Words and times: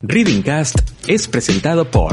Reading 0.00 0.42
Cast 0.42 0.78
es 1.06 1.28
presentado 1.28 1.90
por 1.90 2.12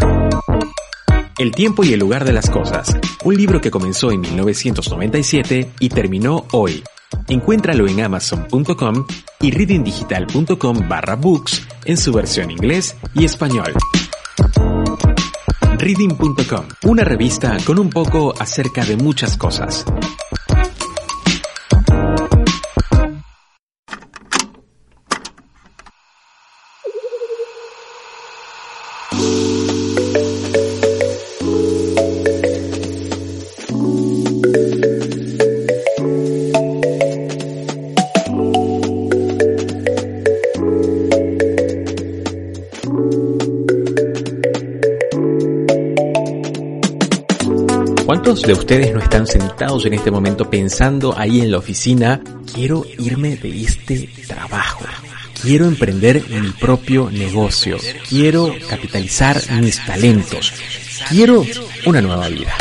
El 1.38 1.52
tiempo 1.52 1.84
y 1.84 1.94
el 1.94 2.00
lugar 2.00 2.26
de 2.26 2.34
las 2.34 2.50
cosas, 2.50 2.98
un 3.24 3.36
libro 3.36 3.62
que 3.62 3.72
comenzó 3.72 4.12
en 4.12 4.22
1997 4.22 5.72
y 5.80 5.90
terminó 5.90 6.46
hoy. 6.52 6.84
Encuéntralo 7.28 7.88
en 7.88 8.02
amazon.com 8.02 9.06
y 9.40 9.52
readingdigital.com 9.52 10.90
barra 10.90 11.16
books 11.16 11.66
en 11.86 11.98
su 11.98 12.12
versión 12.12 12.52
inglés 12.52 12.96
y 13.14 13.26
español. 13.26 13.74
Reading.com, 15.78 16.68
una 16.84 17.04
revista 17.04 17.58
con 17.66 17.80
un 17.80 17.90
poco 17.90 18.34
acerca 18.40 18.84
de 18.84 18.98
muchas 18.98 19.38
cosas. 19.38 19.86
De 48.46 48.54
ustedes 48.54 48.94
no 48.94 49.00
están 49.00 49.26
sentados 49.26 49.86
en 49.86 49.94
este 49.94 50.12
momento 50.12 50.50
pensando 50.50 51.18
ahí 51.18 51.40
en 51.40 51.52
la 51.52 51.60
oficina, 51.60 52.22
quiero 52.54 52.86
irme 52.98 53.38
de 53.38 53.64
este 53.64 54.10
trabajo? 54.28 54.84
Quiero 55.42 55.66
emprender 55.66 56.24
mi 56.30 56.50
propio 56.52 57.10
negocio. 57.10 57.78
Quiero 58.10 58.54
capitalizar 58.70 59.42
mis 59.62 59.84
talentos. 59.86 60.54
Quiero 61.10 61.46
una 61.86 62.02
nueva 62.02 62.28
vida. 62.28 62.54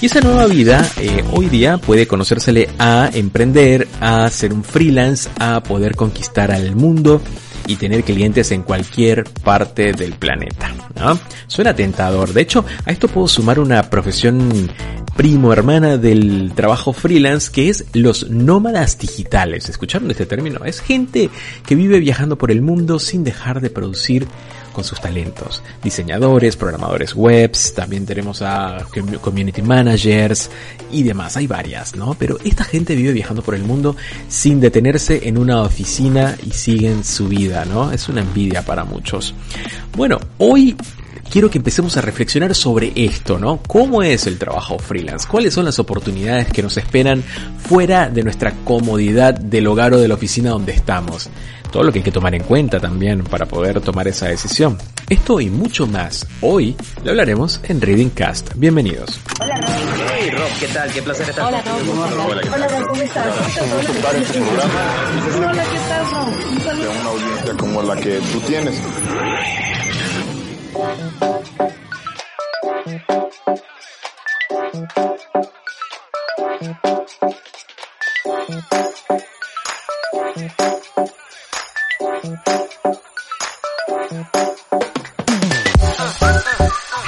Y 0.00 0.06
esa 0.06 0.20
nueva 0.20 0.46
vida 0.46 0.84
eh, 0.96 1.24
hoy 1.32 1.48
día 1.48 1.78
puede 1.78 2.08
conocérsele 2.08 2.68
a 2.78 3.10
emprender, 3.12 3.86
a 4.00 4.28
ser 4.30 4.52
un 4.52 4.64
freelance, 4.64 5.30
a 5.38 5.62
poder 5.62 5.94
conquistar 5.94 6.50
al 6.50 6.74
mundo 6.74 7.20
y 7.66 7.76
tener 7.76 8.04
clientes 8.04 8.50
en 8.52 8.62
cualquier 8.62 9.24
parte 9.24 9.92
del 9.92 10.12
planeta. 10.14 10.72
¿no? 10.96 11.18
Suena 11.46 11.74
tentador. 11.74 12.32
De 12.32 12.42
hecho, 12.42 12.64
a 12.84 12.90
esto 12.90 13.08
puedo 13.08 13.28
sumar 13.28 13.58
una 13.58 13.90
profesión 13.90 14.70
primo 15.16 15.52
hermana 15.52 15.96
del 15.96 16.52
trabajo 16.54 16.92
freelance 16.92 17.50
que 17.52 17.68
es 17.68 17.86
los 17.92 18.30
nómadas 18.30 18.98
digitales. 18.98 19.68
¿Escucharon 19.68 20.10
este 20.10 20.26
término? 20.26 20.64
Es 20.64 20.80
gente 20.80 21.30
que 21.64 21.74
vive 21.74 22.00
viajando 22.00 22.36
por 22.36 22.50
el 22.50 22.62
mundo 22.62 22.98
sin 22.98 23.22
dejar 23.22 23.60
de 23.60 23.70
producir 23.70 24.26
con 24.74 24.84
sus 24.84 25.00
talentos. 25.00 25.62
Diseñadores, 25.82 26.56
programadores 26.56 27.14
webs, 27.14 27.72
también 27.72 28.04
tenemos 28.04 28.42
a 28.42 28.86
community 29.22 29.62
managers 29.62 30.50
y 30.92 31.02
demás. 31.02 31.38
Hay 31.38 31.46
varias, 31.46 31.96
¿no? 31.96 32.14
Pero 32.14 32.36
esta 32.44 32.64
gente 32.64 32.94
vive 32.94 33.12
viajando 33.12 33.42
por 33.42 33.54
el 33.54 33.62
mundo 33.62 33.96
sin 34.28 34.60
detenerse 34.60 35.26
en 35.26 35.38
una 35.38 35.62
oficina 35.62 36.36
y 36.44 36.50
siguen 36.50 37.04
su 37.04 37.28
vida, 37.28 37.64
¿no? 37.64 37.90
Es 37.90 38.10
una 38.10 38.20
envidia 38.20 38.62
para 38.62 38.84
muchos. 38.84 39.34
Bueno, 39.96 40.18
hoy 40.36 40.76
quiero 41.30 41.50
que 41.50 41.58
empecemos 41.58 41.96
a 41.96 42.00
reflexionar 42.00 42.54
sobre 42.54 42.92
esto, 42.94 43.38
¿no? 43.38 43.58
¿Cómo 43.66 44.02
es 44.02 44.26
el 44.26 44.38
trabajo 44.38 44.78
freelance? 44.78 45.26
¿Cuáles 45.28 45.54
son 45.54 45.64
las 45.64 45.78
oportunidades 45.78 46.48
que 46.48 46.62
nos 46.62 46.76
esperan 46.76 47.22
fuera 47.22 48.08
de 48.08 48.22
nuestra 48.22 48.52
comodidad 48.64 49.34
del 49.34 49.66
hogar 49.66 49.94
o 49.94 49.98
de 49.98 50.08
la 50.08 50.14
oficina 50.14 50.50
donde 50.50 50.72
estamos? 50.72 51.30
Todo 51.70 51.82
lo 51.82 51.92
que 51.92 51.98
hay 51.98 52.04
que 52.04 52.12
tomar 52.12 52.34
en 52.34 52.44
cuenta 52.44 52.78
también 52.80 53.24
para 53.24 53.46
poder 53.46 53.80
tomar 53.80 54.06
esa 54.08 54.28
decisión. 54.28 54.78
Esto 55.08 55.40
y 55.40 55.50
mucho 55.50 55.86
más 55.86 56.26
hoy 56.40 56.76
lo 57.02 57.10
hablaremos 57.10 57.60
en 57.64 57.80
Reading 57.80 58.10
Cast. 58.10 58.52
Bienvenidos. 58.54 59.20
Hola 59.40 59.56
Rob. 59.56 59.70
Hey 60.16 60.30
Rob, 60.30 60.48
¿qué 60.60 60.68
tal? 60.68 60.92
Qué 60.92 61.02
placer 61.02 61.28
estar 61.28 61.46
Hola 61.46 61.62
Rob. 61.62 62.30
Hola, 62.30 62.42
Hola 62.54 62.68
Rob, 62.68 62.86
¿cómo 62.88 63.02
estás? 63.02 63.26
Hola, 65.36 65.64
¿qué 65.64 65.78
tal 65.88 66.10
Rob? 66.10 66.78
De 66.78 66.88
una 66.88 67.10
audiencia 67.10 67.56
como 67.56 67.82
la 67.82 67.96
que 67.96 68.20
tú 68.32 68.40
tienes. 68.40 68.80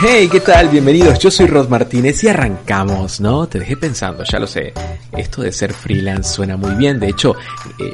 Hey, 0.00 0.28
¿qué 0.30 0.40
tal? 0.40 0.68
Bienvenidos, 0.68 1.18
yo 1.18 1.30
soy 1.30 1.46
Rod 1.46 1.68
Martínez 1.68 2.22
y 2.22 2.28
arrancamos, 2.28 3.20
¿no? 3.20 3.46
Te 3.46 3.58
dejé 3.58 3.76
pensando, 3.76 4.24
ya 4.24 4.38
lo 4.38 4.46
sé. 4.46 4.72
Esto 5.16 5.42
de 5.42 5.52
ser 5.52 5.72
freelance 5.72 6.34
suena 6.34 6.56
muy 6.56 6.74
bien, 6.74 7.00
de 7.00 7.08
hecho, 7.08 7.34
eh, 7.78 7.92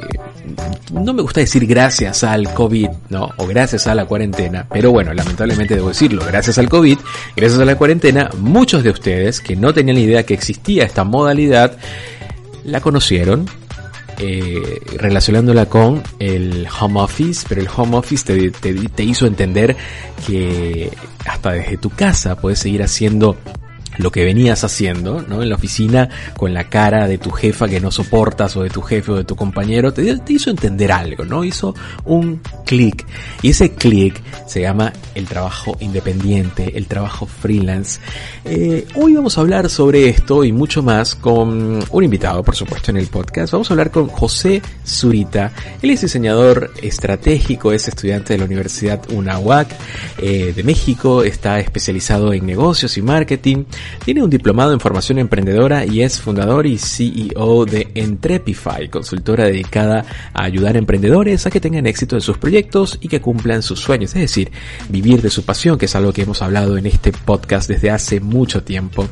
no 0.93 1.13
me 1.13 1.21
gusta 1.21 1.39
decir 1.39 1.65
gracias 1.65 2.23
al 2.23 2.53
COVID, 2.53 2.89
¿no? 3.09 3.29
O 3.37 3.47
gracias 3.47 3.87
a 3.87 3.95
la 3.95 4.05
cuarentena, 4.05 4.67
pero 4.71 4.91
bueno, 4.91 5.13
lamentablemente 5.13 5.75
debo 5.75 5.89
decirlo, 5.89 6.23
gracias 6.25 6.57
al 6.57 6.69
COVID, 6.69 6.99
gracias 7.35 7.59
a 7.59 7.65
la 7.65 7.75
cuarentena, 7.77 8.29
muchos 8.37 8.83
de 8.83 8.91
ustedes 8.91 9.41
que 9.41 9.55
no 9.55 9.73
tenían 9.73 9.97
idea 9.97 10.25
que 10.25 10.33
existía 10.33 10.83
esta 10.83 11.03
modalidad, 11.03 11.77
la 12.63 12.81
conocieron, 12.81 13.49
eh, 14.25 14.79
relacionándola 14.95 15.65
con 15.65 16.01
el 16.17 16.65
home 16.79 17.01
office, 17.01 17.45
pero 17.49 17.59
el 17.59 17.67
home 17.75 17.97
office 17.97 18.23
te, 18.23 18.51
te, 18.51 18.73
te 18.73 19.03
hizo 19.03 19.27
entender 19.27 19.75
que 20.25 20.89
hasta 21.25 21.51
desde 21.51 21.75
tu 21.75 21.89
casa 21.89 22.37
puedes 22.37 22.59
seguir 22.59 22.83
haciendo 22.83 23.35
lo 23.97 24.11
que 24.11 24.23
venías 24.23 24.63
haciendo, 24.63 25.21
¿no? 25.27 25.41
En 25.41 25.49
la 25.49 25.55
oficina 25.55 26.09
con 26.37 26.53
la 26.53 26.69
cara 26.69 27.07
de 27.07 27.17
tu 27.17 27.31
jefa 27.31 27.67
que 27.67 27.79
no 27.79 27.91
soportas 27.91 28.55
o 28.55 28.63
de 28.63 28.69
tu 28.69 28.81
jefe 28.81 29.11
o 29.11 29.15
de 29.15 29.23
tu 29.23 29.35
compañero, 29.35 29.93
te, 29.93 30.17
hizo 30.27 30.49
entender 30.49 30.91
algo, 30.91 31.25
¿no? 31.25 31.43
Hizo 31.43 31.75
un 32.05 32.41
clic. 32.65 33.05
Y 33.41 33.49
ese 33.49 33.71
clic 33.71 34.21
se 34.47 34.61
llama 34.61 34.91
el 35.15 35.25
trabajo 35.25 35.77
independiente, 35.79 36.77
el 36.77 36.87
trabajo 36.87 37.25
freelance. 37.25 37.99
Eh, 38.45 38.85
hoy 38.95 39.13
vamos 39.13 39.37
a 39.37 39.41
hablar 39.41 39.69
sobre 39.69 40.09
esto 40.09 40.43
y 40.43 40.51
mucho 40.51 40.81
más 40.81 41.15
con 41.15 41.83
un 41.89 42.03
invitado, 42.03 42.43
por 42.43 42.55
supuesto, 42.55 42.91
en 42.91 42.97
el 42.97 43.07
podcast. 43.07 43.53
Vamos 43.53 43.69
a 43.69 43.73
hablar 43.73 43.91
con 43.91 44.07
José 44.07 44.61
Zurita. 44.85 45.51
Él 45.81 45.91
es 45.91 46.01
diseñador 46.01 46.71
estratégico, 46.81 47.71
es 47.71 47.87
estudiante 47.87 48.33
de 48.33 48.39
la 48.39 48.45
Universidad 48.45 49.01
UNAUAC 49.11 49.67
eh, 50.17 50.53
de 50.55 50.63
México, 50.63 51.23
está 51.23 51.59
especializado 51.59 52.33
en 52.33 52.45
negocios 52.45 52.97
y 52.97 53.01
marketing. 53.01 53.65
Tiene 54.03 54.23
un 54.23 54.29
diplomado 54.29 54.73
en 54.73 54.79
formación 54.79 55.19
emprendedora 55.19 55.85
y 55.85 56.01
es 56.01 56.19
fundador 56.19 56.65
y 56.65 56.77
CEO 56.77 57.65
de 57.65 57.87
Entrepify, 57.95 58.89
consultora 58.89 59.45
dedicada 59.45 60.05
a 60.33 60.43
ayudar 60.43 60.75
a 60.75 60.79
emprendedores 60.79 61.45
a 61.45 61.51
que 61.51 61.59
tengan 61.59 61.87
éxito 61.87 62.15
en 62.15 62.21
sus 62.21 62.37
proyectos 62.37 62.97
y 63.01 63.07
que 63.07 63.21
cumplan 63.21 63.61
sus 63.61 63.79
sueños, 63.79 64.15
es 64.15 64.21
decir, 64.21 64.51
vivir 64.89 65.21
de 65.21 65.29
su 65.29 65.43
pasión, 65.43 65.77
que 65.77 65.85
es 65.85 65.95
algo 65.95 66.13
que 66.13 66.23
hemos 66.23 66.41
hablado 66.41 66.77
en 66.77 66.85
este 66.85 67.11
podcast 67.11 67.69
desde 67.69 67.91
hace 67.91 68.19
mucho 68.19 68.63
tiempo. 68.63 69.07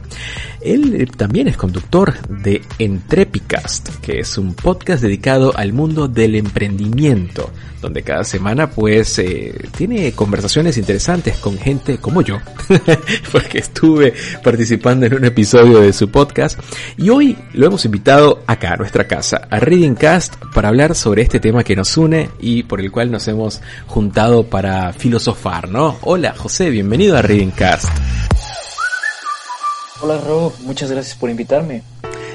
Él 0.61 1.09
también 1.17 1.47
es 1.47 1.57
conductor 1.57 2.13
de 2.27 2.61
Entrepicast, 2.77 3.89
que 4.01 4.19
es 4.19 4.37
un 4.37 4.53
podcast 4.53 5.01
dedicado 5.01 5.55
al 5.57 5.73
mundo 5.73 6.07
del 6.07 6.35
emprendimiento, 6.35 7.49
donde 7.81 8.03
cada 8.03 8.23
semana 8.23 8.69
pues 8.69 9.17
eh, 9.19 9.55
tiene 9.75 10.11
conversaciones 10.11 10.77
interesantes 10.77 11.37
con 11.37 11.57
gente 11.57 11.97
como 11.97 12.21
yo, 12.21 12.39
porque 13.31 13.59
estuve 13.59 14.13
participando 14.43 14.60
en 14.61 15.13
un 15.15 15.25
episodio 15.25 15.79
de 15.79 15.91
su 15.91 16.11
podcast 16.11 16.59
y 16.95 17.09
hoy 17.09 17.35
lo 17.53 17.65
hemos 17.65 17.83
invitado 17.85 18.43
acá 18.45 18.73
a 18.73 18.77
nuestra 18.77 19.07
casa, 19.07 19.47
a 19.49 19.59
Reading 19.59 19.95
Cast, 19.95 20.35
para 20.53 20.69
hablar 20.69 20.93
sobre 20.93 21.23
este 21.23 21.39
tema 21.39 21.63
que 21.63 21.75
nos 21.75 21.97
une 21.97 22.29
y 22.39 22.61
por 22.63 22.79
el 22.79 22.91
cual 22.91 23.09
nos 23.09 23.27
hemos 23.27 23.59
juntado 23.87 24.45
para 24.45 24.93
filosofar, 24.93 25.67
¿no? 25.67 25.97
Hola 26.01 26.35
José, 26.37 26.69
bienvenido 26.69 27.17
a 27.17 27.23
Reading 27.23 27.49
Cast. 27.49 27.89
Hola 30.01 30.19
Rob, 30.19 30.53
muchas 30.61 30.91
gracias 30.91 31.15
por 31.15 31.31
invitarme. 31.31 31.81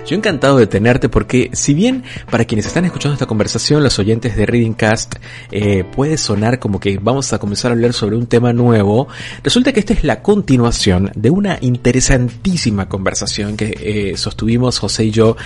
Yo 0.06 0.14
encantado 0.14 0.58
de 0.58 0.68
tenerte 0.68 1.08
porque 1.08 1.50
si 1.52 1.74
bien 1.74 2.04
para 2.30 2.44
quienes 2.44 2.64
están 2.64 2.84
escuchando 2.84 3.14
esta 3.14 3.26
conversación, 3.26 3.82
los 3.82 3.98
oyentes 3.98 4.36
de 4.36 4.46
Reading 4.46 4.74
Cast, 4.74 5.16
eh, 5.50 5.82
puede 5.82 6.16
sonar 6.16 6.60
como 6.60 6.78
que 6.78 6.98
vamos 6.98 7.32
a 7.32 7.40
comenzar 7.40 7.72
a 7.72 7.74
hablar 7.74 7.92
sobre 7.92 8.14
un 8.14 8.28
tema 8.28 8.52
nuevo, 8.52 9.08
resulta 9.42 9.72
que 9.72 9.80
esta 9.80 9.94
es 9.94 10.04
la 10.04 10.22
continuación 10.22 11.10
de 11.16 11.30
una 11.30 11.58
interesantísima 11.60 12.88
conversación 12.88 13.56
que 13.56 13.74
eh, 13.80 14.16
sostuvimos 14.16 14.78
José 14.78 15.06
y 15.06 15.10
yo 15.10 15.36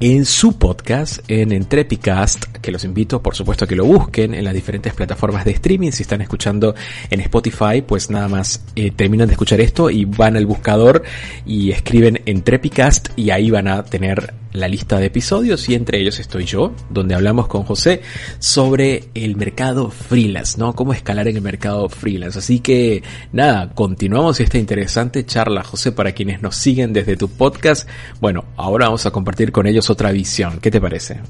en 0.00 0.26
su 0.26 0.58
podcast, 0.58 1.20
en 1.28 1.52
Entrepicast, 1.52 2.44
que 2.60 2.72
los 2.72 2.84
invito 2.84 3.22
por 3.22 3.34
supuesto 3.34 3.64
a 3.64 3.68
que 3.68 3.76
lo 3.76 3.86
busquen 3.86 4.34
en 4.34 4.44
las 4.44 4.52
diferentes 4.52 4.92
plataformas 4.92 5.46
de 5.46 5.52
streaming. 5.52 5.92
Si 5.92 6.02
están 6.02 6.20
escuchando 6.20 6.74
en 7.08 7.20
Spotify, 7.20 7.80
pues 7.86 8.10
nada 8.10 8.28
más 8.28 8.64
eh, 8.76 8.90
terminan 8.90 9.28
de 9.28 9.32
escuchar 9.32 9.62
esto 9.62 9.88
y 9.88 10.04
van 10.04 10.36
al 10.36 10.44
buscador 10.44 11.04
y 11.46 11.70
escriben 11.70 12.20
Entrepicast 12.26 13.08
y 13.16 13.30
ahí 13.30 13.50
van 13.50 13.66
a 13.66 13.82
tener 13.82 14.09
la 14.52 14.68
lista 14.68 14.98
de 14.98 15.06
episodios 15.06 15.68
y 15.68 15.74
entre 15.74 16.00
ellos 16.00 16.18
estoy 16.18 16.44
yo, 16.44 16.72
donde 16.88 17.14
hablamos 17.14 17.46
con 17.46 17.62
José 17.62 18.02
sobre 18.38 19.04
el 19.14 19.36
mercado 19.36 19.90
freelance, 19.90 20.58
¿no? 20.58 20.74
Cómo 20.74 20.92
escalar 20.92 21.28
en 21.28 21.36
el 21.36 21.42
mercado 21.42 21.88
freelance. 21.88 22.38
Así 22.38 22.60
que 22.60 23.02
nada, 23.32 23.70
continuamos 23.74 24.40
esta 24.40 24.58
interesante 24.58 25.24
charla, 25.24 25.62
José, 25.62 25.92
para 25.92 26.12
quienes 26.12 26.42
nos 26.42 26.56
siguen 26.56 26.92
desde 26.92 27.16
tu 27.16 27.28
podcast. 27.28 27.88
Bueno, 28.20 28.44
ahora 28.56 28.86
vamos 28.86 29.06
a 29.06 29.10
compartir 29.10 29.52
con 29.52 29.66
ellos 29.66 29.90
otra 29.90 30.10
visión. 30.10 30.60
¿Qué 30.60 30.70
te 30.70 30.80
parece? 30.80 31.20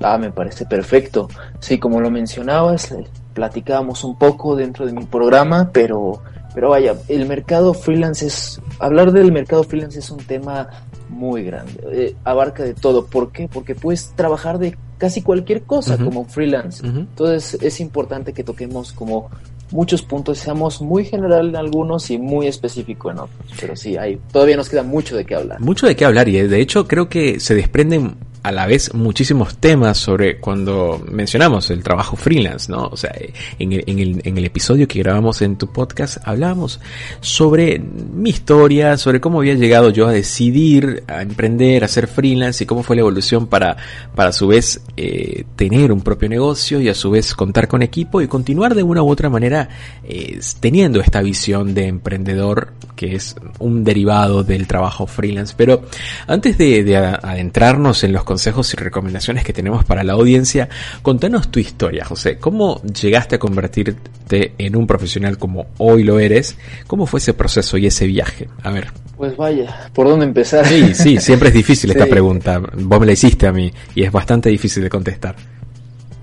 Ah, 0.00 0.18
me 0.18 0.30
parece 0.30 0.66
perfecto. 0.66 1.28
Sí, 1.60 1.78
como 1.78 2.00
lo 2.00 2.10
mencionabas, 2.10 2.92
eh, 2.92 3.04
platicábamos 3.32 4.04
un 4.04 4.18
poco 4.18 4.56
dentro 4.56 4.86
de 4.86 4.92
mi 4.92 5.04
programa, 5.04 5.70
pero 5.72 6.22
pero 6.54 6.70
vaya, 6.70 6.94
el 7.08 7.26
mercado 7.26 7.74
freelance 7.74 8.26
es, 8.26 8.60
hablar 8.78 9.10
del 9.10 9.32
mercado 9.32 9.64
freelance 9.64 9.98
es 9.98 10.10
un 10.10 10.20
tema 10.20 10.68
muy 11.14 11.44
grande, 11.44 11.72
eh, 11.92 12.16
abarca 12.24 12.62
de 12.62 12.74
todo. 12.74 13.06
¿Por 13.06 13.32
qué? 13.32 13.48
Porque 13.48 13.74
puedes 13.74 14.12
trabajar 14.16 14.58
de 14.58 14.76
casi 14.98 15.22
cualquier 15.22 15.62
cosa 15.62 15.96
como 15.98 16.24
freelance. 16.24 16.86
Entonces 16.86 17.60
es 17.62 17.80
importante 17.80 18.32
que 18.32 18.44
toquemos 18.44 18.92
como 18.92 19.30
muchos 19.70 20.02
puntos, 20.02 20.38
seamos 20.38 20.80
muy 20.80 21.04
general 21.04 21.48
en 21.48 21.56
algunos 21.56 22.10
y 22.10 22.18
muy 22.18 22.46
específico 22.46 23.10
en 23.10 23.18
otros. 23.18 23.52
Pero 23.60 23.76
sí, 23.76 23.96
hay, 23.96 24.20
todavía 24.32 24.56
nos 24.56 24.68
queda 24.68 24.82
mucho 24.82 25.16
de 25.16 25.24
qué 25.24 25.34
hablar. 25.34 25.60
Mucho 25.60 25.86
de 25.86 25.96
qué 25.96 26.04
hablar 26.04 26.28
y 26.28 26.38
eh, 26.38 26.48
de 26.48 26.60
hecho 26.60 26.86
creo 26.86 27.08
que 27.08 27.40
se 27.40 27.54
desprenden 27.54 28.16
a 28.44 28.52
la 28.52 28.66
vez 28.66 28.92
muchísimos 28.92 29.56
temas 29.56 29.96
sobre 29.96 30.36
cuando 30.36 31.02
mencionamos 31.10 31.70
el 31.70 31.82
trabajo 31.82 32.14
freelance, 32.14 32.70
¿no? 32.70 32.88
O 32.88 32.96
sea, 32.96 33.10
en 33.58 33.72
el, 33.72 33.84
en 33.86 33.98
el, 33.98 34.20
en 34.22 34.36
el 34.36 34.44
episodio 34.44 34.86
que 34.86 34.98
grabamos 34.98 35.40
en 35.40 35.56
tu 35.56 35.72
podcast 35.72 36.18
hablábamos 36.24 36.78
sobre 37.22 37.78
mi 37.78 38.28
historia, 38.28 38.98
sobre 38.98 39.18
cómo 39.18 39.38
había 39.38 39.54
llegado 39.54 39.88
yo 39.88 40.06
a 40.08 40.12
decidir, 40.12 41.04
a 41.08 41.22
emprender, 41.22 41.84
a 41.84 41.88
ser 41.88 42.06
freelance 42.06 42.62
y 42.62 42.66
cómo 42.66 42.82
fue 42.82 42.96
la 42.96 43.00
evolución 43.00 43.46
para, 43.46 43.78
para 44.14 44.28
a 44.28 44.32
su 44.32 44.46
vez 44.46 44.82
eh, 44.98 45.44
tener 45.56 45.90
un 45.90 46.02
propio 46.02 46.28
negocio 46.28 46.82
y 46.82 46.90
a 46.90 46.94
su 46.94 47.10
vez 47.10 47.34
contar 47.34 47.66
con 47.66 47.82
equipo 47.82 48.20
y 48.20 48.28
continuar 48.28 48.74
de 48.74 48.82
una 48.82 49.02
u 49.02 49.08
otra 49.08 49.30
manera 49.30 49.70
eh, 50.04 50.38
teniendo 50.60 51.00
esta 51.00 51.22
visión 51.22 51.72
de 51.72 51.86
emprendedor 51.86 52.74
que 52.94 53.14
es 53.14 53.36
un 53.58 53.84
derivado 53.84 54.44
del 54.44 54.66
trabajo 54.66 55.06
freelance. 55.06 55.54
Pero 55.56 55.82
antes 56.26 56.58
de, 56.58 56.84
de 56.84 56.96
adentrarnos 56.96 58.04
en 58.04 58.12
los 58.12 58.24
consejos 58.34 58.74
y 58.74 58.76
recomendaciones 58.76 59.44
que 59.44 59.52
tenemos 59.52 59.84
para 59.84 60.02
la 60.02 60.14
audiencia, 60.14 60.68
contanos 61.02 61.52
tu 61.52 61.60
historia, 61.60 62.04
José. 62.04 62.36
¿Cómo 62.36 62.82
llegaste 62.82 63.36
a 63.36 63.38
convertirte 63.38 64.54
en 64.58 64.74
un 64.74 64.88
profesional 64.88 65.38
como 65.38 65.66
hoy 65.78 66.02
lo 66.02 66.18
eres? 66.18 66.58
¿Cómo 66.88 67.06
fue 67.06 67.18
ese 67.20 67.32
proceso 67.32 67.78
y 67.78 67.86
ese 67.86 68.08
viaje? 68.08 68.48
A 68.64 68.72
ver. 68.72 68.88
Pues 69.16 69.36
vaya, 69.36 69.88
¿por 69.94 70.08
dónde 70.08 70.24
empezar? 70.24 70.66
Sí, 70.66 70.94
sí, 70.94 71.18
siempre 71.20 71.50
es 71.50 71.54
difícil 71.54 71.90
esta 71.92 72.06
pregunta. 72.06 72.58
Vos 72.58 72.98
me 72.98 73.06
la 73.06 73.12
hiciste 73.12 73.46
a 73.46 73.52
mí 73.52 73.72
y 73.94 74.02
es 74.02 74.10
bastante 74.10 74.48
difícil 74.48 74.82
de 74.82 74.90
contestar. 74.90 75.36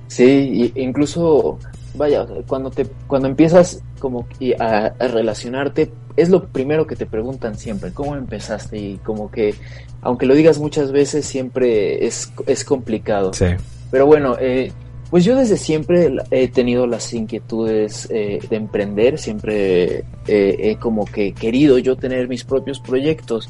Sí, 0.08 0.74
incluso 0.76 1.60
vaya, 1.96 2.28
cuando 2.46 2.72
te 2.72 2.86
cuando 3.08 3.30
empiezas 3.30 3.82
como 4.00 4.28
a, 4.60 4.92
a, 5.00 5.08
relacionarte, 5.08 5.94
es 6.16 6.30
lo 6.30 6.48
primero 6.48 6.88
que 6.88 6.96
te 6.96 7.06
preguntan 7.06 7.58
siempre, 7.58 7.92
¿cómo 7.92 8.16
empezaste? 8.16 8.78
Y 8.78 8.98
como 8.98 9.32
que, 9.32 9.56
aunque 10.02 10.26
lo 10.26 10.34
digas 10.34 10.60
muchas 10.60 10.92
veces, 10.92 11.26
siempre 11.26 12.06
es, 12.06 12.32
es 12.48 12.64
complicado. 12.64 13.34
Sí. 13.34 13.46
Pero 13.90 14.06
bueno, 14.06 14.36
eh, 14.40 14.72
pues 15.10 15.26
yo 15.26 15.36
desde 15.36 15.58
siempre 15.58 16.16
he 16.32 16.48
tenido 16.48 16.88
las 16.88 17.14
inquietudes 17.14 18.08
eh, 18.12 18.40
de 18.50 18.56
emprender, 18.56 19.18
siempre 19.18 20.06
eh, 20.28 20.56
he 20.60 20.78
como 20.80 21.06
que 21.06 21.34
querido 21.34 21.78
yo 21.78 21.96
tener 21.98 22.28
mis 22.28 22.44
propios 22.44 22.80
proyectos. 22.80 23.50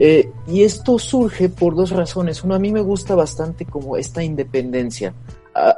Eh, 0.00 0.30
y 0.46 0.62
esto 0.62 0.98
surge 0.98 1.48
por 1.48 1.74
dos 1.74 1.90
razones. 1.90 2.44
Uno, 2.44 2.54
a 2.54 2.58
mí 2.60 2.70
me 2.70 2.80
gusta 2.80 3.16
bastante 3.16 3.64
como 3.64 3.96
esta 3.96 4.22
independencia 4.22 5.12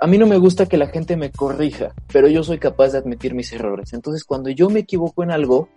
a, 0.00 0.06
mí 0.06 0.18
no 0.18 0.26
me 0.26 0.36
gusta 0.36 0.66
que 0.66 0.76
la 0.76 0.88
gente 0.88 1.16
me 1.16 1.30
corrija, 1.30 1.94
pero 2.12 2.28
yo 2.28 2.42
soy 2.42 2.58
capaz 2.58 2.88
de 2.92 2.98
admitir 2.98 3.34
mis 3.34 3.52
errores. 3.52 3.92
Entonces, 3.92 4.24
cuando 4.24 4.50
yo 4.50 4.68
me 4.70 4.80
equivoco 4.80 5.22
en 5.22 5.30
algo, 5.30 5.68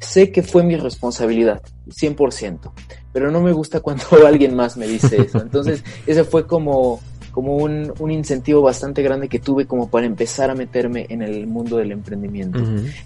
sé 0.00 0.30
que 0.30 0.42
fue 0.42 0.62
mi 0.62 0.76
responsabilidad, 0.76 1.62
100%, 1.88 2.70
pero 3.12 3.30
no 3.30 3.40
me 3.40 3.52
gusta 3.52 3.80
cuando 3.80 4.04
alguien 4.26 4.54
más 4.54 4.76
me 4.76 4.86
dice 4.86 5.22
eso. 5.22 5.40
Entonces, 5.40 5.82
ese 6.06 6.24
fue 6.24 6.46
como, 6.46 7.00
como 7.32 7.56
un, 7.56 7.92
un 7.98 8.10
incentivo 8.10 8.62
bastante 8.62 9.02
grande 9.02 9.28
que 9.28 9.38
tuve 9.38 9.66
como 9.66 9.88
para 9.88 10.06
empezar 10.06 10.50
a 10.50 10.54
meterme 10.54 11.06
en 11.08 11.22
el 11.22 11.46
mundo 11.46 11.76
del 11.76 11.92
emprendimiento. 11.92 12.60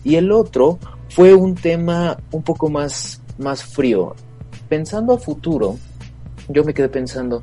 Y 0.05 0.17
el 0.17 0.33
otro 0.33 0.79
fue 1.09 1.35
un 1.35 1.55
tema 1.55 2.19
un 2.33 2.43
poco 2.43 2.69
más, 2.69 3.23
más 3.39 3.63
frío. 3.63 4.15
Pensando 4.69 5.15
a 5.15 5.19
futuro, 5.19 5.79
yo 6.49 6.65
me 6.65 6.75
quedé 6.75 6.89
pensando, 6.89 7.43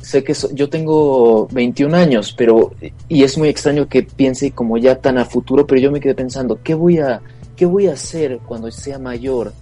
sé 0.00 0.22
que 0.22 0.34
yo 0.52 0.68
tengo 0.68 1.46
21 1.48 1.96
años, 1.96 2.34
pero 2.36 2.72
y 3.08 3.22
es 3.22 3.36
muy 3.38 3.48
extraño 3.48 3.88
que 3.88 4.02
piense 4.02 4.52
como 4.52 4.78
ya 4.78 4.96
tan 4.96 5.18
a 5.18 5.24
futuro, 5.24 5.66
pero 5.66 5.80
yo 5.80 5.90
me 5.90 6.00
quedé 6.00 6.14
pensando, 6.14 6.60
¿qué 6.62 6.74
voy 6.74 6.98
a 6.98 7.20
qué 7.56 7.66
voy 7.66 7.86
a 7.88 7.94
hacer 7.94 8.40
cuando 8.46 8.70
sea 8.70 8.98
mayor? 8.98 9.52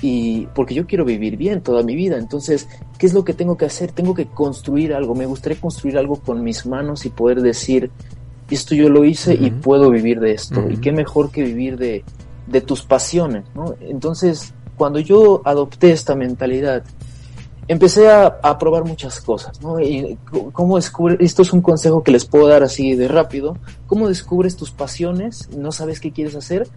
Y 0.00 0.46
porque 0.54 0.74
yo 0.74 0.86
quiero 0.86 1.04
vivir 1.04 1.36
bien 1.36 1.60
toda 1.60 1.84
mi 1.84 1.94
vida, 1.94 2.16
entonces, 2.18 2.68
¿qué 2.98 3.06
es 3.06 3.14
lo 3.14 3.24
que 3.24 3.34
tengo 3.34 3.56
que 3.56 3.66
hacer? 3.66 3.92
Tengo 3.92 4.14
que 4.14 4.26
construir 4.26 4.94
algo, 4.94 5.14
me 5.14 5.26
gustaría 5.26 5.60
construir 5.60 5.96
algo 5.96 6.16
con 6.16 6.42
mis 6.42 6.66
manos 6.66 7.06
y 7.06 7.10
poder 7.10 7.40
decir, 7.40 7.90
esto 8.50 8.74
yo 8.74 8.88
lo 8.88 9.04
hice 9.04 9.34
y 9.34 9.50
puedo 9.50 9.90
vivir 9.90 10.18
de 10.18 10.32
esto, 10.32 10.68
y 10.68 10.78
qué 10.78 10.92
mejor 10.92 11.30
que 11.30 11.42
vivir 11.42 11.78
de, 11.78 12.04
de 12.46 12.60
tus 12.60 12.82
pasiones, 12.82 13.44
¿no? 13.54 13.74
Entonces, 13.80 14.52
cuando 14.76 14.98
yo 14.98 15.40
adopté 15.44 15.92
esta 15.92 16.14
mentalidad, 16.14 16.82
empecé 17.68 18.10
a, 18.10 18.58
probar 18.58 18.84
muchas 18.84 19.20
cosas, 19.20 19.60
¿no? 19.62 19.80
Y 19.80 20.18
cómo 20.52 20.78
esto 20.78 21.42
es 21.42 21.52
un 21.52 21.62
consejo 21.62 22.02
que 22.02 22.12
les 22.12 22.24
puedo 22.24 22.48
dar 22.48 22.62
así 22.62 22.94
de 22.94 23.08
rápido, 23.08 23.56
cómo 23.86 24.08
descubres 24.08 24.56
tus 24.56 24.70
pasiones, 24.70 25.48
no 25.56 25.72
sabes 25.72 26.00
qué 26.00 26.12
quieres 26.12 26.34
hacer, 26.34 26.68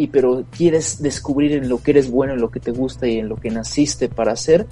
y 0.00 0.08
pero 0.08 0.44
quieres 0.56 1.02
descubrir 1.02 1.52
en 1.52 1.68
lo 1.68 1.82
que 1.82 1.92
eres 1.92 2.10
bueno, 2.10 2.34
en 2.34 2.40
lo 2.40 2.50
que 2.50 2.60
te 2.60 2.70
gusta 2.70 3.06
y 3.06 3.18
en 3.18 3.28
lo 3.28 3.36
que 3.36 3.50
naciste 3.50 4.08
para 4.08 4.32
hacer, 4.32 4.66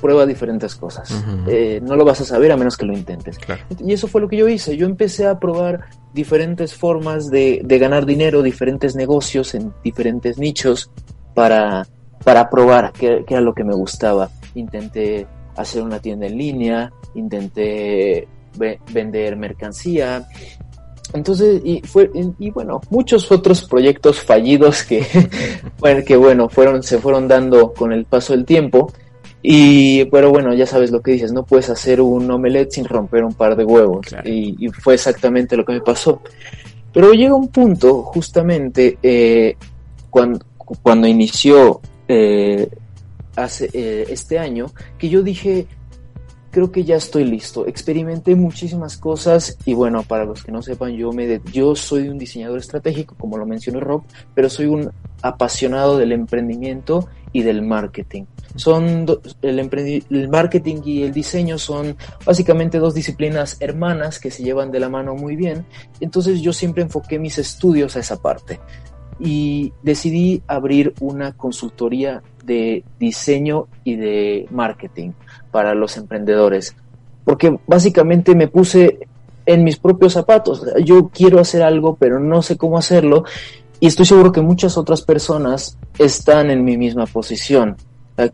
prueba 0.00 0.26
diferentes 0.26 0.74
cosas. 0.74 1.14
Eh, 1.46 1.80
no 1.82 1.96
lo 1.96 2.04
vas 2.04 2.20
a 2.20 2.24
saber 2.24 2.52
a 2.52 2.56
menos 2.56 2.76
que 2.76 2.84
lo 2.84 2.92
intentes. 2.92 3.38
Y 3.84 3.92
eso 3.92 4.08
fue 4.08 4.20
lo 4.20 4.28
que 4.28 4.36
yo 4.36 4.48
hice. 4.48 4.76
Yo 4.76 4.86
empecé 4.86 5.26
a 5.26 5.38
probar 5.38 5.86
diferentes 6.12 6.74
formas 6.74 7.30
de, 7.30 7.62
de 7.64 7.78
ganar 7.78 8.06
dinero, 8.06 8.42
diferentes 8.42 8.94
negocios 8.94 9.54
en 9.54 9.72
diferentes 9.82 10.38
nichos 10.38 10.90
para, 11.34 11.86
para 12.22 12.50
probar 12.50 12.92
qué, 12.92 13.24
qué 13.26 13.34
era 13.34 13.40
lo 13.40 13.54
que 13.54 13.64
me 13.64 13.74
gustaba 13.74 14.30
intenté 14.54 15.26
hacer 15.56 15.82
una 15.82 15.98
tienda 16.00 16.26
en 16.26 16.38
línea, 16.38 16.92
intenté 17.14 18.28
vender 18.92 19.36
mercancía. 19.36 20.26
Entonces, 21.14 21.62
y 21.64 21.80
fue, 21.82 22.10
y 22.40 22.50
bueno, 22.50 22.80
muchos 22.90 23.30
otros 23.30 23.62
proyectos 23.62 24.20
fallidos 24.20 24.82
que, 24.82 25.06
bueno, 25.78 26.02
que 26.04 26.16
bueno, 26.16 26.48
fueron, 26.48 26.82
se 26.82 26.98
fueron 26.98 27.28
dando 27.28 27.72
con 27.72 27.92
el 27.92 28.04
paso 28.04 28.32
del 28.32 28.44
tiempo. 28.44 28.92
Y, 29.40 30.06
pero 30.06 30.30
bueno, 30.30 30.52
ya 30.54 30.66
sabes 30.66 30.90
lo 30.90 31.00
que 31.02 31.12
dices, 31.12 31.32
no 31.32 31.44
puedes 31.44 31.70
hacer 31.70 32.00
un 32.00 32.28
omelette 32.28 32.72
sin 32.72 32.84
romper 32.84 33.22
un 33.22 33.34
par 33.34 33.54
de 33.54 33.64
huevos. 33.64 34.06
Y, 34.24 34.68
fue 34.70 34.94
exactamente 34.94 35.56
lo 35.56 35.64
que 35.64 35.74
me 35.74 35.80
pasó. 35.82 36.20
Pero 36.92 37.12
llega 37.12 37.34
un 37.34 37.48
punto, 37.48 38.02
justamente, 38.02 38.98
eh, 39.00 39.56
cuando, 40.10 40.44
cuando 40.82 41.06
inició 41.06 41.80
eh, 42.08 42.68
hace, 43.36 43.70
eh, 43.72 44.06
este 44.08 44.36
año 44.36 44.66
que 44.98 45.08
yo 45.08 45.22
dije, 45.22 45.68
creo 46.54 46.70
que 46.70 46.84
ya 46.84 46.94
estoy 46.94 47.24
listo. 47.24 47.66
Experimenté 47.66 48.36
muchísimas 48.36 48.96
cosas 48.96 49.58
y 49.64 49.74
bueno, 49.74 50.04
para 50.04 50.24
los 50.24 50.44
que 50.44 50.52
no 50.52 50.62
sepan, 50.62 50.92
yo, 50.92 51.10
me 51.12 51.40
yo 51.52 51.74
soy 51.74 52.08
un 52.08 52.16
diseñador 52.16 52.60
estratégico, 52.60 53.16
como 53.18 53.36
lo 53.36 53.44
mencionó 53.44 53.80
Rob, 53.80 54.04
pero 54.36 54.48
soy 54.48 54.66
un 54.66 54.92
apasionado 55.20 55.98
del 55.98 56.12
emprendimiento 56.12 57.08
y 57.32 57.42
del 57.42 57.62
marketing. 57.62 58.26
Son 58.54 59.04
el, 59.42 60.04
el 60.10 60.28
marketing 60.28 60.76
y 60.84 61.02
el 61.02 61.12
diseño 61.12 61.58
son 61.58 61.96
básicamente 62.24 62.78
dos 62.78 62.94
disciplinas 62.94 63.56
hermanas 63.58 64.20
que 64.20 64.30
se 64.30 64.44
llevan 64.44 64.70
de 64.70 64.78
la 64.78 64.88
mano 64.88 65.16
muy 65.16 65.34
bien. 65.34 65.66
Entonces 65.98 66.40
yo 66.40 66.52
siempre 66.52 66.84
enfoqué 66.84 67.18
mis 67.18 67.36
estudios 67.38 67.96
a 67.96 68.00
esa 68.00 68.22
parte. 68.22 68.60
Y 69.18 69.72
decidí 69.82 70.42
abrir 70.46 70.94
una 71.00 71.32
consultoría 71.32 72.22
de 72.44 72.84
diseño 72.98 73.68
y 73.84 73.96
de 73.96 74.46
marketing 74.50 75.12
para 75.50 75.74
los 75.74 75.96
emprendedores, 75.96 76.76
porque 77.24 77.58
básicamente 77.66 78.34
me 78.34 78.48
puse 78.48 79.06
en 79.46 79.64
mis 79.64 79.76
propios 79.78 80.12
zapatos. 80.14 80.64
Yo 80.84 81.08
quiero 81.08 81.38
hacer 81.40 81.62
algo, 81.62 81.96
pero 81.96 82.18
no 82.18 82.42
sé 82.42 82.56
cómo 82.56 82.78
hacerlo 82.78 83.24
y 83.80 83.86
estoy 83.86 84.06
seguro 84.06 84.32
que 84.32 84.40
muchas 84.40 84.78
otras 84.78 85.02
personas 85.02 85.76
están 85.98 86.50
en 86.50 86.64
mi 86.64 86.76
misma 86.76 87.06
posición. 87.06 87.76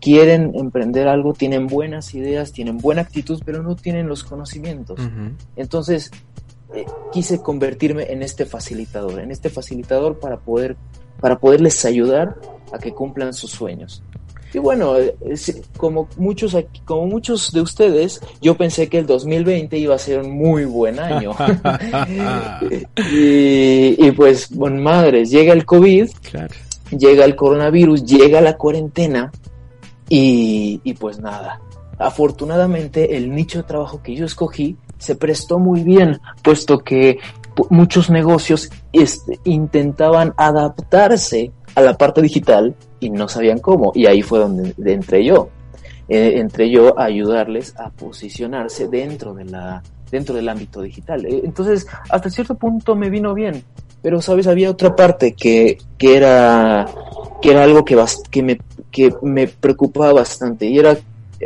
Quieren 0.00 0.52
emprender 0.54 1.08
algo, 1.08 1.32
tienen 1.32 1.66
buenas 1.66 2.14
ideas, 2.14 2.52
tienen 2.52 2.78
buena 2.78 3.00
actitud, 3.00 3.40
pero 3.44 3.62
no 3.62 3.76
tienen 3.76 4.08
los 4.08 4.22
conocimientos. 4.24 5.00
Entonces, 5.56 6.10
eh, 6.74 6.86
quise 7.12 7.40
convertirme 7.40 8.12
en 8.12 8.22
este 8.22 8.46
facilitador, 8.46 9.20
en 9.20 9.30
este 9.30 9.50
facilitador 9.50 10.18
para 10.18 10.38
poder, 10.38 10.76
para 11.20 11.38
poderles 11.38 11.84
ayudar 11.84 12.36
a 12.72 12.78
que 12.78 12.92
cumplan 12.92 13.32
sus 13.32 13.50
sueños. 13.50 14.02
Y 14.52 14.58
bueno, 14.58 14.96
eh, 14.96 15.14
como 15.76 16.08
muchos 16.16 16.56
como 16.84 17.06
muchos 17.06 17.52
de 17.52 17.60
ustedes, 17.60 18.20
yo 18.40 18.56
pensé 18.56 18.88
que 18.88 18.98
el 18.98 19.06
2020 19.06 19.78
iba 19.78 19.94
a 19.94 19.98
ser 19.98 20.20
un 20.20 20.32
muy 20.32 20.64
buen 20.64 20.98
año. 20.98 21.32
y, 23.12 24.10
pues, 24.12 24.50
bueno, 24.50 24.80
madres, 24.82 25.30
llega 25.30 25.52
el 25.52 25.64
COVID, 25.64 26.08
llega 26.90 27.24
el 27.24 27.36
coronavirus, 27.36 28.04
llega 28.04 28.40
la 28.40 28.56
cuarentena 28.56 29.30
y, 30.08 30.80
y 30.82 30.94
pues 30.94 31.20
nada. 31.20 31.60
Afortunadamente, 31.98 33.16
el 33.16 33.32
nicho 33.32 33.58
de 33.58 33.64
trabajo 33.64 34.02
que 34.02 34.16
yo 34.16 34.24
escogí 34.24 34.76
se 35.00 35.16
prestó 35.16 35.58
muy 35.58 35.82
bien, 35.82 36.20
puesto 36.42 36.78
que 36.78 37.18
muchos 37.68 38.10
negocios 38.10 38.70
este, 38.92 39.40
intentaban 39.44 40.32
adaptarse 40.36 41.50
a 41.74 41.80
la 41.80 41.98
parte 41.98 42.22
digital 42.22 42.74
y 43.00 43.10
no 43.10 43.28
sabían 43.28 43.58
cómo. 43.58 43.92
Y 43.94 44.06
ahí 44.06 44.22
fue 44.22 44.38
donde 44.38 44.74
entré 44.92 45.24
yo. 45.24 45.48
Eh, 46.08 46.38
entré 46.38 46.70
yo 46.70 46.98
a 46.98 47.04
ayudarles 47.04 47.74
a 47.78 47.90
posicionarse 47.90 48.88
dentro 48.88 49.34
de 49.34 49.44
la 49.44 49.82
dentro 50.10 50.34
del 50.34 50.48
ámbito 50.48 50.82
digital. 50.82 51.24
Eh, 51.24 51.42
entonces, 51.44 51.86
hasta 52.08 52.28
cierto 52.30 52.56
punto 52.56 52.96
me 52.96 53.10
vino 53.10 53.32
bien. 53.32 53.62
Pero, 54.02 54.20
¿sabes? 54.20 54.46
Había 54.46 54.70
otra 54.70 54.96
parte 54.96 55.34
que, 55.34 55.78
que 55.98 56.16
era 56.16 56.86
que 57.40 57.50
era 57.50 57.62
algo 57.62 57.84
que, 57.84 57.96
que, 58.30 58.42
me, 58.42 58.60
que 58.90 59.14
me 59.22 59.46
preocupaba 59.46 60.12
bastante 60.12 60.66
y 60.66 60.78
era 60.78 60.96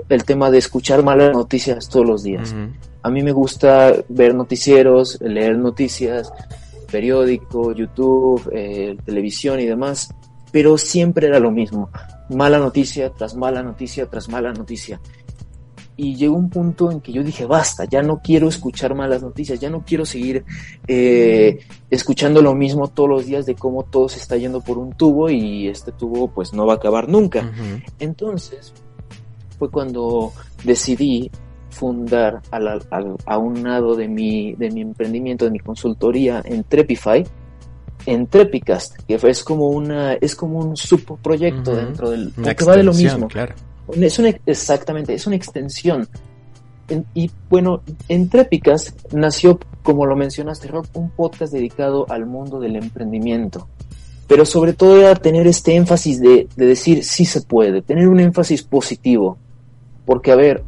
el 0.08 0.24
tema 0.24 0.50
de 0.50 0.58
escuchar 0.58 1.02
malas 1.02 1.32
noticias 1.32 1.88
todos 1.88 2.06
los 2.06 2.22
días. 2.22 2.54
A 3.04 3.10
mí 3.10 3.22
me 3.22 3.32
gusta 3.32 3.94
ver 4.08 4.34
noticieros, 4.34 5.20
leer 5.20 5.58
noticias, 5.58 6.32
periódico, 6.90 7.72
YouTube, 7.72 8.50
eh, 8.50 8.96
televisión 9.04 9.60
y 9.60 9.66
demás, 9.66 10.08
pero 10.50 10.78
siempre 10.78 11.26
era 11.26 11.38
lo 11.38 11.50
mismo, 11.50 11.90
mala 12.30 12.58
noticia 12.58 13.10
tras 13.10 13.36
mala 13.36 13.62
noticia 13.62 14.06
tras 14.06 14.30
mala 14.30 14.54
noticia. 14.54 15.02
Y 15.98 16.16
llegó 16.16 16.34
un 16.34 16.48
punto 16.48 16.90
en 16.90 17.02
que 17.02 17.12
yo 17.12 17.22
dije, 17.22 17.44
basta, 17.44 17.84
ya 17.84 18.00
no 18.00 18.22
quiero 18.24 18.48
escuchar 18.48 18.94
malas 18.94 19.22
noticias, 19.22 19.60
ya 19.60 19.68
no 19.68 19.84
quiero 19.84 20.06
seguir 20.06 20.42
eh, 20.88 21.58
escuchando 21.90 22.40
lo 22.40 22.54
mismo 22.54 22.88
todos 22.88 23.10
los 23.10 23.26
días 23.26 23.44
de 23.44 23.54
cómo 23.54 23.82
todo 23.82 24.08
se 24.08 24.18
está 24.18 24.38
yendo 24.38 24.62
por 24.62 24.78
un 24.78 24.94
tubo 24.94 25.28
y 25.28 25.68
este 25.68 25.92
tubo 25.92 26.28
pues 26.28 26.54
no 26.54 26.64
va 26.64 26.72
a 26.72 26.76
acabar 26.76 27.06
nunca. 27.06 27.52
Entonces 27.98 28.72
fue 29.58 29.70
cuando 29.70 30.32
decidí 30.64 31.30
fundar 31.74 32.40
a 32.50 33.38
un 33.38 33.62
lado 33.62 33.94
de 33.96 34.08
mi, 34.08 34.54
de 34.54 34.70
mi 34.70 34.80
emprendimiento, 34.80 35.44
de 35.44 35.50
mi 35.50 35.58
consultoría 35.58 36.40
en 36.44 36.64
Trepify, 36.64 37.24
en 38.06 38.26
Trepicast, 38.26 38.96
que 39.06 39.14
es 39.14 39.44
como 39.44 39.68
una, 39.68 40.14
es 40.14 40.36
como 40.36 40.58
un 40.58 40.76
subproyecto 40.76 41.74
dentro 41.74 42.10
del, 42.10 42.32
que 42.32 42.64
va 42.64 42.76
de 42.76 42.82
lo 42.82 42.92
mismo. 42.92 43.28
Claro. 43.28 43.54
Es 43.92 44.18
una, 44.18 44.30
exactamente, 44.46 45.14
es 45.14 45.26
una 45.26 45.36
extensión. 45.36 46.08
y 47.14 47.30
bueno, 47.48 47.82
en 48.08 48.28
Trepicast 48.28 49.12
nació, 49.12 49.58
como 49.82 50.06
lo 50.06 50.16
mencionaste, 50.16 50.68
Rob, 50.68 50.86
un 50.94 51.10
podcast 51.10 51.52
dedicado 51.52 52.06
al 52.08 52.26
mundo 52.26 52.60
del 52.60 52.76
emprendimiento. 52.76 53.68
Pero 54.26 54.46
sobre 54.46 54.72
todo 54.72 54.98
era 54.98 55.14
tener 55.14 55.46
este 55.46 55.74
énfasis 55.74 56.20
de, 56.20 56.48
de 56.56 56.66
decir 56.66 57.04
sí 57.04 57.26
se 57.26 57.42
puede, 57.42 57.82
tener 57.82 58.08
un 58.08 58.20
énfasis 58.20 58.62
positivo. 58.62 59.38
Porque, 60.06 60.32
a 60.32 60.36
ver, 60.36 60.62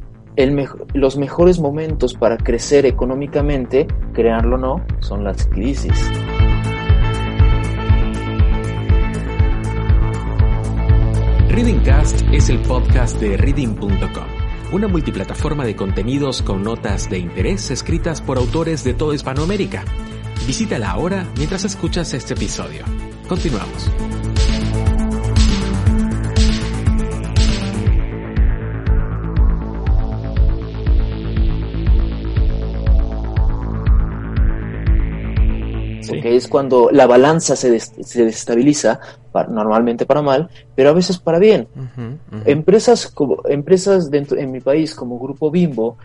los 0.94 1.16
mejores 1.16 1.58
momentos 1.60 2.14
para 2.14 2.36
crecer 2.36 2.86
económicamente, 2.86 3.86
crearlo 4.12 4.56
o 4.56 4.58
no, 4.58 4.84
son 5.00 5.24
las 5.24 5.46
crisis. 5.46 6.10
Readingcast 11.48 12.22
es 12.32 12.50
el 12.50 12.58
podcast 12.58 13.18
de 13.18 13.38
reading.com, 13.38 13.88
una 14.72 14.88
multiplataforma 14.88 15.64
de 15.64 15.74
contenidos 15.74 16.42
con 16.42 16.62
notas 16.62 17.08
de 17.08 17.18
interés 17.18 17.70
escritas 17.70 18.20
por 18.20 18.36
autores 18.36 18.84
de 18.84 18.92
toda 18.92 19.14
Hispanoamérica. 19.14 19.82
Visítala 20.46 20.90
ahora 20.90 21.26
mientras 21.38 21.64
escuchas 21.64 22.12
este 22.12 22.34
episodio. 22.34 22.84
Continuamos. 23.26 23.90
Porque 36.06 36.36
es 36.36 36.48
cuando 36.48 36.90
la 36.90 37.06
balanza 37.06 37.56
se, 37.56 37.78
se 37.80 38.24
desestabiliza, 38.24 39.00
normalmente 39.44 40.06
para 40.06 40.22
mal, 40.22 40.48
pero 40.74 40.90
a 40.90 40.92
veces 40.92 41.18
para 41.18 41.38
bien. 41.38 41.68
Empresas, 42.44 43.08
como, 43.08 43.42
empresas 43.48 44.10
dentro, 44.10 44.38
en 44.38 44.50
mi 44.50 44.60
país 44.60 44.94
como 44.94 45.18
Grupo 45.18 45.50
Bimbo, 45.50 45.98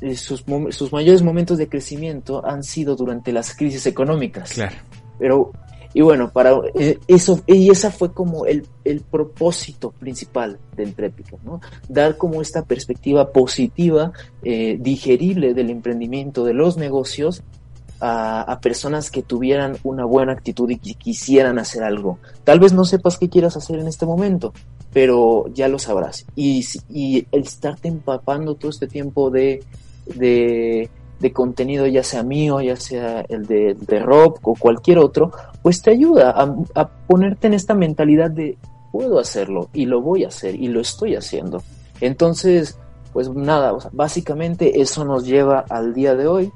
eh, 0.00 0.16
sus, 0.16 0.44
sus 0.70 0.92
mayores 0.92 1.22
momentos 1.22 1.58
de 1.58 1.68
crecimiento 1.68 2.44
han 2.44 2.62
sido 2.62 2.96
durante 2.96 3.32
las 3.32 3.54
crisis 3.54 3.86
económicas. 3.86 4.52
Claro. 4.52 4.76
Pero, 5.18 5.52
y 5.92 6.00
bueno, 6.00 6.30
para 6.30 6.52
eh, 6.74 6.98
eso, 7.06 7.40
y 7.46 7.70
esa 7.70 7.90
fue 7.90 8.12
como 8.12 8.46
el, 8.46 8.66
el 8.84 9.00
propósito 9.00 9.92
principal 9.92 10.58
de 10.76 10.82
Entrépica, 10.84 11.36
¿no? 11.44 11.60
Dar 11.88 12.16
como 12.16 12.42
esta 12.42 12.64
perspectiva 12.64 13.30
positiva, 13.30 14.12
eh, 14.42 14.76
digerible 14.80 15.54
del 15.54 15.70
emprendimiento, 15.70 16.44
de 16.44 16.54
los 16.54 16.76
negocios, 16.76 17.42
a, 18.06 18.58
personas 18.60 19.10
que 19.10 19.22
tuvieran 19.22 19.78
una 19.82 20.04
buena 20.04 20.32
actitud 20.32 20.68
y 20.68 20.78
que 20.78 20.94
quisieran 20.94 21.58
hacer 21.58 21.82
algo. 21.82 22.18
Tal 22.44 22.60
vez 22.60 22.74
no 22.74 22.84
sepas 22.84 23.16
qué 23.16 23.30
quieras 23.30 23.56
hacer 23.56 23.78
en 23.78 23.88
este 23.88 24.04
momento, 24.04 24.52
pero 24.92 25.46
ya 25.54 25.68
lo 25.68 25.78
sabrás. 25.78 26.26
Y, 26.36 26.64
el 27.32 27.42
estarte 27.42 27.88
empapando 27.88 28.56
todo 28.56 28.70
este 28.70 28.86
tiempo 28.86 29.30
de, 29.30 29.64
de, 30.06 30.90
contenido, 31.32 31.86
ya 31.86 32.02
sea 32.02 32.22
mío, 32.22 32.60
ya 32.60 32.76
sea 32.76 33.24
el 33.28 33.46
de, 33.46 33.98
Rob 34.00 34.38
o 34.42 34.54
cualquier 34.54 34.98
otro, 34.98 35.32
pues 35.62 35.80
te 35.80 35.90
ayuda 35.90 36.30
a, 36.30 36.54
a 36.74 36.88
ponerte 36.88 37.46
en 37.46 37.54
esta 37.54 37.74
mentalidad 37.74 38.30
de 38.30 38.58
puedo 38.92 39.18
hacerlo 39.18 39.70
y 39.72 39.86
lo 39.86 40.02
voy 40.02 40.24
a 40.24 40.28
hacer 40.28 40.54
y 40.54 40.68
lo 40.68 40.80
estoy 40.80 41.16
haciendo. 41.16 41.62
Entonces, 42.02 42.78
pues 43.14 43.30
nada, 43.30 43.74
básicamente 43.92 44.82
eso 44.82 45.06
nos 45.06 45.24
lleva 45.24 45.64
al 45.70 45.94
día 45.94 46.14
de 46.14 46.26
hoy 46.26 46.52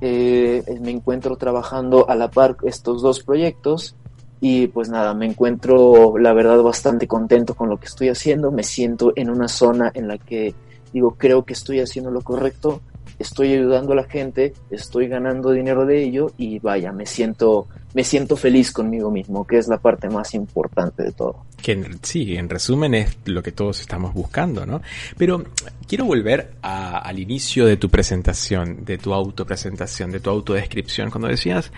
eh, 0.00 0.62
me 0.80 0.90
encuentro 0.90 1.36
trabajando 1.36 2.08
a 2.08 2.14
la 2.14 2.30
par 2.30 2.56
estos 2.64 3.02
dos 3.02 3.22
proyectos 3.22 3.96
y 4.40 4.68
pues 4.68 4.88
nada, 4.88 5.12
me 5.14 5.26
encuentro 5.26 6.16
la 6.18 6.32
verdad 6.32 6.62
bastante 6.62 7.06
contento 7.06 7.54
con 7.54 7.68
lo 7.68 7.78
que 7.78 7.86
estoy 7.86 8.08
haciendo, 8.08 8.50
me 8.50 8.62
siento 8.62 9.12
en 9.16 9.30
una 9.30 9.48
zona 9.48 9.90
en 9.94 10.08
la 10.08 10.16
que 10.16 10.54
digo, 10.92 11.14
creo 11.18 11.44
que 11.44 11.52
estoy 11.52 11.80
haciendo 11.80 12.10
lo 12.10 12.22
correcto, 12.22 12.80
estoy 13.20 13.52
ayudando 13.52 13.92
a 13.92 13.96
la 13.96 14.04
gente, 14.04 14.54
estoy 14.70 15.06
ganando 15.06 15.52
dinero 15.52 15.86
de 15.86 16.02
ello 16.02 16.32
y 16.36 16.58
vaya, 16.58 16.90
me 16.90 17.06
siento 17.06 17.68
me 17.92 18.04
siento 18.04 18.36
feliz 18.36 18.70
conmigo 18.70 19.10
mismo, 19.10 19.46
que 19.46 19.58
es 19.58 19.68
la 19.68 19.78
parte 19.78 20.08
más 20.08 20.34
importante 20.34 21.02
de 21.02 21.12
todo. 21.12 21.44
Que 21.60 21.84
sí, 22.02 22.36
en 22.36 22.48
resumen 22.48 22.94
es 22.94 23.18
lo 23.24 23.42
que 23.42 23.52
todos 23.52 23.80
estamos 23.80 24.14
buscando, 24.14 24.64
¿no? 24.64 24.80
Pero 25.18 25.44
quiero 25.88 26.04
volver 26.04 26.52
al 26.62 27.18
inicio 27.18 27.66
de 27.66 27.76
tu 27.76 27.88
presentación, 27.88 28.84
de 28.84 28.98
tu 28.98 29.12
autopresentación, 29.12 30.10
de 30.12 30.20
tu 30.20 30.30
autodescripción, 30.30 31.10
cuando 31.10 31.28
decías, 31.28 31.72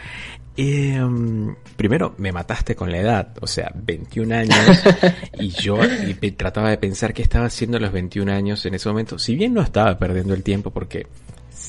em, 0.57 1.55
primero 1.77 2.15
me 2.19 2.31
mataste 2.31 2.77
con 2.77 2.93
la 2.93 2.99
edad, 2.99 3.35
o 3.41 3.47
sea, 3.47 3.73
21 3.75 4.33
años, 4.33 4.55
y 5.41 5.49
yo 5.49 5.79
trataba 6.37 6.69
de 6.69 6.77
pensar 6.77 7.15
qué 7.15 7.23
estaba 7.23 7.47
haciendo 7.47 7.79
a 7.79 7.81
los 7.81 7.93
21 7.93 8.31
años 8.31 8.67
en 8.67 8.75
ese 8.75 8.89
momento, 8.89 9.19
si 9.19 9.35
bien 9.35 9.55
no 9.55 9.63
estaba 9.63 9.99
perdiendo 9.99 10.35
el 10.35 10.43
tiempo 10.43 10.71
porque 10.71 11.07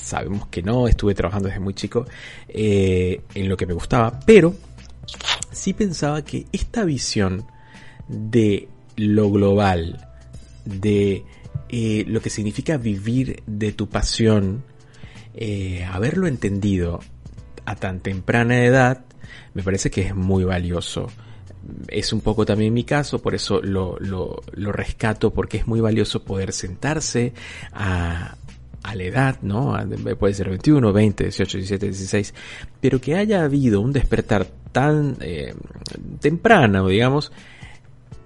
sabemos 0.03 0.48
que 0.48 0.62
no, 0.62 0.88
estuve 0.88 1.15
trabajando 1.15 1.48
desde 1.48 1.62
muy 1.62 1.74
chico 1.74 2.05
eh, 2.48 3.22
en 3.33 3.50
lo 3.50 3.57
que 3.57 3.65
me 3.65 3.74
gustaba, 3.74 4.19
pero 4.25 4.53
sí 5.51 5.74
pensaba 5.74 6.24
que 6.24 6.45
esta 6.51 6.83
visión 6.83 7.45
de 8.07 8.67
lo 8.98 9.31
global, 9.31 10.07
de 10.65 11.24
eh, 11.69 12.05
lo 12.07 12.22
que 12.22 12.29
significa 12.29 12.77
vivir 12.77 13.43
de 13.48 13.72
tu 13.72 13.88
pasión, 13.88 14.63
eh, 15.33 15.86
haberlo 15.86 16.27
entendido 16.27 17.00
a 17.65 17.75
tan 17.75 18.01
temprana 18.01 18.63
edad, 18.63 19.05
me 19.53 19.63
parece 19.63 19.89
que 19.89 20.01
es 20.01 20.15
muy 20.15 20.43
valioso. 20.43 21.07
es 21.88 22.12
un 22.12 22.19
poco 22.19 22.45
también 22.45 22.74
mi 22.74 22.83
caso, 22.83 23.22
por 23.22 23.36
eso 23.36 23.62
lo, 23.62 23.98
lo, 24.00 24.41
lo 24.51 24.72
rescato, 24.74 25.33
porque 25.33 25.57
es 25.57 25.67
muy 25.67 25.79
valioso 25.79 26.24
poder 26.24 26.51
sentarse 26.51 27.33
a, 27.72 28.36
a 28.84 28.96
la 28.96 29.04
edad, 29.04 29.40
¿no? 29.42 29.75
Puede 30.20 30.34
ser 30.34 30.50
21, 30.50 30.92
20, 30.94 31.24
18, 31.24 31.58
17, 31.58 31.86
16, 31.88 32.34
pero 32.82 33.00
que 33.00 33.16
haya 33.16 33.44
habido 33.44 33.82
un 33.82 33.94
despertar 33.94 34.46
tan 34.72 35.18
eh, 35.22 35.54
temprano, 36.20 36.88
digamos, 36.88 37.32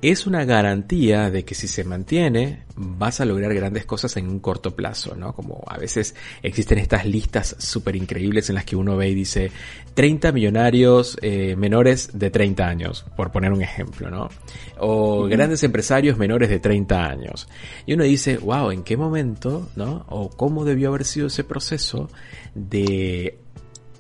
es 0.02 0.28
una 0.28 0.46
garantía 0.46 1.32
de 1.32 1.44
que 1.44 1.56
si 1.56 1.68
se 1.68 1.84
mantiene 1.84 2.64
vas 2.76 3.20
a 3.20 3.26
lograr 3.26 3.54
grandes 3.54 3.86
cosas 3.86 4.16
en 4.18 4.28
un 4.28 4.40
corto 4.40 4.76
plazo, 4.76 5.16
¿no? 5.16 5.34
Como 5.34 5.64
a 5.68 5.78
veces 5.78 6.14
existen 6.44 6.78
estas 6.78 7.06
listas 7.06 7.56
súper 7.58 7.96
increíbles 7.96 8.50
en 8.50 8.56
las 8.56 8.66
que 8.66 8.76
uno 8.76 8.96
ve 8.96 9.10
y 9.10 9.16
dice 9.16 9.52
30 9.96 10.32
millonarios 10.32 11.18
eh, 11.24 11.56
menores 11.56 12.12
de 12.14 12.30
30 12.30 12.68
años, 12.68 13.06
por 13.16 13.32
poner 13.32 13.52
un 13.52 13.64
ejemplo, 13.64 14.12
¿no? 14.12 14.30
O 14.78 15.24
grandes 15.26 15.64
empresarios 15.64 16.18
menores 16.18 16.50
de 16.50 16.60
30 16.60 17.04
años. 17.04 17.48
Y 17.88 17.94
uno 17.94 18.04
dice, 18.04 18.38
wow, 18.38 18.70
¿en 18.70 18.84
qué 18.84 18.96
momento, 18.96 19.70
¿no? 19.76 20.06
O 20.10 20.30
cómo 20.30 20.64
debió 20.64 20.90
haber 20.90 21.06
sido 21.06 21.28
ese 21.28 21.44
proceso 21.44 22.10
de 22.54 23.40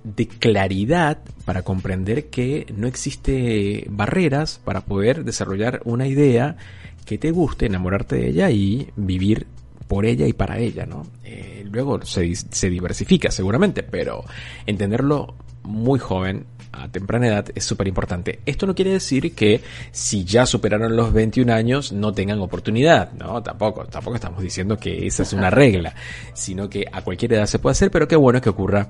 de 0.03 0.27
claridad 0.27 1.19
para 1.45 1.63
comprender 1.63 2.25
que 2.27 2.65
no 2.75 2.87
existe 2.87 3.85
barreras 3.89 4.59
para 4.63 4.81
poder 4.81 5.23
desarrollar 5.23 5.81
una 5.85 6.07
idea 6.07 6.57
que 7.05 7.17
te 7.17 7.31
guste, 7.31 7.65
enamorarte 7.65 8.17
de 8.17 8.29
ella 8.29 8.51
y 8.51 8.89
vivir 8.95 9.47
por 9.87 10.05
ella 10.05 10.27
y 10.27 10.33
para 10.33 10.59
ella, 10.59 10.85
¿no? 10.85 11.07
Eh, 11.23 11.65
luego 11.71 12.01
se, 12.05 12.35
se 12.35 12.69
diversifica 12.69 13.31
seguramente, 13.31 13.83
pero 13.83 14.25
entenderlo 14.65 15.35
muy 15.63 15.99
joven, 15.99 16.45
a 16.71 16.89
temprana 16.89 17.27
edad, 17.27 17.45
es 17.55 17.63
súper 17.63 17.87
importante. 17.87 18.39
Esto 18.45 18.67
no 18.67 18.75
quiere 18.75 18.91
decir 18.91 19.33
que 19.33 19.61
si 19.91 20.23
ya 20.23 20.45
superaron 20.45 20.95
los 20.95 21.11
21 21.13 21.51
años 21.53 21.91
no 21.91 22.13
tengan 22.13 22.39
oportunidad, 22.39 23.13
¿no? 23.13 23.41
Tampoco, 23.41 23.85
tampoco 23.85 24.15
estamos 24.15 24.41
diciendo 24.41 24.77
que 24.77 25.07
esa 25.07 25.23
es 25.23 25.33
una 25.33 25.49
regla, 25.49 25.95
sino 26.33 26.69
que 26.69 26.85
a 26.91 27.01
cualquier 27.01 27.33
edad 27.33 27.45
se 27.45 27.59
puede 27.59 27.71
hacer, 27.71 27.91
pero 27.91 28.07
qué 28.07 28.15
bueno 28.15 28.41
que 28.41 28.49
ocurra 28.49 28.89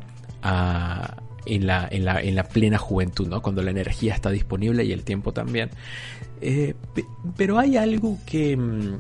en, 1.46 1.68
la, 1.68 1.88
en, 1.90 2.06
la, 2.06 2.22
en, 2.22 2.36
la, 2.36 2.44
plena 2.44 2.78
juventud, 2.78 3.28
¿no? 3.28 3.42
Cuando 3.42 3.62
la 3.62 3.72
energía 3.72 4.14
está 4.14 4.30
disponible 4.30 4.84
y 4.84 4.92
el 4.92 5.04
tiempo 5.04 5.32
también. 5.34 5.70
Eh, 6.42 6.76
pero 7.36 7.58
hay 7.58 7.78
algo 7.78 8.18
que 8.26 8.56
mm, 8.56 9.00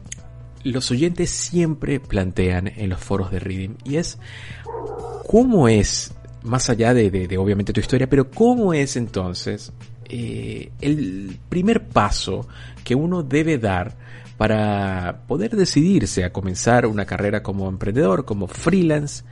los 0.63 0.91
oyentes 0.91 1.29
siempre 1.29 1.99
plantean 1.99 2.67
en 2.67 2.89
los 2.89 2.99
foros 2.99 3.31
de 3.31 3.39
Reading 3.39 3.75
y 3.83 3.97
es 3.97 4.17
cómo 5.27 5.67
es, 5.67 6.13
más 6.43 6.69
allá 6.69 6.93
de, 6.93 7.09
de, 7.09 7.37
obviamente 7.37 7.73
tu 7.73 7.79
historia, 7.79 8.09
pero 8.09 8.29
cómo 8.29 8.73
es 8.73 8.95
entonces 8.95 9.71
eh, 10.09 10.71
el 10.81 11.37
primer 11.49 11.87
paso 11.87 12.47
que 12.83 12.95
uno 12.95 13.23
debe 13.23 13.57
dar 13.57 13.95
para 14.37 15.23
poder 15.27 15.55
decidirse 15.55 16.23
a 16.23 16.31
comenzar 16.31 16.85
una 16.85 17.05
carrera 17.05 17.43
como 17.43 17.67
emprendedor, 17.67 18.23
como 18.23 18.47
freelance, 18.47 19.23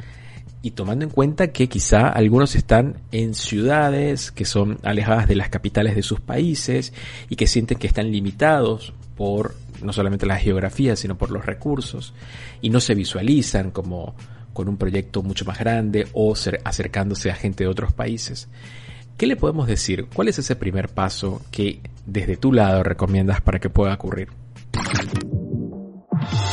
y 0.66 0.72
tomando 0.72 1.06
en 1.06 1.12
cuenta 1.12 1.52
que 1.52 1.70
quizá 1.70 2.10
algunos 2.10 2.56
están 2.56 2.96
en 3.12 3.36
ciudades 3.36 4.32
que 4.32 4.46
son 4.46 4.80
alejadas 4.82 5.28
de 5.28 5.36
las 5.36 5.50
capitales 5.50 5.96
de 5.96 6.02
sus 6.02 6.22
países 6.22 6.92
y 7.30 7.36
que 7.36 7.46
sienten 7.46 7.78
que 7.78 7.86
están 7.86 8.12
limitados 8.12 8.92
por 9.16 9.54
no 9.84 9.94
solamente 9.94 10.26
la 10.26 10.40
geografía, 10.40 10.96
sino 10.96 11.20
por 11.20 11.30
los 11.30 11.46
recursos 11.46 12.16
y 12.62 12.72
no 12.72 12.80
se 12.80 12.96
visualizan 12.96 13.70
como 13.70 14.16
con 14.54 14.68
un 14.68 14.78
proyecto 14.78 15.22
mucho 15.22 15.46
más 15.46 15.60
grande 15.60 16.08
o 16.14 16.34
acercándose 16.64 17.30
a 17.30 17.36
gente 17.36 17.66
de 17.66 17.70
otros 17.70 17.94
países. 17.94 18.48
¿Qué 19.18 19.28
le 19.28 19.36
podemos 19.36 19.68
decir? 19.68 20.08
¿Cuál 20.16 20.30
es 20.30 20.40
ese 20.40 20.56
primer 20.56 20.90
paso 20.90 21.44
que 21.52 21.80
desde 22.08 22.38
tu 22.38 22.52
lado 22.52 22.82
recomiendas 22.82 23.40
para 23.40 23.60
que 23.60 23.70
pueda 23.70 23.94
ocurrir? 23.94 24.30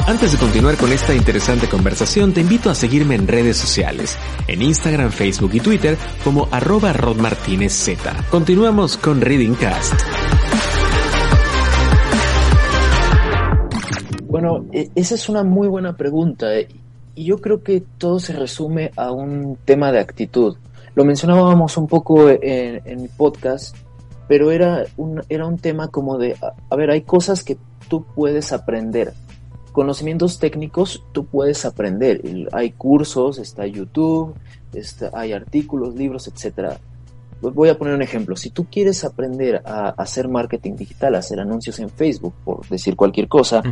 Antes 0.07 0.33
de 0.33 0.39
continuar 0.39 0.77
con 0.77 0.93
esta 0.93 1.15
interesante 1.15 1.69
conversación, 1.69 2.33
te 2.33 2.41
invito 2.41 2.71
a 2.71 2.75
seguirme 2.75 3.15
en 3.15 3.29
redes 3.29 3.57
sociales, 3.57 4.19
en 4.49 4.61
Instagram, 4.61 5.11
Facebook 5.11 5.53
y 5.55 5.61
Twitter 5.61 5.97
como 6.25 6.49
arroba 6.51 6.93
rodmartinezz. 6.93 7.91
Continuamos 8.31 8.97
con 8.97 9.21
Reading 9.21 9.55
Cast. 9.55 9.95
Bueno, 14.26 14.65
e, 14.73 14.91
esa 14.95 15.15
es 15.15 15.28
una 15.28 15.45
muy 15.45 15.69
buena 15.69 15.97
pregunta 15.97 16.55
eh, 16.55 16.69
y 17.15 17.25
yo 17.25 17.39
creo 17.39 17.63
que 17.63 17.83
todo 17.99 18.19
se 18.19 18.33
resume 18.33 18.91
a 18.97 19.13
un 19.13 19.57
tema 19.65 19.93
de 19.93 20.00
actitud. 20.00 20.57
Lo 20.95 21.05
mencionábamos 21.05 21.76
un 21.76 21.87
poco 21.87 22.28
en, 22.28 22.83
mi 23.00 23.09
podcast, 23.09 23.76
pero 24.28 24.50
era 24.50 24.85
un, 24.97 25.23
era 25.28 25.47
un 25.47 25.59
tema 25.59 25.89
como 25.89 26.19
de, 26.19 26.37
a 26.69 26.76
ver, 26.76 26.91
hay 26.91 27.02
cosas 27.02 27.45
que 27.45 27.57
tú 27.89 28.05
puedes 28.15 28.52
aprender, 28.52 29.15
conocimientos 29.73 30.39
técnicos 30.39 31.02
tú 31.13 31.25
puedes 31.25 31.65
aprender. 31.65 32.21
Hay 32.52 32.73
cursos, 32.73 33.39
está 33.39 33.67
YouTube, 33.67 34.35
está, 34.73 35.11
hay 35.15 35.32
artículos, 35.32 35.95
libros, 35.95 36.28
etcétera. 36.28 36.78
Voy 37.41 37.69
a 37.71 37.76
poner 37.76 37.95
un 37.95 38.02
ejemplo. 38.02 38.37
Si 38.37 38.50
tú 38.50 38.67
quieres 38.71 39.02
aprender 39.04 39.63
a 39.65 39.89
hacer 39.89 40.28
marketing 40.28 40.76
digital, 40.76 41.17
a 41.17 41.19
hacer 41.19 41.41
anuncios 41.41 41.80
en 41.80 41.91
Facebook, 41.91 42.35
por 42.45 42.69
decir 42.69 42.95
cualquier 42.95 43.26
cosa, 43.26 43.63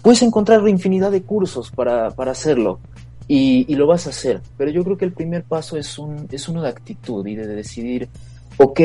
puedes 0.00 0.22
encontrar 0.22 0.66
infinidad 0.68 1.10
de 1.10 1.22
cursos 1.22 1.72
para, 1.72 2.12
para 2.12 2.30
hacerlo. 2.30 2.78
Y, 3.26 3.64
y, 3.72 3.74
lo 3.76 3.86
vas 3.86 4.06
a 4.06 4.10
hacer. 4.10 4.42
Pero 4.58 4.70
yo 4.70 4.84
creo 4.84 4.98
que 4.98 5.06
el 5.06 5.12
primer 5.14 5.44
paso 5.44 5.78
es, 5.78 5.98
un, 5.98 6.28
es 6.30 6.46
uno 6.46 6.60
de 6.60 6.68
actitud 6.68 7.26
y 7.26 7.34
de 7.34 7.46
decidir, 7.46 8.10
ok, 8.58 8.80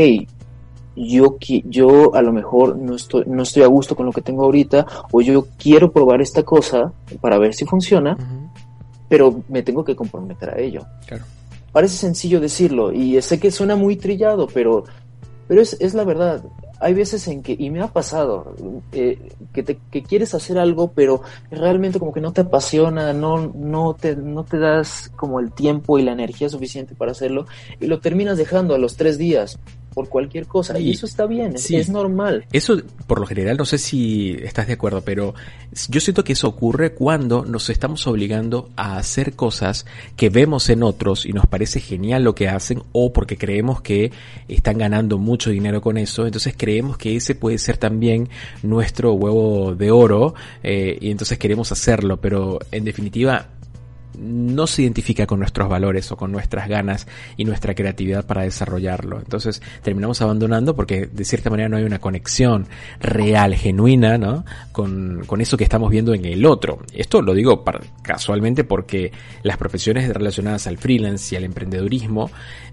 yo, 1.08 1.38
yo 1.66 2.14
a 2.14 2.22
lo 2.22 2.34
mejor 2.34 2.78
no 2.78 2.96
estoy, 2.96 3.24
no 3.26 3.44
estoy 3.44 3.64
a 3.64 3.68
gusto 3.68 3.96
con 3.96 4.06
lo 4.06 4.12
que 4.12 4.22
tengo 4.22 4.44
ahorita, 4.44 4.86
o 5.12 5.22
yo 5.22 5.48
quiero 5.58 5.92
probar 5.92 6.22
esta 6.22 6.44
cosa 6.44 6.92
para 7.22 7.38
ver 7.38 7.54
si 7.54 7.66
funciona, 7.66 8.18
pero 9.08 9.42
me 9.48 9.64
tengo 9.64 9.84
que 9.84 9.96
comprometer 9.96 10.50
a 10.50 10.60
ello. 10.60 10.86
Parece 11.72 11.98
sencillo 11.98 12.40
decirlo, 12.40 12.92
y 12.92 13.22
sé 13.22 13.40
que 13.40 13.52
suena 13.52 13.76
muy 13.76 13.96
trillado, 13.96 14.48
pero, 14.54 14.84
pero 15.48 15.62
es, 15.62 15.78
es 15.80 15.94
la 15.94 16.04
verdad. 16.04 16.44
Hay 16.82 16.94
veces 16.94 17.28
en 17.28 17.44
que, 17.44 17.56
y 17.58 17.70
me 17.70 17.82
ha 17.82 17.88
pasado, 17.88 18.56
eh, 18.94 19.20
que, 19.54 19.64
te, 19.64 19.80
que 19.92 20.02
quieres 20.02 20.34
hacer 20.34 20.58
algo, 20.58 20.92
pero 20.94 21.22
realmente 21.52 22.00
como 22.00 22.14
que 22.14 22.22
no 22.22 22.32
te 22.32 22.42
apasiona, 22.42 23.12
no, 23.14 23.52
no, 23.54 23.94
te, 23.94 24.16
no 24.16 24.44
te 24.44 24.58
das 24.58 25.12
como 25.16 25.40
el 25.40 25.52
tiempo 25.52 26.00
y 26.00 26.04
la 26.04 26.14
energía 26.14 26.50
suficiente 26.50 26.96
para 26.96 27.12
hacerlo, 27.12 27.48
y 27.80 27.88
lo 27.88 28.00
terminas 28.00 28.38
dejando 28.38 28.76
a 28.76 28.78
los 28.78 28.96
tres 28.96 29.18
días 29.18 29.60
por 30.00 30.08
cualquier 30.08 30.48
cosa. 30.48 30.80
Y, 30.80 30.92
eso 30.92 31.06
está 31.06 31.26
bien, 31.26 31.56
es, 31.56 31.90
normal. 31.90 32.46
Eso, 32.54 32.78
por 33.06 33.20
lo 33.20 33.26
general, 33.26 33.58
no 33.58 33.66
sé 33.66 33.78
si 33.78 34.32
estás 34.42 34.68
de 34.68 34.74
acuerdo, 34.74 35.02
pero 35.02 35.36
yo 35.90 36.00
siento 36.00 36.24
que 36.24 36.32
eso 36.32 36.48
ocurre 36.48 36.94
cuando 36.94 37.44
nos 37.44 37.70
estamos 37.70 38.08
obligando 38.08 38.70
a 38.78 38.96
hacer 38.96 39.34
cosas 39.34 39.86
que 40.16 40.30
vemos 40.30 40.70
en 40.70 40.84
otros 40.84 41.26
y 41.26 41.34
nos 41.34 41.48
parece 41.48 41.82
genial 41.82 42.24
lo 42.24 42.34
que 42.34 42.48
hacen 42.48 42.82
o 42.94 43.12
porque 43.12 43.36
creemos 43.36 43.82
que 43.82 44.14
están 44.48 44.78
ganando 44.78 45.18
mucho 45.18 45.50
dinero 45.50 45.82
con 45.82 45.98
eso. 45.98 46.26
Entonces 46.26 46.54
creemos 46.56 46.98
que 46.98 47.18
ese 47.18 47.36
puede 47.36 47.58
ser 47.58 47.76
también 47.76 48.30
nuestro 48.64 49.12
huevo 49.12 49.76
de 49.76 49.92
oro 49.92 50.34
eh, 50.64 50.98
y 51.02 51.12
entonces 51.12 51.38
queremos 51.38 51.74
hacerlo, 51.74 52.22
pero 52.22 52.60
en 52.72 52.86
definitiva 52.86 53.50
no 54.20 54.68
se 54.68 54.84
identifica 54.84 55.26
con 55.26 55.40
nuestros 55.40 55.70
valores 55.70 56.12
o 56.12 56.18
con 56.18 56.32
nuestras 56.32 56.68
ganas 56.68 57.08
y 57.38 57.46
nuestra 57.46 57.74
creatividad 57.74 58.26
para 58.26 58.44
desarrollarlo. 58.44 59.20
Entonces 59.20 59.62
terminamos 59.82 60.22
abandonando 60.22 60.76
porque 60.76 61.08
de 61.08 61.26
cierta 61.26 61.50
manera 61.50 61.70
no 61.70 61.78
hay 61.78 61.84
una 61.84 62.00
conexión 62.00 62.68
real, 63.00 63.56
genuina, 63.56 64.18
¿no? 64.18 64.46
Con, 64.72 65.24
con 65.26 65.42
eso 65.42 65.58
que 65.58 65.64
estamos 65.64 65.90
viendo 65.90 66.14
en 66.14 66.26
el 66.26 66.46
otro. 66.46 66.80
Esto 66.94 67.22
lo 67.22 67.34
digo 67.34 67.64
casualmente 68.02 68.64
porque 68.64 69.12
las 69.44 69.58
profesiones 69.58 70.10
relacionadas 70.14 70.68
al 70.68 70.78
freelance 70.78 71.34
y 71.34 71.38
al 71.38 71.44
emprendedurismo 71.44 72.30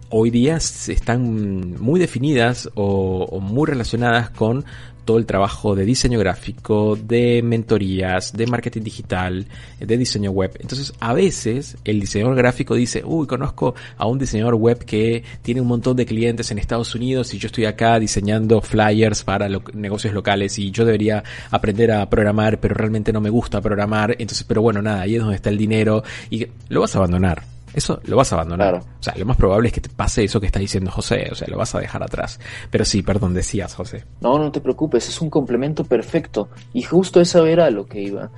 hoy 0.08 0.30
día 0.30 0.56
están 0.56 1.80
muy 1.80 1.98
definidas 1.98 2.70
o, 2.74 3.24
o 3.30 3.40
muy 3.40 3.66
relacionadas 3.66 4.30
con 4.30 4.64
todo 5.06 5.16
el 5.16 5.24
trabajo 5.24 5.74
de 5.74 5.86
diseño 5.86 6.18
gráfico, 6.18 6.96
de 6.96 7.40
mentorías, 7.42 8.34
de 8.34 8.46
marketing 8.46 8.82
digital, 8.82 9.46
de 9.80 9.96
diseño 9.96 10.32
web. 10.32 10.54
Entonces, 10.60 10.92
a 11.00 11.14
veces 11.14 11.78
el 11.84 12.00
diseñador 12.00 12.36
gráfico 12.36 12.74
dice, 12.74 13.02
uy, 13.04 13.26
conozco 13.26 13.74
a 13.96 14.06
un 14.06 14.18
diseñador 14.18 14.56
web 14.56 14.84
que 14.84 15.24
tiene 15.40 15.62
un 15.62 15.68
montón 15.68 15.96
de 15.96 16.04
clientes 16.04 16.50
en 16.50 16.58
Estados 16.58 16.94
Unidos 16.94 17.32
y 17.32 17.38
yo 17.38 17.46
estoy 17.46 17.64
acá 17.64 17.98
diseñando 17.98 18.60
flyers 18.60 19.24
para 19.24 19.48
negocios 19.72 20.12
locales 20.12 20.58
y 20.58 20.70
yo 20.70 20.84
debería 20.84 21.24
aprender 21.50 21.92
a 21.92 22.10
programar, 22.10 22.60
pero 22.60 22.74
realmente 22.74 23.12
no 23.12 23.22
me 23.22 23.30
gusta 23.30 23.62
programar. 23.62 24.10
Entonces, 24.18 24.44
pero 24.44 24.60
bueno, 24.60 24.82
nada, 24.82 25.02
ahí 25.02 25.14
es 25.14 25.20
donde 25.20 25.36
está 25.36 25.48
el 25.48 25.56
dinero 25.56 26.02
y 26.28 26.46
lo 26.68 26.80
vas 26.80 26.94
a 26.94 26.98
abandonar 26.98 27.55
eso 27.76 28.00
lo 28.04 28.16
vas 28.16 28.32
a 28.32 28.36
abandonar. 28.36 28.76
O 28.76 29.02
sea, 29.02 29.14
lo 29.16 29.26
más 29.26 29.36
probable 29.36 29.68
es 29.68 29.74
que 29.74 29.82
te 29.82 29.90
pase 29.90 30.24
eso 30.24 30.40
que 30.40 30.46
está 30.46 30.58
diciendo 30.58 30.90
José, 30.90 31.28
o 31.30 31.34
sea, 31.34 31.46
lo 31.46 31.58
vas 31.58 31.74
a 31.74 31.78
dejar 31.78 32.02
atrás. 32.02 32.40
Pero 32.70 32.86
sí, 32.86 33.02
perdón, 33.02 33.34
decías, 33.34 33.74
José. 33.74 34.04
No, 34.22 34.38
no 34.38 34.50
te 34.50 34.62
preocupes, 34.62 35.06
es 35.10 35.20
un 35.20 35.28
complemento 35.28 35.84
perfecto. 35.84 36.48
Y 36.72 36.82
justo 36.82 37.20
esa 37.20 37.46
era 37.46 37.68
lo 37.70 37.84
que 37.84 38.00
iba. 38.00 38.30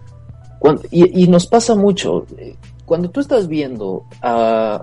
y, 0.90 1.28
nos 1.28 1.46
pasa 1.46 1.76
mucho. 1.76 2.26
Eh, 2.36 2.56
cuando 2.84 3.10
tú 3.10 3.20
estás 3.20 3.46
viendo 3.46 4.06
a, 4.22 4.82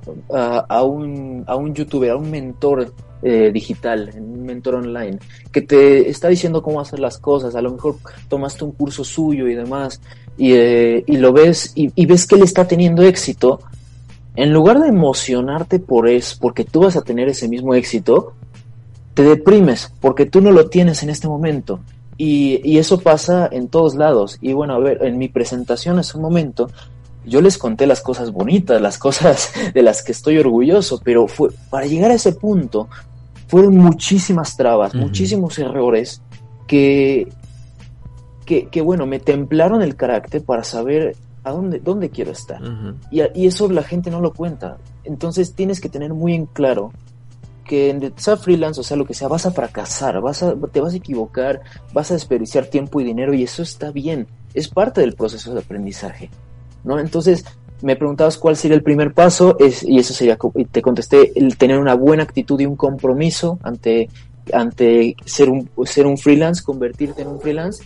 a, 0.70 0.84
un, 0.84 1.44
a 1.48 1.56
un 1.58 1.74
youtuber, 1.76 2.12
a 2.12 2.16
un 2.16 2.32
mentor 2.32 2.94
eh, 3.22 3.52
digital, 3.52 4.12
un 4.16 4.46
mentor 4.46 4.76
online, 4.76 5.18
que 5.52 5.64
te 5.64 6.08
está 6.10 6.30
diciendo 6.30 6.62
cómo 6.62 6.80
hacer 6.80 7.00
las 7.00 7.18
cosas, 7.18 7.56
a 7.56 7.62
lo 7.62 7.72
mejor 7.72 7.98
tomaste 8.30 8.64
un 8.64 8.72
curso 8.72 9.04
suyo 9.04 9.50
y 9.50 9.56
demás, 9.56 10.00
y, 10.38 10.54
eh, 10.54 11.04
y 11.08 11.18
lo 11.18 11.34
ves 11.34 11.74
y, 11.76 11.92
y, 11.96 12.06
ves 12.06 12.26
que 12.26 12.36
él 12.36 12.44
está 12.44 12.68
teniendo 12.68 13.02
éxito, 13.02 13.60
en 14.36 14.54
lugar 14.54 14.80
de 14.80 14.90
emocionarte 14.90 15.80
por 15.80 16.08
eso, 16.10 16.38
porque 16.40 16.64
tú 16.64 16.82
vas 16.82 16.96
a 16.96 17.02
tener 17.02 17.30
ese 17.30 17.48
mismo 17.48 17.74
éxito, 17.74 18.34
te 19.14 19.24
deprimes 19.24 19.94
porque 20.02 20.26
tú 20.26 20.42
no 20.42 20.52
lo 20.52 20.70
tienes 20.70 21.04
en 21.04 21.10
este 21.10 21.28
momento. 21.28 21.80
Y, 22.18 22.62
y, 22.64 22.78
eso 22.78 23.00
pasa 23.00 23.50
en 23.52 23.68
todos 23.68 23.96
lados. 23.96 24.38
Y 24.42 24.54
bueno, 24.54 24.74
a 24.76 24.80
ver, 24.80 25.04
en 25.04 25.18
mi 25.18 25.28
presentación 25.28 26.00
hace 26.00 26.16
un 26.16 26.24
momento, 26.24 26.70
yo 27.26 27.42
les 27.42 27.58
conté 27.58 27.88
las 27.88 28.02
cosas 28.02 28.32
bonitas, 28.32 28.82
las 28.82 28.98
cosas 28.98 29.52
de 29.74 29.82
las 29.82 30.04
que 30.04 30.12
estoy 30.12 30.38
orgulloso, 30.38 31.02
pero 31.04 31.28
fue, 31.28 31.50
para 31.70 31.88
llegar 31.88 32.12
a 32.12 32.16
ese 32.16 32.34
punto 32.34 32.88
fueron 33.48 33.78
muchísimas 33.78 34.58
trabas, 34.58 34.96
muchísimos 34.96 35.60
errores 35.60 36.22
que, 36.68 37.28
que, 38.46 38.68
que, 38.68 38.82
bueno, 38.82 39.06
me 39.06 39.20
templaron 39.20 39.82
el 39.82 39.96
carácter 39.96 40.44
para 40.44 40.64
saber 40.64 41.16
a 41.46 41.52
dónde, 41.52 41.80
dónde 41.80 42.10
quiero 42.10 42.32
estar. 42.32 42.62
y, 43.12 43.22
y, 43.34 43.48
eso 43.48 43.70
la 43.70 43.84
gente 43.84 44.12
no 44.12 44.20
lo 44.20 44.34
cuenta. 44.34 44.78
Entonces 45.04 45.54
tienes 45.54 45.80
que 45.80 45.90
tener 45.90 46.14
muy 46.14 46.34
en 46.34 46.48
claro 46.48 46.92
que 47.66 47.90
en 47.90 48.14
sea 48.18 48.38
freelance 48.38 48.80
o 48.80 48.84
sea 48.84 48.96
lo 48.96 49.06
que 49.06 49.14
sea, 49.14 49.28
vas 49.28 49.46
a 49.46 49.52
fracasar, 49.52 50.22
vas 50.22 50.44
a, 50.44 50.56
te 50.72 50.80
vas 50.80 50.94
a 50.94 50.98
equivocar, 50.98 51.62
vas 51.94 52.12
a 52.12 52.14
desperdiciar 52.14 52.68
tiempo 52.68 53.02
y 53.02 53.04
dinero 53.04 53.34
y 53.34 53.44
eso 53.44 53.64
está 53.64 53.92
bien, 53.92 54.28
es 54.54 54.70
parte 54.70 55.02
del 55.02 55.16
proceso 55.16 55.54
de 55.54 55.60
aprendizaje. 55.60 56.30
¿no? 56.84 57.00
Entonces, 57.00 57.46
me 57.82 57.96
preguntabas 57.96 58.38
cuál 58.38 58.56
sería 58.56 58.78
el 58.78 58.84
primer 58.84 59.14
paso, 59.14 59.58
es, 59.60 59.84
y 59.84 60.00
eso 60.00 60.14
sería, 60.14 60.38
te 60.72 60.82
contesté, 60.82 61.38
el 61.38 61.58
tener 61.58 61.80
una 61.80 61.96
buena 61.96 62.24
actitud 62.24 62.60
y 62.60 62.66
un 62.66 62.76
compromiso 62.76 63.60
ante, 63.64 64.10
ante 64.54 65.16
ser, 65.26 65.50
un, 65.50 65.70
ser 65.86 66.06
un 66.06 66.18
freelance, 66.18 66.64
convertirte 66.64 67.24
en 67.24 67.28
un 67.30 67.42
freelance. 67.42 67.84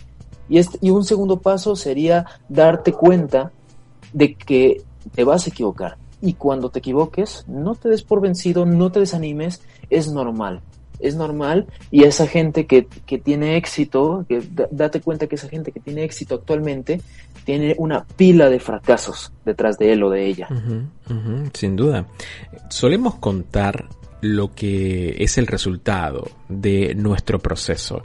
Y, 0.50 0.58
este, 0.58 0.78
y 0.82 0.90
un 0.90 1.04
segundo 1.04 1.40
paso 1.40 1.76
sería 1.76 2.26
darte 2.48 2.92
cuenta 2.92 3.52
de 4.12 4.34
que 4.34 4.82
te 5.14 5.24
vas 5.24 5.46
a 5.46 5.50
equivocar. 5.50 5.96
Y 6.20 6.34
cuando 6.34 6.68
te 6.68 6.80
equivoques, 6.80 7.44
no 7.48 7.74
te 7.74 7.88
des 7.88 8.02
por 8.02 8.20
vencido, 8.20 8.66
no 8.66 8.92
te 8.92 9.00
desanimes, 9.00 9.62
es 9.88 10.12
normal 10.12 10.60
es 11.00 11.16
normal 11.16 11.66
y 11.90 12.04
esa 12.04 12.26
gente 12.26 12.66
que, 12.66 12.86
que 13.06 13.18
tiene 13.18 13.56
éxito, 13.56 14.24
que 14.28 14.42
date 14.70 15.00
cuenta 15.00 15.26
que 15.26 15.36
esa 15.36 15.48
gente 15.48 15.72
que 15.72 15.80
tiene 15.80 16.04
éxito 16.04 16.36
actualmente 16.36 17.00
tiene 17.44 17.74
una 17.78 18.04
pila 18.04 18.48
de 18.48 18.60
fracasos 18.60 19.32
detrás 19.44 19.78
de 19.78 19.92
él 19.92 20.02
o 20.02 20.10
de 20.10 20.26
ella. 20.26 20.48
sin 21.54 21.76
duda. 21.76 22.06
Solemos 22.68 23.16
contar 23.16 23.88
lo 24.20 24.54
que 24.54 25.16
es 25.18 25.38
el 25.38 25.46
resultado 25.46 26.30
de 26.48 26.94
nuestro 26.94 27.38
proceso. 27.38 28.02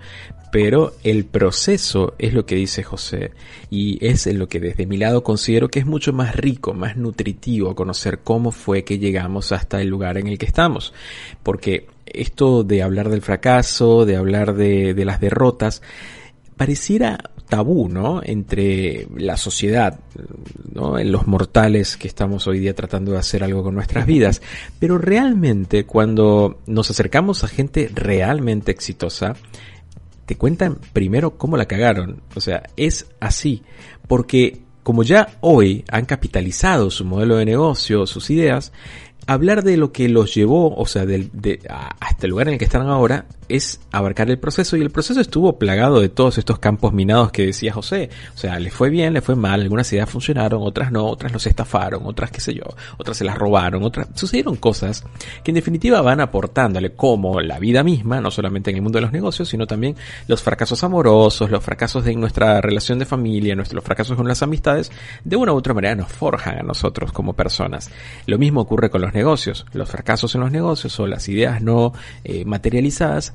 Pero 0.51 0.93
el 1.03 1.25
proceso 1.25 2.13
es 2.17 2.33
lo 2.33 2.45
que 2.45 2.55
dice 2.55 2.81
José 2.81 3.31
y 3.69 3.97
es 4.05 4.25
lo 4.27 4.47
que 4.47 4.61
desde 4.61 4.85
mi 4.85 4.95
lado 4.95 5.21
considero 5.21 5.67
que 5.67 5.79
es 5.79 5.85
mucho 5.85 6.13
más 6.13 6.35
rico, 6.35 6.73
más 6.73 6.95
nutritivo 6.95 7.75
conocer 7.75 8.19
cómo 8.23 8.51
fue 8.51 8.85
que 8.85 8.97
llegamos 8.97 9.51
hasta 9.51 9.81
el 9.81 9.89
lugar 9.89 10.17
en 10.17 10.27
el 10.27 10.37
que 10.37 10.45
estamos. 10.45 10.93
Porque 11.43 11.87
esto 12.05 12.63
de 12.63 12.83
hablar 12.83 13.09
del 13.09 13.21
fracaso, 13.21 14.05
de 14.05 14.15
hablar 14.15 14.55
de, 14.55 14.93
de 14.93 15.05
las 15.05 15.19
derrotas, 15.19 15.81
pareciera 16.55 17.31
tabú, 17.47 17.89
¿no? 17.89 18.21
Entre 18.23 19.07
la 19.15 19.37
sociedad, 19.37 19.99
¿no? 20.73 20.99
En 20.99 21.11
los 21.11 21.27
mortales 21.27 21.97
que 21.97 22.07
estamos 22.07 22.47
hoy 22.47 22.59
día 22.59 22.75
tratando 22.75 23.11
de 23.11 23.19
hacer 23.19 23.43
algo 23.43 23.63
con 23.63 23.75
nuestras 23.75 24.05
vidas. 24.05 24.41
Pero 24.79 24.97
realmente 24.97 25.85
cuando 25.85 26.59
nos 26.65 26.89
acercamos 26.89 27.43
a 27.43 27.47
gente 27.47 27.89
realmente 27.93 28.71
exitosa, 28.71 29.35
te 30.25 30.37
cuentan 30.37 30.77
primero 30.93 31.37
cómo 31.37 31.57
la 31.57 31.65
cagaron. 31.65 32.21
O 32.35 32.41
sea, 32.41 32.63
es 32.75 33.07
así. 33.19 33.63
Porque 34.07 34.61
como 34.83 35.03
ya 35.03 35.37
hoy 35.41 35.83
han 35.89 36.05
capitalizado 36.05 36.91
su 36.91 37.05
modelo 37.05 37.37
de 37.37 37.45
negocio, 37.45 38.05
sus 38.05 38.29
ideas, 38.29 38.71
hablar 39.27 39.63
de 39.63 39.77
lo 39.77 39.91
que 39.91 40.09
los 40.09 40.33
llevó, 40.33 40.75
o 40.75 40.85
sea, 40.85 41.05
de, 41.05 41.29
de, 41.33 41.59
hasta 41.99 42.25
el 42.25 42.31
lugar 42.31 42.47
en 42.47 42.53
el 42.53 42.59
que 42.59 42.65
están 42.65 42.87
ahora, 42.87 43.25
es 43.49 43.79
abarcar 43.91 44.29
el 44.29 44.39
proceso 44.39 44.77
y 44.77 44.81
el 44.81 44.89
proceso 44.89 45.19
estuvo 45.19 45.57
plagado 45.57 45.99
de 45.99 46.09
todos 46.09 46.37
estos 46.37 46.59
campos 46.59 46.93
minados 46.93 47.31
que 47.31 47.45
decía 47.45 47.73
José. 47.73 48.09
O 48.33 48.37
sea, 48.37 48.59
le 48.59 48.71
fue 48.71 48.89
bien, 48.89 49.13
le 49.13 49.21
fue 49.21 49.35
mal, 49.35 49.61
algunas 49.61 49.91
ideas 49.93 50.09
funcionaron, 50.09 50.61
otras 50.63 50.91
no, 50.91 51.05
otras 51.05 51.31
los 51.31 51.45
estafaron, 51.45 52.01
otras 52.05 52.31
qué 52.31 52.41
sé 52.41 52.53
yo, 52.53 52.63
otras 52.97 53.17
se 53.17 53.23
las 53.23 53.37
robaron, 53.37 53.83
otras 53.83 54.07
sucedieron 54.15 54.55
cosas 54.55 55.03
que 55.43 55.51
en 55.51 55.55
definitiva 55.55 56.01
van 56.01 56.21
aportándole 56.21 56.93
como 56.93 57.41
la 57.41 57.59
vida 57.59 57.83
misma, 57.83 58.21
no 58.21 58.31
solamente 58.31 58.71
en 58.71 58.77
el 58.77 58.81
mundo 58.81 58.97
de 58.97 59.03
los 59.03 59.11
negocios, 59.11 59.49
sino 59.49 59.67
también 59.67 59.95
los 60.27 60.41
fracasos 60.41 60.83
amorosos, 60.83 61.49
los 61.51 61.63
fracasos 61.63 62.03
de 62.03 62.15
nuestra 62.15 62.61
relación 62.61 62.99
de 62.99 63.05
familia, 63.05 63.55
nuestros 63.55 63.83
fracasos 63.83 64.17
con 64.17 64.27
las 64.27 64.41
amistades, 64.41 64.91
de 65.23 65.35
una 65.35 65.53
u 65.53 65.55
otra 65.55 65.73
manera 65.73 65.95
nos 65.95 66.11
forjan 66.11 66.59
a 66.59 66.63
nosotros 66.63 67.11
como 67.11 67.33
personas. 67.33 67.91
Lo 68.25 68.37
mismo 68.37 68.61
ocurre 68.61 68.89
con 68.89 69.01
los 69.01 69.13
negocios, 69.13 69.65
los 69.73 69.89
fracasos 69.89 70.33
en 70.35 70.41
los 70.41 70.51
negocios 70.51 70.99
o 70.99 71.07
las 71.07 71.27
ideas 71.29 71.61
no 71.61 71.93
eh, 72.23 72.45
materializadas 72.45 73.34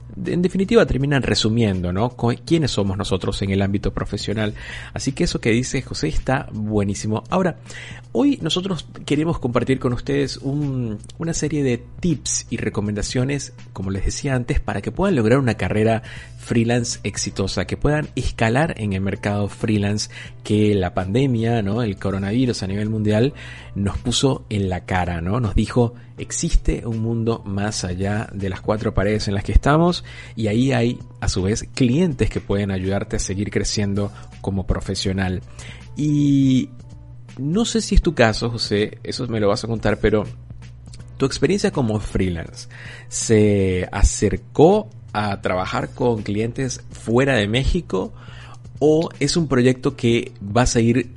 en 0.25 0.41
definitiva 0.41 0.85
terminan 0.85 1.23
resumiendo, 1.23 1.93
¿no? 1.93 2.15
¿Quiénes 2.45 2.71
somos 2.71 2.97
nosotros 2.97 3.41
en 3.41 3.51
el 3.51 3.61
ámbito 3.61 3.93
profesional? 3.93 4.53
Así 4.93 5.13
que 5.13 5.23
eso 5.23 5.39
que 5.39 5.51
dice 5.51 5.81
José 5.81 6.09
está 6.09 6.47
buenísimo. 6.51 7.23
Ahora, 7.29 7.57
hoy 8.11 8.37
nosotros 8.41 8.85
queremos 9.05 9.39
compartir 9.39 9.79
con 9.79 9.93
ustedes 9.93 10.37
una 10.37 11.33
serie 11.33 11.63
de 11.63 11.83
tips 11.99 12.47
y 12.49 12.57
recomendaciones, 12.57 13.53
como 13.73 13.91
les 13.91 14.05
decía 14.05 14.35
antes, 14.35 14.59
para 14.59 14.81
que 14.81 14.91
puedan 14.91 15.15
lograr 15.15 15.39
una 15.39 15.55
carrera 15.55 16.03
freelance 16.37 16.99
exitosa, 17.03 17.65
que 17.65 17.77
puedan 17.77 18.09
escalar 18.15 18.73
en 18.77 18.93
el 18.93 19.01
mercado 19.01 19.47
freelance 19.47 20.09
que 20.43 20.73
la 20.75 20.93
pandemia, 20.93 21.61
¿no? 21.61 21.83
El 21.83 21.97
coronavirus 21.97 22.63
a 22.63 22.67
nivel 22.67 22.89
mundial 22.89 23.33
nos 23.75 23.97
puso 23.99 24.45
en 24.49 24.67
la 24.67 24.85
cara, 24.85 25.21
¿no? 25.21 25.39
Nos 25.39 25.55
dijo, 25.55 25.93
existe 26.17 26.85
un 26.85 26.99
mundo 26.99 27.43
más 27.45 27.83
allá 27.83 28.27
de 28.33 28.49
las 28.49 28.61
cuatro 28.61 28.93
paredes 28.93 29.27
en 29.27 29.35
las 29.35 29.43
que 29.43 29.51
estamos 29.51 29.90
y 30.35 30.47
ahí 30.47 30.71
hay 30.71 30.99
a 31.19 31.27
su 31.27 31.43
vez 31.43 31.65
clientes 31.73 32.29
que 32.29 32.41
pueden 32.41 32.71
ayudarte 32.71 33.17
a 33.17 33.19
seguir 33.19 33.51
creciendo 33.51 34.11
como 34.41 34.65
profesional. 34.65 35.41
Y 35.95 36.69
no 37.37 37.65
sé 37.65 37.81
si 37.81 37.95
es 37.95 38.01
tu 38.01 38.13
caso, 38.13 38.49
José, 38.49 38.99
eso 39.03 39.27
me 39.27 39.39
lo 39.39 39.47
vas 39.47 39.63
a 39.63 39.67
contar, 39.67 39.99
pero 39.99 40.23
tu 41.17 41.25
experiencia 41.25 41.71
como 41.71 41.99
freelance 41.99 42.67
se 43.07 43.87
acercó 43.91 44.89
a 45.13 45.41
trabajar 45.41 45.89
con 45.89 46.23
clientes 46.23 46.81
fuera 46.91 47.35
de 47.35 47.47
México 47.47 48.13
o 48.79 49.09
es 49.19 49.37
un 49.37 49.47
proyecto 49.47 49.95
que 49.95 50.31
vas 50.39 50.75
a 50.75 50.81
ir 50.81 51.11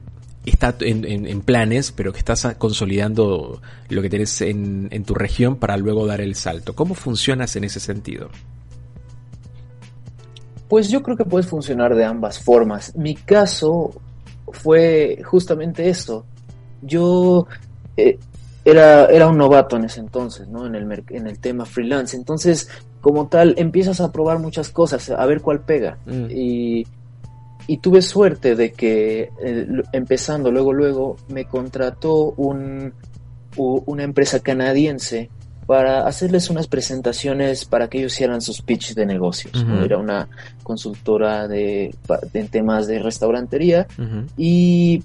está 0.45 0.77
en, 0.81 1.41
planes, 1.41 1.93
pero 1.93 2.13
que 2.13 2.19
estás 2.19 2.47
consolidando 2.59 3.63
lo 3.89 4.03
que 4.03 4.11
tienes 4.11 4.41
en, 4.43 4.89
en, 4.91 5.05
tu 5.05 5.15
región 5.15 5.57
para 5.57 5.77
luego 5.77 6.07
dar 6.07 6.21
el 6.21 6.35
salto. 6.35 6.75
¿Cómo 6.75 6.95
funcionas 6.95 7.57
en 7.57 7.65
ese 7.65 7.81
sentido? 7.81 8.29
Pues 10.69 10.89
yo 10.89 11.03
creo 11.03 11.17
que 11.17 11.25
puede 11.25 11.45
funcionar 11.45 11.95
de 11.95 12.05
ambas 12.05 12.39
formas. 12.39 12.97
Mi 12.97 13.15
caso 13.15 13.93
fue 14.49 15.21
justamente 15.25 15.89
esto. 15.89 16.25
Yo 16.83 17.47
eh, 17.97 18.19
era, 18.65 19.07
era 19.07 19.29
un 19.29 19.37
novato 19.37 19.77
en 19.77 19.85
ese 19.85 20.01
entonces, 20.01 20.49
¿no? 20.49 20.67
En 20.67 20.75
el, 20.75 21.05
en 21.11 21.27
el 21.27 21.39
tema 21.39 21.67
freelance. 21.67 22.17
Entonces, 22.17 22.69
como 23.01 23.29
tal, 23.29 23.55
empiezas 23.59 24.01
a 24.01 24.11
probar 24.11 24.39
muchas 24.39 24.71
cosas, 24.71 25.11
a 25.11 25.27
ver 25.27 25.43
cuál 25.43 25.61
pega. 25.61 25.99
Mm. 26.07 26.27
Y, 26.31 26.87
y, 27.67 27.77
tuve 27.79 28.01
suerte 28.01 28.57
de 28.57 28.73
que, 28.73 29.31
eh, 29.43 29.67
empezando 29.93 30.51
luego, 30.51 30.73
luego, 30.73 31.17
me 31.29 31.45
contrató 31.45 32.33
un, 32.37 32.95
una 33.57 34.03
empresa 34.03 34.41
canadiense 34.41 35.31
para 35.67 36.07
hacerles 36.07 36.51
unas 36.51 36.67
presentaciones 36.67 37.65
para 37.65 37.89
que 37.89 37.99
ellos 37.99 38.15
hicieran 38.15 38.41
sus 38.41 38.63
pitch 38.63 38.95
de 38.95 39.07
negocios. 39.07 39.65
Era 39.83 39.99
una 39.99 40.29
consultora 40.63 41.49
de, 41.49 41.95
temas 42.51 42.87
de 42.87 42.99
restaurantería 42.99 43.87
y, 44.37 45.03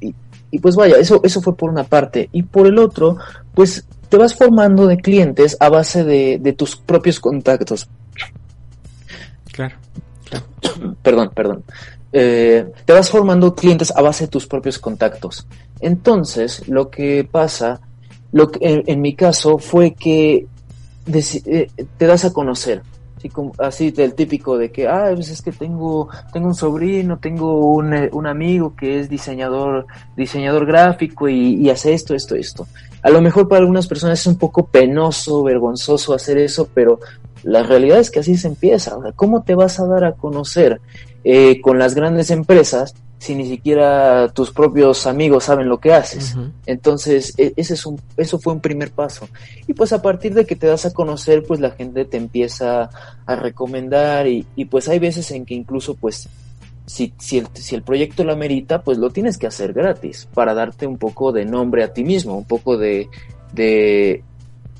y, 0.52 0.60
pues 0.60 0.76
vaya, 0.76 0.98
eso, 0.98 1.22
eso 1.24 1.42
fue 1.42 1.56
por 1.56 1.70
una 1.70 1.84
parte. 1.84 2.30
Y 2.32 2.44
por 2.44 2.68
el 2.68 2.78
otro, 2.78 3.18
pues 3.54 3.86
te 4.10 4.18
vas 4.18 4.36
formando 4.36 4.88
de 4.88 4.98
clientes 4.98 5.56
a 5.60 5.70
base 5.70 6.04
de, 6.04 6.40
de 6.40 6.54
tus 6.54 6.76
propios 6.76 7.20
contactos. 7.20 7.88
Claro. 9.52 9.76
perdón, 11.02 11.32
perdón. 11.34 11.64
Eh, 12.12 12.72
te 12.86 12.94
vas 12.94 13.10
formando 13.10 13.54
clientes 13.54 13.94
a 13.96 14.02
base 14.02 14.26
de 14.26 14.30
tus 14.30 14.48
propios 14.48 14.80
contactos. 14.80 15.46
Entonces, 15.80 16.68
lo 16.68 16.90
que 16.90 17.28
pasa 17.30 17.82
lo 18.32 18.52
que 18.52 18.84
en, 18.86 19.02
mi 19.02 19.16
caso 19.16 19.58
fue 19.58 19.94
que 19.94 20.48
eh, 21.12 21.68
te 21.98 22.06
das 22.06 22.26
a 22.26 22.34
conocer. 22.34 22.82
Así, 23.58 23.92
del 23.92 24.14
típico 24.14 24.58
de 24.58 24.72
que, 24.72 24.88
ah, 24.88 25.12
pues 25.14 25.30
es 25.30 25.42
que 25.42 25.52
tengo, 25.52 26.08
tengo 26.32 26.48
un 26.48 26.56
sobrino, 26.56 27.18
tengo 27.18 27.74
un, 27.74 27.94
eh, 27.94 28.10
un 28.14 28.26
amigo 28.28 28.76
que 28.78 29.02
es 29.02 29.10
diseñador, 29.10 29.88
diseñador 30.16 30.66
gráfico 30.66 31.28
y, 31.28 31.56
y, 31.56 31.70
hace 31.70 31.94
esto, 31.94 32.16
esto, 32.16 32.36
esto. 32.36 32.66
A 33.02 33.10
lo 33.10 33.22
mejor 33.22 33.50
para 33.50 33.60
algunas 33.60 33.88
personas 33.88 34.22
es 34.22 34.28
un 34.28 34.38
poco 34.38 34.68
penoso, 34.68 35.44
vergonzoso 35.44 36.14
hacer 36.14 36.38
eso, 36.38 36.70
pero 36.74 37.00
la 37.44 37.64
realidad 37.64 38.00
es 38.00 38.10
que 38.10 38.20
así 38.20 38.38
se 38.38 38.48
empieza. 38.48 38.98
¿Cómo 39.16 39.44
te 39.44 39.56
vas 39.56 39.80
a 39.82 39.86
dar 39.86 40.06
a 40.06 40.14
conocer 40.14 40.80
eh, 41.24 41.60
con 41.62 41.78
las 41.78 41.96
grandes 41.96 42.32
empresas 42.32 42.96
si 43.20 43.36
ni 43.36 43.46
siquiera 43.46 44.30
tus 44.30 44.52
propios 44.52 45.06
amigos 45.06 45.44
saben 45.44 45.68
lo 45.68 45.80
que 45.80 45.94
haces. 45.94 46.36
Uh 46.36 46.40
-huh. 46.40 46.52
Entonces, 46.66 47.34
e, 47.38 47.54
ese 47.58 47.74
es 47.74 47.86
un, 47.86 48.02
eso 48.16 48.40
fue 48.40 48.54
un 48.54 48.62
primer 48.62 48.92
paso. 48.92 49.28
Y 49.68 49.74
pues 49.74 49.92
a 49.92 50.02
partir 50.02 50.34
de 50.34 50.46
que 50.46 50.56
te 50.56 50.68
das 50.68 50.86
a 50.86 50.94
conocer, 50.94 51.44
pues 51.44 51.60
la 51.60 51.72
gente 51.72 52.06
te 52.06 52.18
empieza 52.18 52.90
a 53.26 53.36
recomendar 53.36 54.26
y, 54.28 54.48
y 54.56 54.66
pues 54.66 54.88
hay 54.88 55.00
veces 55.00 55.30
en 55.32 55.46
que 55.46 55.54
incluso 55.54 55.96
pues 55.96 56.30
si, 56.86 57.14
si, 57.20 57.38
el, 57.38 57.48
si 57.54 57.76
el 57.76 57.84
proyecto 57.84 58.24
lo 58.24 58.32
amerita, 58.32 58.82
pues 58.82 58.98
lo 58.98 59.10
tienes 59.12 59.38
que 59.38 59.48
hacer 59.48 59.74
gratis 59.74 60.28
para 60.34 60.54
darte 60.54 60.88
un 60.88 60.98
poco 60.98 61.32
de 61.32 61.46
nombre 61.46 61.84
a 61.84 61.94
ti 61.94 62.04
mismo, 62.04 62.38
un 62.38 62.46
poco 62.46 62.78
de, 62.78 63.10
de, 63.54 64.24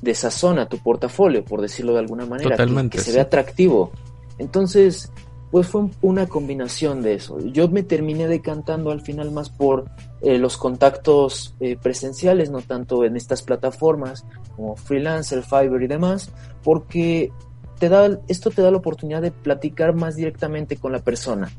de 0.00 0.14
sazón 0.14 0.58
a 0.58 0.66
tu 0.66 0.78
portafolio, 0.78 1.44
por 1.44 1.60
decirlo 1.60 1.92
de 1.92 2.00
alguna 2.00 2.26
manera, 2.26 2.50
Totalmente, 2.50 2.96
que, 2.96 3.04
que 3.04 3.04
se 3.04 3.12
vea 3.12 3.22
atractivo. 3.22 3.92
Entonces, 4.38 5.12
pues 5.50 5.66
fue 5.66 5.88
una 6.00 6.26
combinación 6.26 7.02
de 7.02 7.14
eso. 7.14 7.38
Yo 7.40 7.68
me 7.68 7.82
terminé 7.82 8.28
decantando 8.28 8.90
al 8.90 9.00
final 9.00 9.32
más 9.32 9.50
por 9.50 9.86
eh, 10.20 10.38
los 10.38 10.56
contactos 10.56 11.54
eh, 11.60 11.76
presenciales, 11.76 12.50
no 12.50 12.60
tanto 12.62 13.04
en 13.04 13.16
estas 13.16 13.42
plataformas 13.42 14.24
como 14.54 14.76
Freelancer, 14.76 15.42
Fiverr 15.42 15.82
y 15.82 15.88
demás, 15.88 16.30
porque 16.62 17.32
te 17.78 17.88
da, 17.88 18.20
esto 18.28 18.50
te 18.50 18.62
da 18.62 18.70
la 18.70 18.76
oportunidad 18.76 19.22
de 19.22 19.32
platicar 19.32 19.94
más 19.94 20.14
directamente 20.16 20.76
con 20.76 20.92
la 20.92 21.00
persona. 21.00 21.50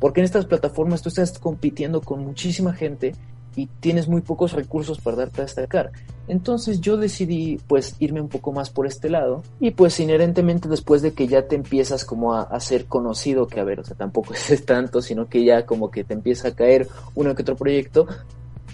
Porque 0.00 0.20
en 0.20 0.24
estas 0.24 0.46
plataformas 0.46 1.02
tú 1.02 1.08
estás 1.08 1.38
compitiendo 1.38 2.00
con 2.00 2.20
muchísima 2.20 2.72
gente 2.72 3.14
y 3.56 3.66
tienes 3.66 4.06
muy 4.06 4.20
pocos 4.20 4.52
recursos 4.52 5.00
para 5.00 5.16
darte 5.16 5.40
a 5.40 5.44
destacar. 5.44 5.90
Entonces 6.28 6.80
yo 6.80 6.96
decidí 6.96 7.58
pues 7.66 7.96
irme 7.98 8.20
un 8.20 8.28
poco 8.28 8.52
más 8.52 8.70
por 8.70 8.86
este 8.86 9.08
lado 9.08 9.42
y 9.58 9.70
pues 9.72 9.98
inherentemente 9.98 10.68
después 10.68 11.02
de 11.02 11.12
que 11.12 11.26
ya 11.26 11.48
te 11.48 11.56
empiezas 11.56 12.04
como 12.04 12.34
a, 12.34 12.42
a, 12.42 12.60
ser 12.60 12.84
conocido, 12.84 13.46
que 13.46 13.58
a 13.58 13.64
ver, 13.64 13.80
o 13.80 13.84
sea, 13.84 13.96
tampoco 13.96 14.34
es 14.50 14.64
tanto, 14.64 15.00
sino 15.02 15.28
que 15.28 15.44
ya 15.44 15.66
como 15.66 15.90
que 15.90 16.04
te 16.04 16.14
empieza 16.14 16.48
a 16.48 16.54
caer 16.54 16.86
uno 17.14 17.34
que 17.34 17.42
otro 17.42 17.56
proyecto, 17.56 18.06